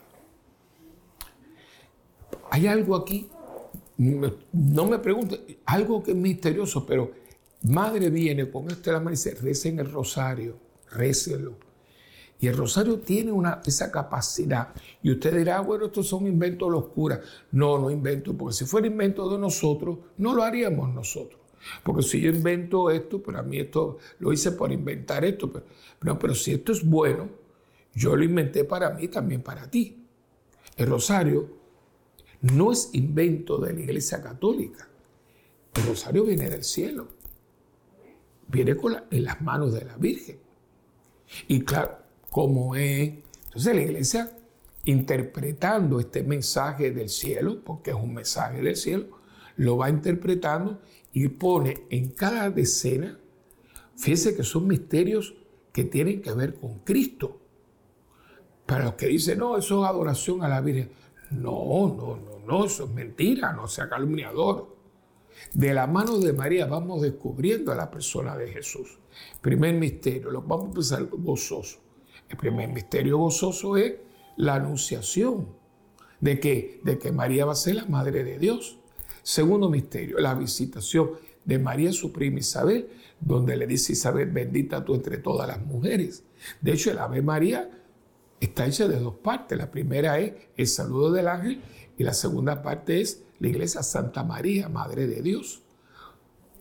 Hay 2.50 2.68
algo 2.68 2.96
aquí, 2.96 3.30
no 3.98 4.86
me 4.86 5.00
pregunte, 5.00 5.60
algo 5.66 6.02
que 6.02 6.12
es 6.12 6.18
misterioso, 6.18 6.86
pero 6.86 7.12
Madre 7.64 8.10
viene 8.10 8.50
con 8.50 8.70
este 8.70 8.92
la 8.92 9.00
mano 9.00 9.10
y 9.10 9.14
dice, 9.14 9.36
recen 9.36 9.80
el 9.80 9.92
rosario, 9.92 10.58
récelo. 10.92 11.67
Y 12.40 12.48
el 12.48 12.56
rosario 12.56 13.00
tiene 13.00 13.32
esa 13.66 13.92
capacidad. 13.92 14.70
Y 15.02 15.12
usted 15.12 15.36
dirá, 15.36 15.60
bueno, 15.62 15.86
estos 15.86 16.08
son 16.08 16.28
inventos 16.28 16.68
de 16.68 16.72
los 16.72 16.88
curas. 16.90 17.20
No, 17.52 17.80
no 17.80 17.90
invento, 17.90 18.36
porque 18.38 18.54
si 18.54 18.66
fuera 18.66 18.88
invento 18.88 19.30
de 19.30 19.40
nosotros, 19.40 19.98
no 20.18 20.36
lo 20.36 20.44
haríamos 20.44 20.94
nosotros. 20.94 21.42
Porque 21.84 22.04
si 22.04 22.22
yo 22.22 22.30
invento 22.30 22.92
esto, 22.92 23.22
pero 23.22 23.40
a 23.40 23.44
mí 23.44 23.58
esto 23.58 23.98
lo 24.20 24.32
hice 24.32 24.52
por 24.52 24.72
inventar 24.72 25.26
esto, 25.26 25.52
pero, 25.52 25.66
no, 26.02 26.20
pero 26.20 26.36
si 26.36 26.54
esto 26.54 26.72
es 26.72 26.86
bueno, 26.86 27.30
yo 27.94 28.16
lo 28.16 28.24
inventé 28.24 28.64
para 28.64 28.92
mí, 28.92 29.08
también 29.08 29.42
para 29.42 29.70
ti. 29.70 30.06
El 30.76 30.88
rosario 30.88 31.50
no 32.42 32.72
es 32.72 32.92
invento 32.94 33.58
de 33.58 33.74
la 33.74 33.80
Iglesia 33.82 34.22
Católica. 34.22 34.88
El 35.74 35.88
rosario 35.88 36.24
viene 36.24 36.50
del 36.50 36.64
cielo 36.64 37.18
viene 38.48 38.78
en 39.12 39.24
las 39.24 39.42
manos 39.42 39.74
de 39.74 39.86
la 39.86 39.98
Virgen. 39.98 40.40
Y 41.48 41.62
claro, 41.62 41.98
como 42.38 42.76
es, 42.76 43.14
entonces 43.46 43.76
la 43.76 43.82
iglesia 43.82 44.32
interpretando 44.86 46.00
este 46.00 46.22
mensaje 46.22 46.92
del 46.92 47.10
cielo, 47.10 47.64
porque 47.64 47.90
es 47.90 47.96
un 47.96 48.14
mensaje 48.14 48.62
del 48.62 48.76
cielo, 48.76 49.08
lo 49.56 49.78
va 49.78 49.90
interpretando 49.90 50.80
y 51.12 51.30
pone 51.30 51.88
en 51.90 52.12
cada 52.12 52.52
decena, 52.52 53.18
fíjense 53.96 54.36
que 54.36 54.44
son 54.44 54.68
misterios 54.68 55.34
que 55.74 55.84
tienen 55.84 56.22
que 56.22 56.32
ver 56.32 56.54
con 56.54 56.78
Cristo. 56.82 57.42
Para 58.68 58.84
los 58.84 58.94
que 58.94 59.08
dicen, 59.08 59.40
no, 59.40 59.58
eso 59.58 59.84
es 59.84 59.90
adoración 59.90 60.44
a 60.44 60.48
la 60.48 60.62
Virgen. 60.62 60.92
No, 61.32 61.88
no, 61.98 62.18
no, 62.18 62.46
no, 62.46 62.66
eso 62.66 62.84
es 62.84 62.92
mentira, 62.92 63.52
no 63.52 63.68
sea 63.68 63.90
calumniador. 63.90 64.78
De 65.56 65.74
la 65.74 65.88
mano 65.88 66.20
de 66.20 66.34
María 66.34 66.68
vamos 66.68 67.02
descubriendo 67.02 67.72
a 67.72 67.76
la 67.76 67.90
persona 67.90 68.38
de 68.38 68.50
Jesús. 68.50 69.00
Primer 69.42 69.74
misterio, 69.74 70.30
lo 70.30 70.44
vamos 70.44 70.66
a 70.66 70.68
empezar 70.68 71.06
gozoso. 71.06 71.87
El 72.30 72.38
primer 72.38 72.70
misterio 72.70 73.18
gozoso 73.18 73.78
es 73.78 73.96
la 74.36 74.56
anunciación 74.56 75.48
de 76.20 76.40
que, 76.40 76.82
de 76.84 76.98
que 76.98 77.12
María 77.12 77.46
va 77.46 77.54
a 77.54 77.56
ser 77.56 77.76
la 77.76 77.86
madre 77.86 78.24
de 78.24 78.38
Dios. 78.38 78.80
Segundo 79.24 79.70
misterio, 79.70 80.20
la 80.20 80.34
visitación 80.36 81.12
de 81.46 81.60
María, 81.60 81.92
su 81.94 82.12
prima 82.12 82.40
Isabel, 82.40 82.90
donde 83.20 83.56
le 83.56 83.68
dice 83.68 83.94
Isabel, 83.94 84.30
bendita 84.30 84.84
tú 84.84 84.96
entre 84.96 85.18
todas 85.18 85.48
las 85.48 85.66
mujeres. 85.66 86.24
De 86.62 86.74
hecho, 86.74 86.92
el 86.92 87.00
Ave 87.00 87.22
María 87.22 87.70
está 88.40 88.66
hecha 88.66 88.88
de 88.88 89.00
dos 89.00 89.16
partes. 89.16 89.58
La 89.58 89.72
primera 89.72 90.20
es 90.20 90.34
el 90.56 90.68
saludo 90.68 91.12
del 91.12 91.28
ángel 91.28 91.62
y 91.98 92.04
la 92.04 92.14
segunda 92.14 92.62
parte 92.62 93.02
es 93.02 93.24
la 93.40 93.48
iglesia 93.48 93.84
Santa 93.84 94.24
María, 94.24 94.70
Madre 94.70 95.08
de 95.08 95.22
Dios. 95.22 95.64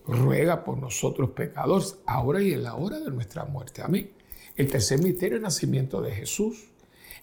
Ruega 0.07 0.63
por 0.63 0.79
nosotros 0.79 1.31
pecadores, 1.31 1.99
ahora 2.07 2.41
y 2.41 2.53
en 2.53 2.63
la 2.63 2.77
hora 2.77 3.01
de 3.01 3.11
nuestra 3.11 3.45
muerte. 3.45 3.83
Amén. 3.83 4.13
El 4.57 4.69
tercer 4.69 5.03
misterio 5.03 5.37
es 5.37 5.41
el 5.41 5.43
nacimiento 5.43 6.01
de 6.01 6.13
Jesús. 6.13 6.69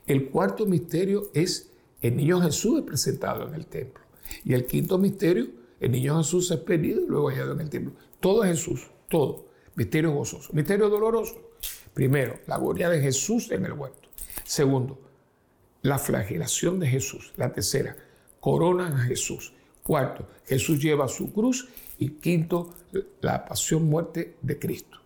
El 0.06 0.30
cuarto 0.30 0.66
misterio 0.66 1.30
es 1.34 1.72
el 2.04 2.18
niño 2.18 2.42
Jesús 2.42 2.80
es 2.80 2.86
presentado 2.86 3.48
en 3.48 3.56
el 3.56 3.66
templo. 3.66 4.04
Y 4.44 4.54
el 4.54 4.66
quinto 4.66 4.98
misterio, 4.98 5.48
el 5.80 5.92
niño 5.92 6.18
Jesús 6.18 6.52
es 6.52 6.60
perdido 6.60 7.02
y 7.02 7.08
luego 7.08 7.30
hallado 7.30 7.54
en 7.54 7.62
el 7.62 7.70
templo. 7.70 7.94
Todo 8.20 8.44
es 8.44 8.52
Jesús, 8.52 8.92
todo. 9.10 9.48
Misterio 9.76 10.12
gozoso. 10.12 10.52
Misterio 10.54 10.90
doloroso. 10.90 11.36
Primero, 11.94 12.40
la 12.46 12.58
gloria 12.58 12.90
de 12.90 13.00
Jesús 13.00 13.52
en 13.52 13.66
el 13.66 13.74
huerto. 13.74 14.10
Segundo, 14.44 15.00
la 15.82 15.98
flagelación 15.98 16.80
de 16.80 16.88
Jesús. 16.88 17.32
La 17.38 17.54
tercera, 17.54 17.96
coronan 18.40 18.94
a 18.94 19.04
Jesús. 19.04 19.54
Cuarto, 19.82 20.28
Jesús 20.46 20.82
lleva 20.82 21.08
su 21.08 21.32
cruz. 21.32 21.70
Y 21.98 22.10
quinto, 22.10 22.74
la 23.22 23.46
pasión 23.46 23.86
muerte 23.86 24.36
de 24.42 24.60
Cristo. 24.60 25.03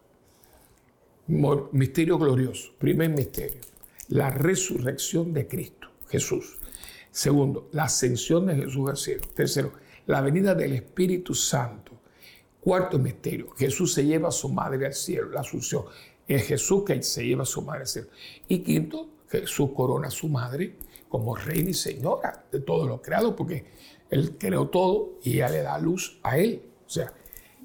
Misterio 1.28 2.17
glorioso. 2.17 2.73
Primer 2.78 3.09
misterio, 3.09 3.59
la 4.07 4.30
resurrección 4.30 5.34
de 5.34 5.45
Cristo, 5.45 5.89
Jesús. 6.07 6.57
Segundo, 7.11 7.67
la 7.73 7.84
ascensión 7.84 8.45
de 8.45 8.55
Jesús 8.55 8.89
al 8.89 8.97
cielo. 8.97 9.23
Tercero, 9.34 9.73
la 10.05 10.21
venida 10.21 10.55
del 10.55 10.73
Espíritu 10.73 11.34
Santo. 11.34 11.91
Cuarto 12.61 12.97
misterio, 12.97 13.49
Jesús 13.57 13.93
se 13.93 14.05
lleva 14.05 14.30
a 14.30 14.32
su 14.32 14.47
madre 14.49 14.86
al 14.86 14.93
cielo, 14.93 15.30
la 15.30 15.41
asunción. 15.41 15.84
Es 16.25 16.43
Jesús 16.47 16.84
que 16.86 17.01
se 17.03 17.25
lleva 17.25 17.43
a 17.43 17.45
su 17.45 17.61
madre 17.61 17.82
al 17.82 17.88
cielo. 17.88 18.07
Y 18.47 18.59
quinto, 18.59 19.09
Jesús 19.30 19.71
corona 19.75 20.07
a 20.07 20.11
su 20.11 20.30
madre 20.30 20.75
como 21.09 21.36
reina 21.36 21.71
y 21.71 21.73
señora 21.73 22.45
de 22.51 22.61
todo 22.61 22.88
lo 22.88 23.01
creado, 23.01 23.36
porque 23.36 23.65
Él 24.09 24.38
creó 24.38 24.69
todo 24.69 25.19
y 25.23 25.36
ella 25.36 25.49
le 25.49 25.61
da 25.61 25.78
luz 25.78 26.19
a 26.23 26.38
Él. 26.38 26.61
O 26.86 26.89
sea, 26.89 27.13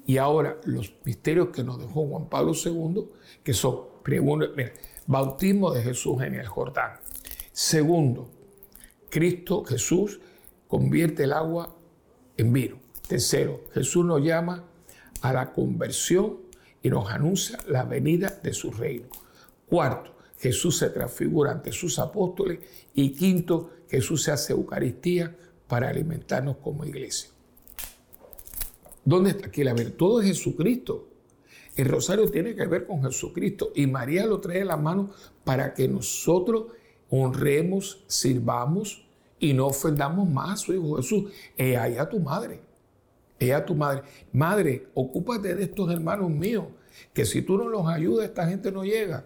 y 0.05 0.17
ahora 0.17 0.57
los 0.65 0.93
misterios 1.05 1.49
que 1.49 1.63
nos 1.63 1.79
dejó 1.79 2.07
Juan 2.07 2.29
Pablo 2.29 2.53
II, 2.53 3.09
que 3.43 3.53
son, 3.53 3.79
primero, 4.03 4.51
bautismo 5.07 5.71
de 5.71 5.81
Jesús 5.81 6.21
en 6.21 6.35
el 6.35 6.47
Jordán. 6.47 6.93
Segundo, 7.51 8.29
Cristo 9.09 9.63
Jesús 9.63 10.19
convierte 10.67 11.23
el 11.23 11.33
agua 11.33 11.75
en 12.37 12.51
vino. 12.51 12.79
Tercero, 13.07 13.61
Jesús 13.73 14.05
nos 14.05 14.21
llama 14.21 14.63
a 15.21 15.33
la 15.33 15.53
conversión 15.53 16.39
y 16.81 16.89
nos 16.89 17.09
anuncia 17.09 17.59
la 17.67 17.83
venida 17.83 18.39
de 18.41 18.53
su 18.53 18.71
reino. 18.71 19.07
Cuarto, 19.67 20.15
Jesús 20.37 20.77
se 20.77 20.89
transfigura 20.89 21.51
ante 21.51 21.71
sus 21.71 21.99
apóstoles 21.99 22.59
y 22.93 23.11
quinto, 23.11 23.71
Jesús 23.89 24.23
se 24.23 24.31
hace 24.31 24.53
Eucaristía 24.53 25.35
para 25.67 25.89
alimentarnos 25.89 26.57
como 26.57 26.83
iglesia. 26.83 27.32
¿Dónde 29.05 29.31
está 29.31 29.47
aquí 29.47 29.63
la 29.63 29.73
verdad? 29.73 29.93
Todo 29.93 30.21
es 30.21 30.27
Jesucristo. 30.27 31.07
El 31.75 31.87
rosario 31.87 32.29
tiene 32.29 32.55
que 32.55 32.65
ver 32.67 32.85
con 32.85 33.03
Jesucristo 33.03 33.71
y 33.75 33.87
María 33.87 34.25
lo 34.25 34.39
trae 34.39 34.61
en 34.61 34.67
la 34.67 34.77
mano 34.77 35.09
para 35.43 35.73
que 35.73 35.87
nosotros 35.87 36.67
honremos, 37.09 38.03
sirvamos 38.07 39.05
y 39.39 39.53
no 39.53 39.67
ofendamos 39.67 40.29
más 40.29 40.51
a 40.51 40.57
su 40.57 40.73
Hijo 40.73 40.97
Jesús. 40.97 41.31
Ella 41.57 42.03
a 42.03 42.09
tu 42.09 42.19
madre. 42.19 42.61
Ella 43.39 43.57
a 43.57 43.65
tu 43.65 43.75
madre. 43.75 44.03
Madre, 44.31 44.87
ocúpate 44.93 45.55
de 45.55 45.63
estos 45.63 45.91
hermanos 45.91 46.29
míos, 46.29 46.65
que 47.13 47.25
si 47.25 47.41
tú 47.41 47.57
no 47.57 47.67
los 47.67 47.87
ayudas, 47.87 48.25
esta 48.25 48.47
gente 48.47 48.71
no 48.71 48.83
llega. 48.83 49.25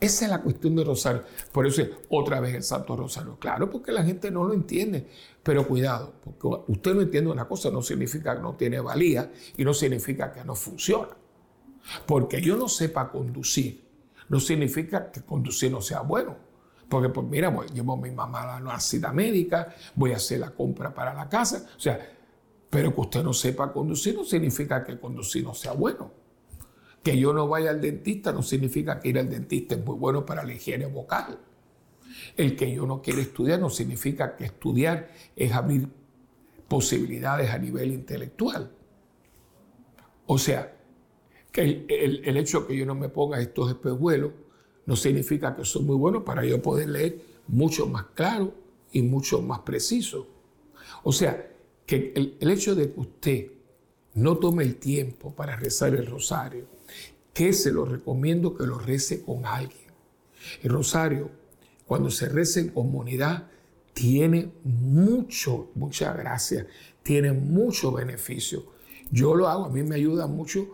Esa 0.00 0.24
es 0.24 0.30
la 0.30 0.40
cuestión 0.40 0.74
del 0.74 0.86
rosario. 0.86 1.22
Por 1.52 1.66
eso 1.66 1.82
es 1.82 1.90
otra 2.08 2.40
vez 2.40 2.54
el 2.54 2.62
Santo 2.62 2.96
Rosario. 2.96 3.38
Claro, 3.38 3.68
porque 3.68 3.92
la 3.92 4.02
gente 4.02 4.30
no 4.30 4.44
lo 4.44 4.54
entiende. 4.54 5.06
Pero 5.42 5.68
cuidado, 5.68 6.14
porque 6.24 6.72
usted 6.72 6.94
no 6.94 7.02
entiende 7.02 7.30
una 7.30 7.46
cosa, 7.46 7.70
no 7.70 7.82
significa 7.82 8.34
que 8.34 8.42
no 8.42 8.54
tiene 8.54 8.80
valía 8.80 9.30
y 9.56 9.64
no 9.64 9.74
significa 9.74 10.32
que 10.32 10.42
no 10.42 10.54
funciona. 10.54 11.16
Porque 12.06 12.40
yo 12.40 12.56
no 12.56 12.68
sepa 12.68 13.10
conducir, 13.10 13.84
no 14.28 14.40
significa 14.40 15.10
que 15.10 15.22
conducir 15.22 15.70
no 15.70 15.82
sea 15.82 16.00
bueno. 16.00 16.36
Porque, 16.88 17.08
pues 17.10 17.26
mira, 17.26 17.54
llevo 17.72 17.92
a 17.92 17.96
mi 17.96 18.10
mamá 18.10 18.56
a 18.56 18.60
la 18.60 18.80
cita 18.80 19.12
médica, 19.12 19.74
voy 19.94 20.12
a 20.12 20.16
hacer 20.16 20.40
la 20.40 20.50
compra 20.50 20.92
para 20.92 21.14
la 21.14 21.28
casa. 21.28 21.66
O 21.76 21.80
sea, 21.80 22.00
pero 22.70 22.94
que 22.94 23.00
usted 23.00 23.22
no 23.22 23.32
sepa 23.32 23.72
conducir 23.72 24.14
no 24.14 24.24
significa 24.24 24.82
que 24.82 24.98
conducir 24.98 25.44
no 25.44 25.54
sea 25.54 25.72
bueno. 25.72 26.19
Que 27.02 27.18
yo 27.18 27.32
no 27.32 27.48
vaya 27.48 27.70
al 27.70 27.80
dentista 27.80 28.32
no 28.32 28.42
significa 28.42 29.00
que 29.00 29.08
ir 29.08 29.18
al 29.18 29.28
dentista 29.28 29.74
es 29.74 29.84
muy 29.84 29.96
bueno 29.96 30.26
para 30.26 30.44
la 30.44 30.52
higiene 30.52 30.86
vocal. 30.86 31.38
El 32.36 32.56
que 32.56 32.74
yo 32.74 32.86
no 32.86 33.00
quiera 33.00 33.20
estudiar 33.20 33.60
no 33.60 33.70
significa 33.70 34.36
que 34.36 34.44
estudiar 34.44 35.10
es 35.36 35.52
abrir 35.52 35.88
posibilidades 36.68 37.50
a 37.50 37.58
nivel 37.58 37.92
intelectual. 37.92 38.70
O 40.26 40.38
sea, 40.38 40.76
que 41.50 41.62
el, 41.88 42.36
hecho 42.36 42.60
de 42.60 42.66
que 42.68 42.76
yo 42.76 42.86
no 42.86 42.94
me 42.94 43.08
ponga 43.08 43.40
estos 43.40 43.70
espejuelos 43.70 44.32
no 44.86 44.96
significa 44.96 45.56
que 45.56 45.64
soy 45.64 45.82
muy 45.82 45.96
bueno 45.96 46.24
para 46.24 46.44
yo 46.44 46.62
poder 46.62 46.88
leer 46.88 47.20
mucho 47.48 47.86
más 47.86 48.06
claro 48.14 48.54
y 48.92 49.02
mucho 49.02 49.42
más 49.42 49.60
preciso. 49.60 50.28
O 51.02 51.12
sea, 51.12 51.50
que 51.86 52.12
el, 52.14 52.50
hecho 52.50 52.74
de 52.74 52.92
que 52.92 53.00
usted 53.00 53.46
no 54.14 54.38
tome 54.38 54.62
el 54.62 54.76
tiempo 54.76 55.34
para 55.34 55.56
rezar 55.56 55.94
el 55.94 56.06
rosario, 56.06 56.66
que 57.32 57.52
se 57.52 57.72
lo 57.72 57.84
recomiendo 57.84 58.56
que 58.56 58.66
lo 58.66 58.78
rece 58.78 59.22
con 59.22 59.44
alguien. 59.44 59.90
El 60.62 60.70
rosario, 60.70 61.30
cuando 61.86 62.10
se 62.10 62.28
reza 62.28 62.60
en 62.60 62.68
comunidad, 62.68 63.48
tiene 63.92 64.52
mucho, 64.64 65.70
mucha 65.74 66.12
gracia, 66.12 66.66
tiene 67.02 67.32
mucho 67.32 67.92
beneficio. 67.92 68.64
Yo 69.10 69.34
lo 69.34 69.48
hago, 69.48 69.64
a 69.64 69.68
mí 69.68 69.82
me 69.82 69.96
ayuda 69.96 70.26
mucho 70.26 70.68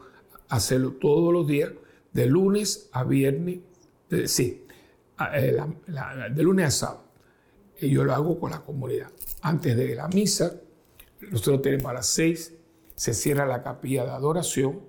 hacerlo 0.48 0.92
todos 0.92 1.32
los 1.32 1.46
días, 1.46 1.72
de 2.12 2.26
lunes 2.26 2.88
a 2.92 3.04
viernes, 3.04 3.59
sí, 4.26 4.64
eh, 5.34 5.57
de 6.30 6.42
lunes 6.42 6.66
a 6.66 6.70
sábado. 6.70 7.04
Y 7.80 7.90
yo 7.90 8.04
lo 8.04 8.14
hago 8.14 8.38
con 8.38 8.50
la 8.52 8.61
comunidad. 8.61 9.11
Antes 9.42 9.76
de 9.76 9.94
la 9.94 10.09
misa, 10.09 10.54
nosotros 11.30 11.62
tenemos 11.62 11.90
a 11.90 11.94
las 11.94 12.07
seis, 12.07 12.54
se 12.94 13.12
cierra 13.12 13.46
la 13.46 13.62
capilla 13.62 14.04
de 14.04 14.11
adoración 14.11 14.80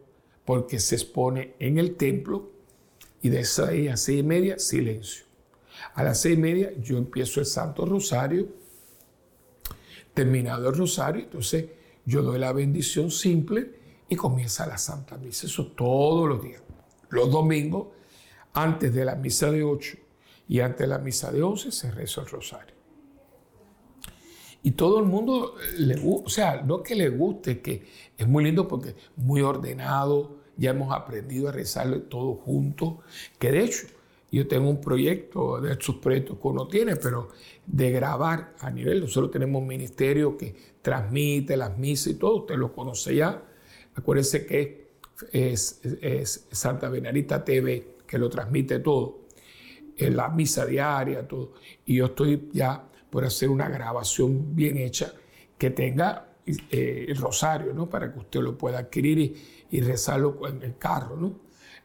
porque 0.47 0.79
se 0.79 0.95
expone 0.95 1.55
en 1.59 1.77
el 1.77 1.97
templo 1.97 2.49
y 3.21 3.27
de 3.27 3.43
seis 3.43 3.91
a 3.91 3.97
seis 3.97 4.21
y 4.21 4.23
media, 4.23 4.57
silencio. 4.57 5.25
A 5.93 6.03
las 6.03 6.21
seis 6.21 6.37
y 6.37 6.41
media 6.41 6.71
yo 6.79 6.97
empiezo 6.97 7.41
el 7.41 7.45
Santo 7.45 7.85
Rosario, 7.85 8.47
terminado 10.13 10.69
el 10.69 10.75
Rosario, 10.77 11.23
entonces 11.23 11.65
yo 12.05 12.21
doy 12.21 12.39
la 12.39 12.53
bendición 12.53 13.11
simple 13.11 13.73
y 14.07 14.15
comienza 14.15 14.65
la 14.65 14.77
Santa 14.77 15.17
Misa. 15.17 15.47
Eso 15.47 15.67
todos 15.67 16.29
los 16.29 16.41
días. 16.41 16.61
Los 17.09 17.29
domingos, 17.29 17.89
antes 18.53 18.93
de 18.93 19.03
la 19.03 19.15
misa 19.15 19.51
de 19.51 19.65
8 19.65 19.97
y 20.47 20.61
antes 20.61 20.79
de 20.79 20.87
la 20.87 20.99
misa 20.99 21.29
de 21.29 21.43
11, 21.43 21.73
se 21.73 21.91
reza 21.91 22.21
el 22.21 22.27
rosario. 22.27 22.73
Y 24.63 24.71
todo 24.71 24.99
el 24.99 25.05
mundo 25.05 25.55
o 26.23 26.29
sea, 26.29 26.61
no 26.61 26.81
que 26.81 26.95
le 26.95 27.09
guste, 27.09 27.61
que 27.61 27.85
es 28.17 28.25
muy 28.25 28.45
lindo 28.45 28.65
porque 28.65 28.95
muy 29.17 29.41
ordenado, 29.41 30.36
ya 30.57 30.71
hemos 30.71 30.93
aprendido 30.93 31.49
a 31.49 31.51
rezarlo 31.51 32.01
todos 32.03 32.39
juntos, 32.41 32.95
que 33.39 33.51
de 33.51 33.63
hecho 33.63 33.87
yo 34.31 34.47
tengo 34.47 34.69
un 34.69 34.81
proyecto 34.81 35.61
de 35.61 35.71
estos 35.71 35.95
proyectos 35.95 36.37
que 36.41 36.47
uno 36.47 36.67
tiene, 36.67 36.95
pero 36.97 37.29
de 37.65 37.91
grabar 37.91 38.55
a 38.59 38.69
nivel, 38.69 39.01
nosotros 39.01 39.31
tenemos 39.31 39.61
un 39.61 39.67
ministerio 39.67 40.37
que 40.37 40.53
transmite 40.81 41.55
las 41.55 41.77
misas 41.77 42.07
y 42.07 42.15
todo, 42.15 42.37
usted 42.37 42.55
lo 42.55 42.73
conoce 42.73 43.15
ya, 43.15 43.41
Acuérdense 43.97 44.45
que 44.45 44.87
es, 45.31 45.81
Santa 46.51 46.87
Benarita 46.87 47.43
TV 47.43 47.95
que 48.05 48.19
lo 48.19 48.29
transmite 48.29 48.79
todo, 48.79 49.25
la 49.97 50.29
misa 50.29 50.65
diaria, 50.65 51.27
todo. 51.27 51.53
Y 51.85 51.95
yo 51.95 52.05
estoy 52.05 52.49
ya 52.53 52.87
por 53.09 53.25
hacer 53.25 53.49
una 53.49 53.67
grabación 53.67 54.55
bien 54.55 54.77
hecha 54.77 55.13
que 55.57 55.71
tenga 55.71 56.29
eh, 56.47 57.05
el 57.09 57.17
rosario, 57.17 57.73
¿no? 57.73 57.89
Para 57.89 58.11
que 58.11 58.19
usted 58.19 58.39
lo 58.39 58.57
pueda 58.57 58.79
adquirir 58.79 59.35
y, 59.69 59.81
rezarlo 59.81 60.47
en 60.47 60.63
el 60.63 60.77
carro, 60.77 61.17
¿no? 61.17 61.39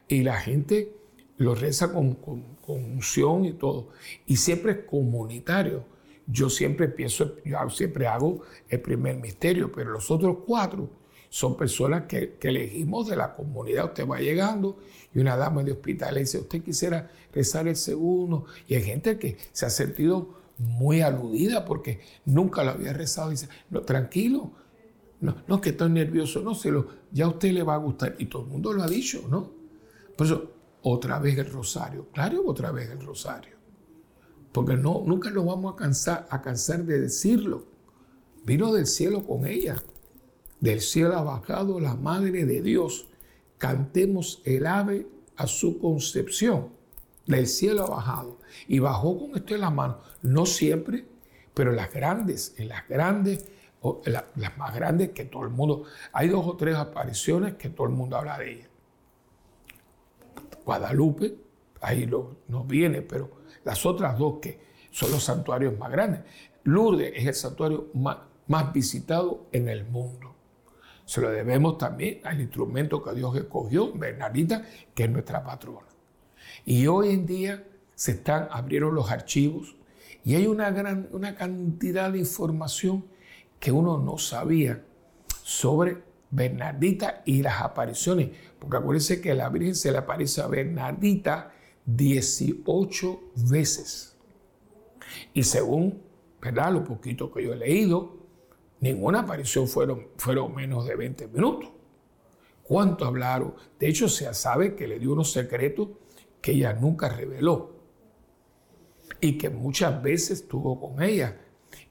Y 0.07 0.23
la 0.23 0.39
gente 0.39 0.95
lo 1.37 1.53
reza 1.55 1.91
con, 1.91 2.15
con, 2.15 2.43
unción 2.65 3.45
y 3.45 3.53
todo. 3.53 3.89
Y 4.25 4.37
siempre 4.37 4.71
es 4.71 4.77
comunitario. 4.79 5.83
Yo 6.25 6.49
siempre 6.49 6.85
empiezo, 6.85 7.35
yo 7.43 7.69
siempre 7.69 8.07
hago 8.07 8.43
el 8.69 8.79
primer 8.79 9.17
misterio, 9.17 9.71
pero 9.71 9.91
los 9.91 10.09
otros 10.09 10.37
cuatro 10.45 10.89
son 11.33 11.57
personas 11.57 12.03
que, 12.03 12.37
elegimos 12.41 13.07
de 13.07 13.15
la 13.15 13.33
comunidad. 13.33 13.85
Usted 13.85 14.07
va 14.07 14.19
llegando 14.19 14.77
y 15.15 15.19
una 15.19 15.35
dama 15.35 15.63
de 15.63 15.71
hospital 15.71 16.13
le 16.13 16.19
dice, 16.21 16.37
usted 16.37 16.61
quisiera 16.61 17.09
rezar 17.33 17.67
el 17.67 17.75
segundo. 17.75 18.45
Y 18.67 18.75
hay 18.75 18.83
gente 18.83 19.17
que 19.17 19.35
se 19.51 19.65
ha 19.65 19.71
sentido 19.71 20.42
muy 20.57 21.01
aludida 21.01 21.65
porque 21.65 22.01
nunca 22.25 22.63
lo 22.63 22.71
había 22.71 22.93
rezado. 22.93 23.29
Dice, 23.29 23.49
no, 23.69 23.81
tranquilo, 23.81 24.51
no, 25.21 25.35
no 25.47 25.61
que 25.61 25.69
estoy 25.69 25.89
nervioso, 25.89 26.41
no, 26.41 26.53
se 26.53 26.71
lo, 26.71 26.87
ya 27.11 27.25
a 27.25 27.29
usted 27.29 27.51
le 27.51 27.63
va 27.63 27.75
a 27.75 27.77
gustar. 27.77 28.15
Y 28.19 28.25
todo 28.25 28.43
el 28.43 28.49
mundo 28.49 28.73
lo 28.73 28.83
ha 28.83 28.87
dicho, 28.87 29.25
¿no? 29.29 29.51
Por 30.17 30.27
eso, 30.27 30.51
otra 30.83 31.19
vez 31.19 31.37
el 31.37 31.49
rosario, 31.49 32.07
claro, 32.11 32.43
otra 32.45 32.71
vez 32.71 32.89
el 32.89 33.01
rosario. 33.01 33.53
Porque 34.51 34.75
no, 34.75 35.03
nunca 35.05 35.31
nos 35.31 35.45
vamos 35.45 35.73
a 35.73 35.75
cansar, 35.75 36.27
a 36.29 36.41
cansar 36.41 36.85
de 36.85 37.01
decirlo. 37.01 37.65
Vino 38.45 38.71
del 38.73 38.85
cielo 38.85 39.25
con 39.25 39.45
ella. 39.45 39.81
Del 40.59 40.81
cielo 40.81 41.15
ha 41.17 41.23
bajado 41.23 41.79
la 41.79 41.95
Madre 41.95 42.45
de 42.45 42.61
Dios. 42.61 43.07
Cantemos 43.57 44.41
el 44.45 44.67
ave 44.67 45.07
a 45.37 45.47
su 45.47 45.79
concepción. 45.79 46.69
Del 47.25 47.47
cielo 47.47 47.85
ha 47.85 47.89
bajado. 47.89 48.37
Y 48.67 48.79
bajó 48.79 49.19
con 49.19 49.35
esto 49.35 49.55
en 49.55 49.61
la 49.61 49.69
mano. 49.69 49.99
No 50.21 50.45
siempre, 50.45 51.05
pero 51.53 51.71
las 51.71 51.91
grandes, 51.93 52.55
en 52.57 52.69
las 52.69 52.87
grandes, 52.87 53.45
las 54.05 54.57
más 54.57 54.73
grandes 54.75 55.11
que 55.11 55.25
todo 55.25 55.43
el 55.43 55.49
mundo. 55.49 55.83
Hay 56.13 56.29
dos 56.29 56.45
o 56.45 56.55
tres 56.55 56.75
apariciones 56.75 57.55
que 57.55 57.69
todo 57.69 57.87
el 57.87 57.93
mundo 57.93 58.17
habla 58.17 58.37
de 58.37 58.51
ellas. 58.51 58.69
Guadalupe, 60.65 61.35
ahí 61.81 62.07
no 62.07 62.63
viene, 62.63 63.01
pero 63.01 63.43
las 63.63 63.85
otras 63.85 64.17
dos 64.17 64.39
que 64.41 64.59
son 64.91 65.11
los 65.11 65.23
santuarios 65.23 65.77
más 65.77 65.91
grandes. 65.91 66.21
Lourdes 66.63 67.11
es 67.15 67.25
el 67.25 67.33
santuario 67.33 67.89
más 67.93 68.73
visitado 68.73 69.47
en 69.51 69.67
el 69.67 69.85
mundo. 69.85 70.35
Se 71.05 71.19
lo 71.19 71.29
debemos 71.29 71.77
también 71.77 72.21
al 72.23 72.39
instrumento 72.39 73.03
que 73.03 73.13
Dios 73.13 73.35
escogió, 73.35 73.91
Bernardita, 73.91 74.63
que 74.95 75.03
es 75.03 75.09
nuestra 75.09 75.43
patrona. 75.43 75.87
Y 76.65 76.87
hoy 76.87 77.09
en 77.09 77.25
día 77.25 77.63
se 77.95 78.11
están, 78.11 78.47
abrieron 78.51 78.95
los 78.95 79.11
archivos 79.11 79.75
y 80.23 80.35
hay 80.35 80.47
una, 80.47 80.71
gran, 80.71 81.09
una 81.11 81.35
cantidad 81.35 82.11
de 82.11 82.19
información 82.19 83.05
que 83.59 83.71
uno 83.71 83.97
no 83.97 84.17
sabía 84.17 84.83
sobre 85.43 86.03
Bernardita 86.31 87.21
y 87.25 87.41
las 87.41 87.61
apariciones. 87.61 88.29
Porque 88.59 88.77
acuérdense 88.77 89.21
que 89.21 89.33
la 89.33 89.49
Virgen 89.49 89.75
se 89.75 89.91
le 89.91 89.97
aparece 89.97 90.41
a 90.41 90.47
Bernardita 90.47 91.53
18 91.85 93.21
veces. 93.49 94.17
Y 95.33 95.43
según 95.43 96.01
¿verdad? 96.41 96.73
lo 96.73 96.83
poquito 96.83 97.31
que 97.31 97.43
yo 97.43 97.53
he 97.53 97.57
leído, 97.57 98.23
Ninguna 98.83 99.21
aparición 99.21 99.65
fueron, 99.69 100.09
fueron 100.17 100.53
menos 100.53 100.85
de 100.85 100.97
20 100.97 101.29
minutos. 101.29 101.69
¿Cuánto 102.63 103.05
hablaron? 103.05 103.55
De 103.79 103.87
hecho, 103.87 104.09
se 104.09 104.33
sabe 104.33 104.75
que 104.75 104.89
le 104.89 104.99
dio 104.99 105.13
unos 105.13 105.31
secretos 105.31 105.87
que 106.41 106.51
ella 106.51 106.73
nunca 106.73 107.07
reveló 107.07 107.72
y 109.23 109.37
que 109.37 109.49
muchas 109.49 110.03
veces 110.03 110.41
estuvo 110.41 110.79
con 110.79 111.01
ella. 111.01 111.37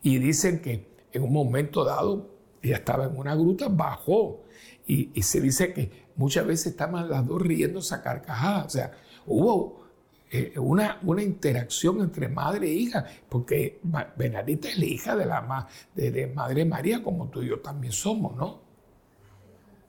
Y 0.03 0.19
dicen 0.19 0.61
que 0.61 0.93
en 1.13 1.23
un 1.23 1.33
momento 1.33 1.85
dado 1.85 2.31
ella 2.63 2.77
estaba 2.77 3.07
en 3.07 3.17
una 3.17 3.35
gruta, 3.35 3.69
bajó 3.69 4.45
y, 4.87 5.11
y 5.15 5.23
se 5.23 5.41
dice 5.41 5.73
que 5.73 5.91
muchas 6.15 6.47
veces 6.47 6.69
estaban 6.69 7.09
las 7.09 7.27
dos 7.27 7.43
riéndose 7.43 7.95
a 7.95 8.03
carcajadas. 8.03 8.67
O 8.67 8.71
sea, 8.71 8.93
hubo 9.27 9.83
eh, 10.31 10.59
una, 10.59 10.99
una 11.03 11.23
interacción 11.23 12.01
entre 12.01 12.29
madre 12.29 12.67
e 12.67 12.73
hija, 12.73 13.05
porque 13.29 13.81
Benadita 14.17 14.69
es 14.69 14.79
la 14.79 14.85
hija 14.87 15.17
de 15.17 15.27
la 15.27 15.69
de, 15.95 16.27
Madre 16.29 16.65
María, 16.65 17.03
como 17.03 17.29
tú 17.29 17.43
y 17.43 17.49
yo 17.49 17.61
también 17.61 17.93
somos, 17.93 18.37
¿no? 18.37 18.63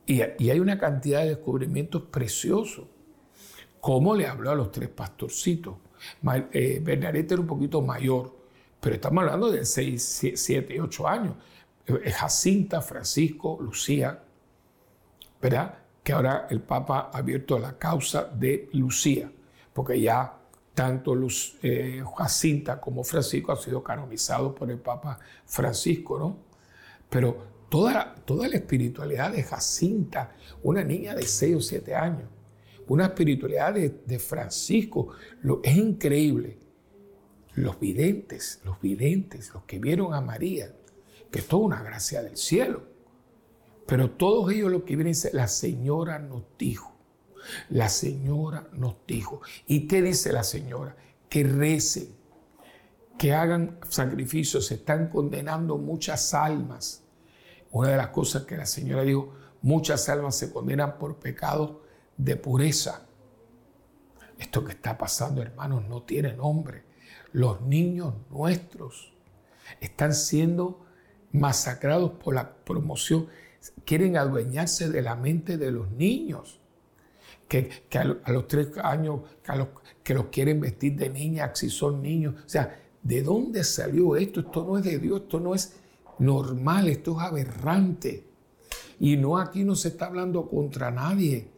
Y, 0.06 0.22
hay 0.22 0.60
una 0.60 0.78
cantidad 0.78 1.22
de 1.22 1.30
descubrimientos 1.30 2.04
preciosos. 2.04 2.88
¿Cómo 3.80 4.16
le 4.16 4.28
habló 4.28 4.52
a 4.52 4.56
los 4.56 4.72
tres 4.72 4.90
pastorcitos? 4.90 5.76
Eh, 6.52 6.80
Bernadette 6.84 7.34
era 7.34 7.42
un 7.42 7.48
poquito 7.48 7.82
mayor, 7.82 8.36
pero 8.80 8.96
estamos 8.96 9.24
hablando 9.24 9.52
de 9.52 9.66
6, 9.66 10.34
7, 10.36 10.82
8 10.82 11.08
años. 11.08 11.36
Eh, 11.86 12.12
Jacinta, 12.12 12.82
Francisco, 12.82 13.58
Lucía, 13.62 14.24
¿verdad? 15.42 15.80
Que 16.04 16.14
ahora 16.14 16.48
el 16.50 16.62
Papa 16.62 17.10
ha 17.14 17.18
abierto 17.18 17.60
la 17.60 17.78
causa 17.78 18.24
de 18.26 18.70
Lucía 18.74 19.32
porque 19.74 20.00
ya 20.00 20.40
tanto 20.74 21.16
eh, 21.62 22.04
Jacinta 22.18 22.80
como 22.80 23.04
Francisco 23.04 23.52
han 23.52 23.58
sido 23.58 23.84
canonizados 23.84 24.54
por 24.54 24.72
el 24.72 24.80
Papa 24.80 25.20
Francisco, 25.46 26.18
¿no? 26.18 26.38
Pero 27.10 27.38
toda, 27.70 28.16
toda 28.26 28.48
la 28.48 28.56
espiritualidad 28.56 29.32
de 29.32 29.44
Jacinta, 29.44 30.32
una 30.64 30.84
niña 30.84 31.14
de 31.16 31.24
6 31.24 31.56
o 31.56 31.62
7 31.62 31.96
años, 31.96 32.30
una 32.88 33.06
espiritualidad 33.06 33.74
de, 33.74 34.20
Francisco, 34.20 35.10
lo, 35.42 35.62
es 35.64 35.76
increíble. 35.76 36.60
Los 37.56 37.80
videntes, 37.80 38.62
los 38.64 38.82
videntes, 38.82 39.54
los 39.54 39.64
que 39.64 39.80
vieron 39.80 40.14
a 40.14 40.22
María, 40.22 40.74
que 41.32 41.40
es 41.40 41.48
toda 41.48 41.64
una 41.64 41.84
gracia 41.84 42.24
del 42.24 42.36
cielo. 42.36 42.84
Pero 43.86 44.12
todos 44.12 44.52
ellos 44.52 44.72
lo 44.72 44.86
que 44.86 44.96
vienen 44.96 45.16
la 45.34 45.48
Señora 45.48 46.20
nos 46.20 46.44
dijo. 46.58 46.94
La 47.70 47.90
señora 47.90 48.68
nos 48.74 48.96
dijo. 49.08 49.42
¿Y 49.68 49.88
qué 49.88 50.02
dice 50.02 50.32
la 50.32 50.44
señora? 50.44 50.96
Que 51.30 51.44
recen, 51.44 52.16
que 53.18 53.34
hagan 53.34 53.80
sacrificios, 53.90 54.68
se 54.68 54.76
están 54.76 55.10
condenando 55.10 55.78
muchas 55.78 56.34
almas. 56.34 57.04
Una 57.72 57.90
de 57.90 57.98
las 57.98 58.10
cosas 58.10 58.44
que 58.44 58.58
la 58.58 58.66
señora 58.66 59.04
dijo, 59.04 59.34
muchas 59.62 60.08
almas 60.10 60.36
se 60.36 60.52
condenan 60.52 60.98
por 60.98 61.18
pecados 61.18 61.78
de 62.18 62.36
pureza. 62.36 63.06
Esto 64.38 64.64
que 64.64 64.72
está 64.72 64.98
pasando, 64.98 65.42
hermanos, 65.42 65.84
no 65.88 66.04
tiene 66.04 66.34
nombre. 66.34 66.84
Los 67.32 67.62
niños 67.62 68.14
nuestros 68.30 69.14
están 69.80 70.14
siendo 70.14 70.86
masacrados 71.32 72.12
por 72.12 72.36
la 72.36 72.56
promoción. 72.56 73.28
Quieren 73.86 74.18
adueñarse 74.18 74.90
de 74.90 75.02
la 75.02 75.16
mente 75.16 75.58
de 75.58 75.72
los 75.72 75.92
niños. 75.92 76.60
Que, 77.48 77.70
a, 77.94 78.32
los 78.32 78.48
tres 78.48 78.70
años, 78.84 79.22
que, 79.44 79.56
los, 79.56 79.68
que 80.04 80.14
los 80.14 80.26
quieren 80.26 80.60
vestir 80.60 80.96
de 80.96 81.10
niñas 81.10 81.52
si 81.58 81.70
son 81.70 82.02
niños. 82.02 82.36
O 82.46 82.50
sea, 82.50 82.80
¿de 83.02 83.22
dónde 83.22 83.64
salió 83.64 84.16
esto? 84.16 84.40
Esto 84.40 84.66
no 84.66 84.78
es 84.78 84.84
de 84.84 84.98
Dios, 84.98 85.22
esto 85.22 85.40
no 85.40 85.54
es 85.54 85.76
normal, 86.20 86.90
esto 86.90 87.18
es 87.18 87.24
aberrante. 87.28 88.26
Y 89.00 89.18
no 89.18 89.38
aquí 89.38 89.64
no 89.64 89.76
se 89.76 89.90
está 89.90 90.08
hablando 90.08 90.50
contra 90.50 90.90
nadie. 90.90 91.53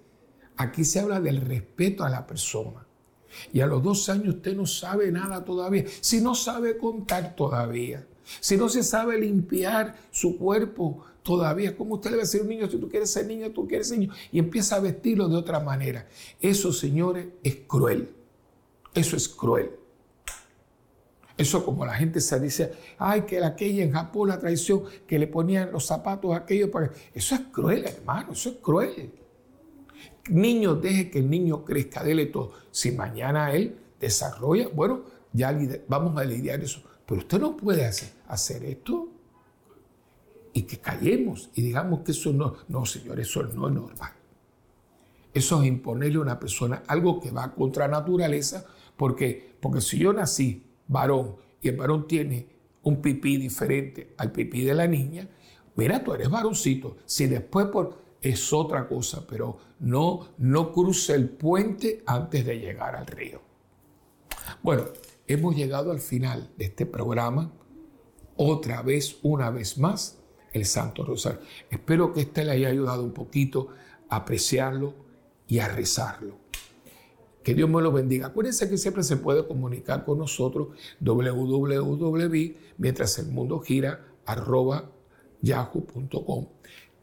Aquí 0.57 0.83
se 0.83 0.99
habla 0.99 1.19
del 1.19 1.41
respeto 1.41 2.03
a 2.03 2.09
la 2.09 2.25
persona. 2.25 2.85
Y 3.51 3.61
a 3.61 3.67
los 3.67 3.83
dos 3.83 4.07
años 4.09 4.35
usted 4.35 4.55
no 4.55 4.65
sabe 4.65 5.11
nada 5.11 5.43
todavía. 5.43 5.85
Si 6.01 6.21
no 6.21 6.35
sabe 6.35 6.77
contar 6.77 7.35
todavía. 7.35 8.05
Si 8.39 8.57
no 8.57 8.69
se 8.69 8.83
sabe 8.83 9.19
limpiar 9.19 9.95
su 10.11 10.37
cuerpo 10.37 11.05
todavía. 11.21 11.75
¿Cómo 11.75 11.95
usted 11.95 12.11
le 12.11 12.17
va 12.17 12.21
a 12.23 12.25
decir 12.25 12.41
a 12.41 12.43
un 12.43 12.49
niño 12.49 12.69
si 12.69 12.77
tú 12.77 12.89
quieres 12.89 13.11
ser 13.11 13.27
niño, 13.27 13.51
tú 13.51 13.67
quieres 13.67 13.89
ser 13.89 13.99
niño? 13.99 14.13
Y 14.31 14.39
empieza 14.39 14.77
a 14.77 14.79
vestirlo 14.79 15.27
de 15.27 15.35
otra 15.35 15.59
manera. 15.59 16.07
Eso, 16.39 16.71
señores, 16.71 17.27
es 17.43 17.57
cruel. 17.67 18.09
Eso 18.93 19.17
es 19.17 19.27
cruel. 19.27 19.71
Eso 21.37 21.65
como 21.65 21.85
la 21.85 21.93
gente 21.93 22.21
se 22.21 22.39
dice, 22.39 22.71
ay, 22.97 23.23
que 23.23 23.43
aquella 23.43 23.83
en 23.83 23.91
Japón 23.91 24.29
la 24.29 24.39
traición, 24.39 24.83
que 25.05 25.19
le 25.19 25.27
ponían 25.27 25.71
los 25.71 25.85
zapatos 25.85 26.33
aquellos 26.33 26.69
para... 26.69 26.91
Eso 27.13 27.35
es 27.35 27.41
cruel, 27.51 27.85
hermano, 27.85 28.31
eso 28.31 28.49
es 28.49 28.55
cruel. 28.61 29.11
Niño, 30.29 30.75
deje 30.75 31.09
que 31.11 31.19
el 31.19 31.29
niño 31.29 31.63
crezca, 31.63 32.03
dele 32.03 32.27
todo. 32.27 32.51
Si 32.71 32.91
mañana 32.91 33.53
él 33.53 33.77
desarrolla, 33.99 34.69
bueno, 34.69 35.03
ya 35.33 35.57
vamos 35.87 36.17
a 36.17 36.23
lidiar 36.23 36.61
eso. 36.61 36.81
Pero 37.05 37.21
usted 37.21 37.39
no 37.39 37.55
puede 37.55 37.85
hacer, 37.85 38.09
hacer 38.27 38.63
esto 38.63 39.09
y 40.53 40.63
que 40.63 40.79
callemos 40.79 41.49
y 41.53 41.61
digamos 41.61 41.99
que 41.99 42.11
eso 42.11 42.31
no, 42.31 42.55
no, 42.69 42.85
señor, 42.85 43.19
eso 43.19 43.43
no 43.43 43.67
es 43.67 43.73
normal. 43.73 44.11
Eso 45.33 45.61
es 45.61 45.67
imponerle 45.67 46.17
a 46.17 46.21
una 46.21 46.39
persona 46.39 46.83
algo 46.87 47.19
que 47.19 47.29
va 47.29 47.53
contra 47.53 47.89
naturaleza, 47.89 48.65
porque, 48.95 49.55
porque 49.59 49.81
si 49.81 49.99
yo 49.99 50.13
nací 50.13 50.65
varón 50.87 51.35
y 51.61 51.67
el 51.67 51.75
varón 51.75 52.07
tiene 52.07 52.47
un 52.83 53.01
pipí 53.01 53.35
diferente 53.35 54.13
al 54.17 54.31
pipí 54.31 54.63
de 54.63 54.73
la 54.73 54.87
niña, 54.87 55.27
mira, 55.75 56.03
tú 56.03 56.13
eres 56.13 56.29
varoncito. 56.29 56.97
Si 57.05 57.27
después 57.27 57.65
por 57.65 58.04
es 58.25 58.51
otra 58.53 58.87
cosa, 58.87 59.27
pero 59.27 59.59
no, 59.79 60.29
no 60.39 60.71
cruce 60.71 61.13
el 61.13 61.29
puente 61.29 62.01
antes 62.07 62.43
de 62.43 62.57
llegar 62.57 62.95
al 62.95 63.05
río. 63.05 63.39
Bueno, 64.63 64.85
hemos 65.27 65.55
llegado 65.55 65.91
al 65.91 65.99
final 65.99 66.49
de 66.57 66.65
este 66.65 66.87
programa. 66.87 67.53
Otra 68.35 68.81
vez, 68.81 69.19
una 69.21 69.51
vez 69.51 69.77
más, 69.77 70.17
el 70.53 70.65
Santo 70.65 71.05
Rosario. 71.05 71.39
Espero 71.69 72.13
que 72.13 72.21
este 72.21 72.43
le 72.43 72.53
haya 72.53 72.69
ayudado 72.69 73.03
un 73.03 73.13
poquito 73.13 73.67
a 74.09 74.15
apreciarlo 74.15 74.95
y 75.47 75.59
a 75.59 75.67
rezarlo. 75.67 76.39
Que 77.43 77.53
Dios 77.53 77.69
me 77.69 77.79
lo 77.79 77.91
bendiga. 77.91 78.25
Acuérdense 78.27 78.67
que 78.67 78.79
siempre 78.79 79.03
se 79.03 79.17
puede 79.17 79.45
comunicar 79.47 80.03
con 80.03 80.17
nosotros 80.17 80.69
www, 80.99 82.55
mientras 82.79 83.19
el 83.19 83.27
mundo 83.27 83.59
gira, 83.59 84.03
arroba 84.25 84.89
yahoo.com, 85.43 86.47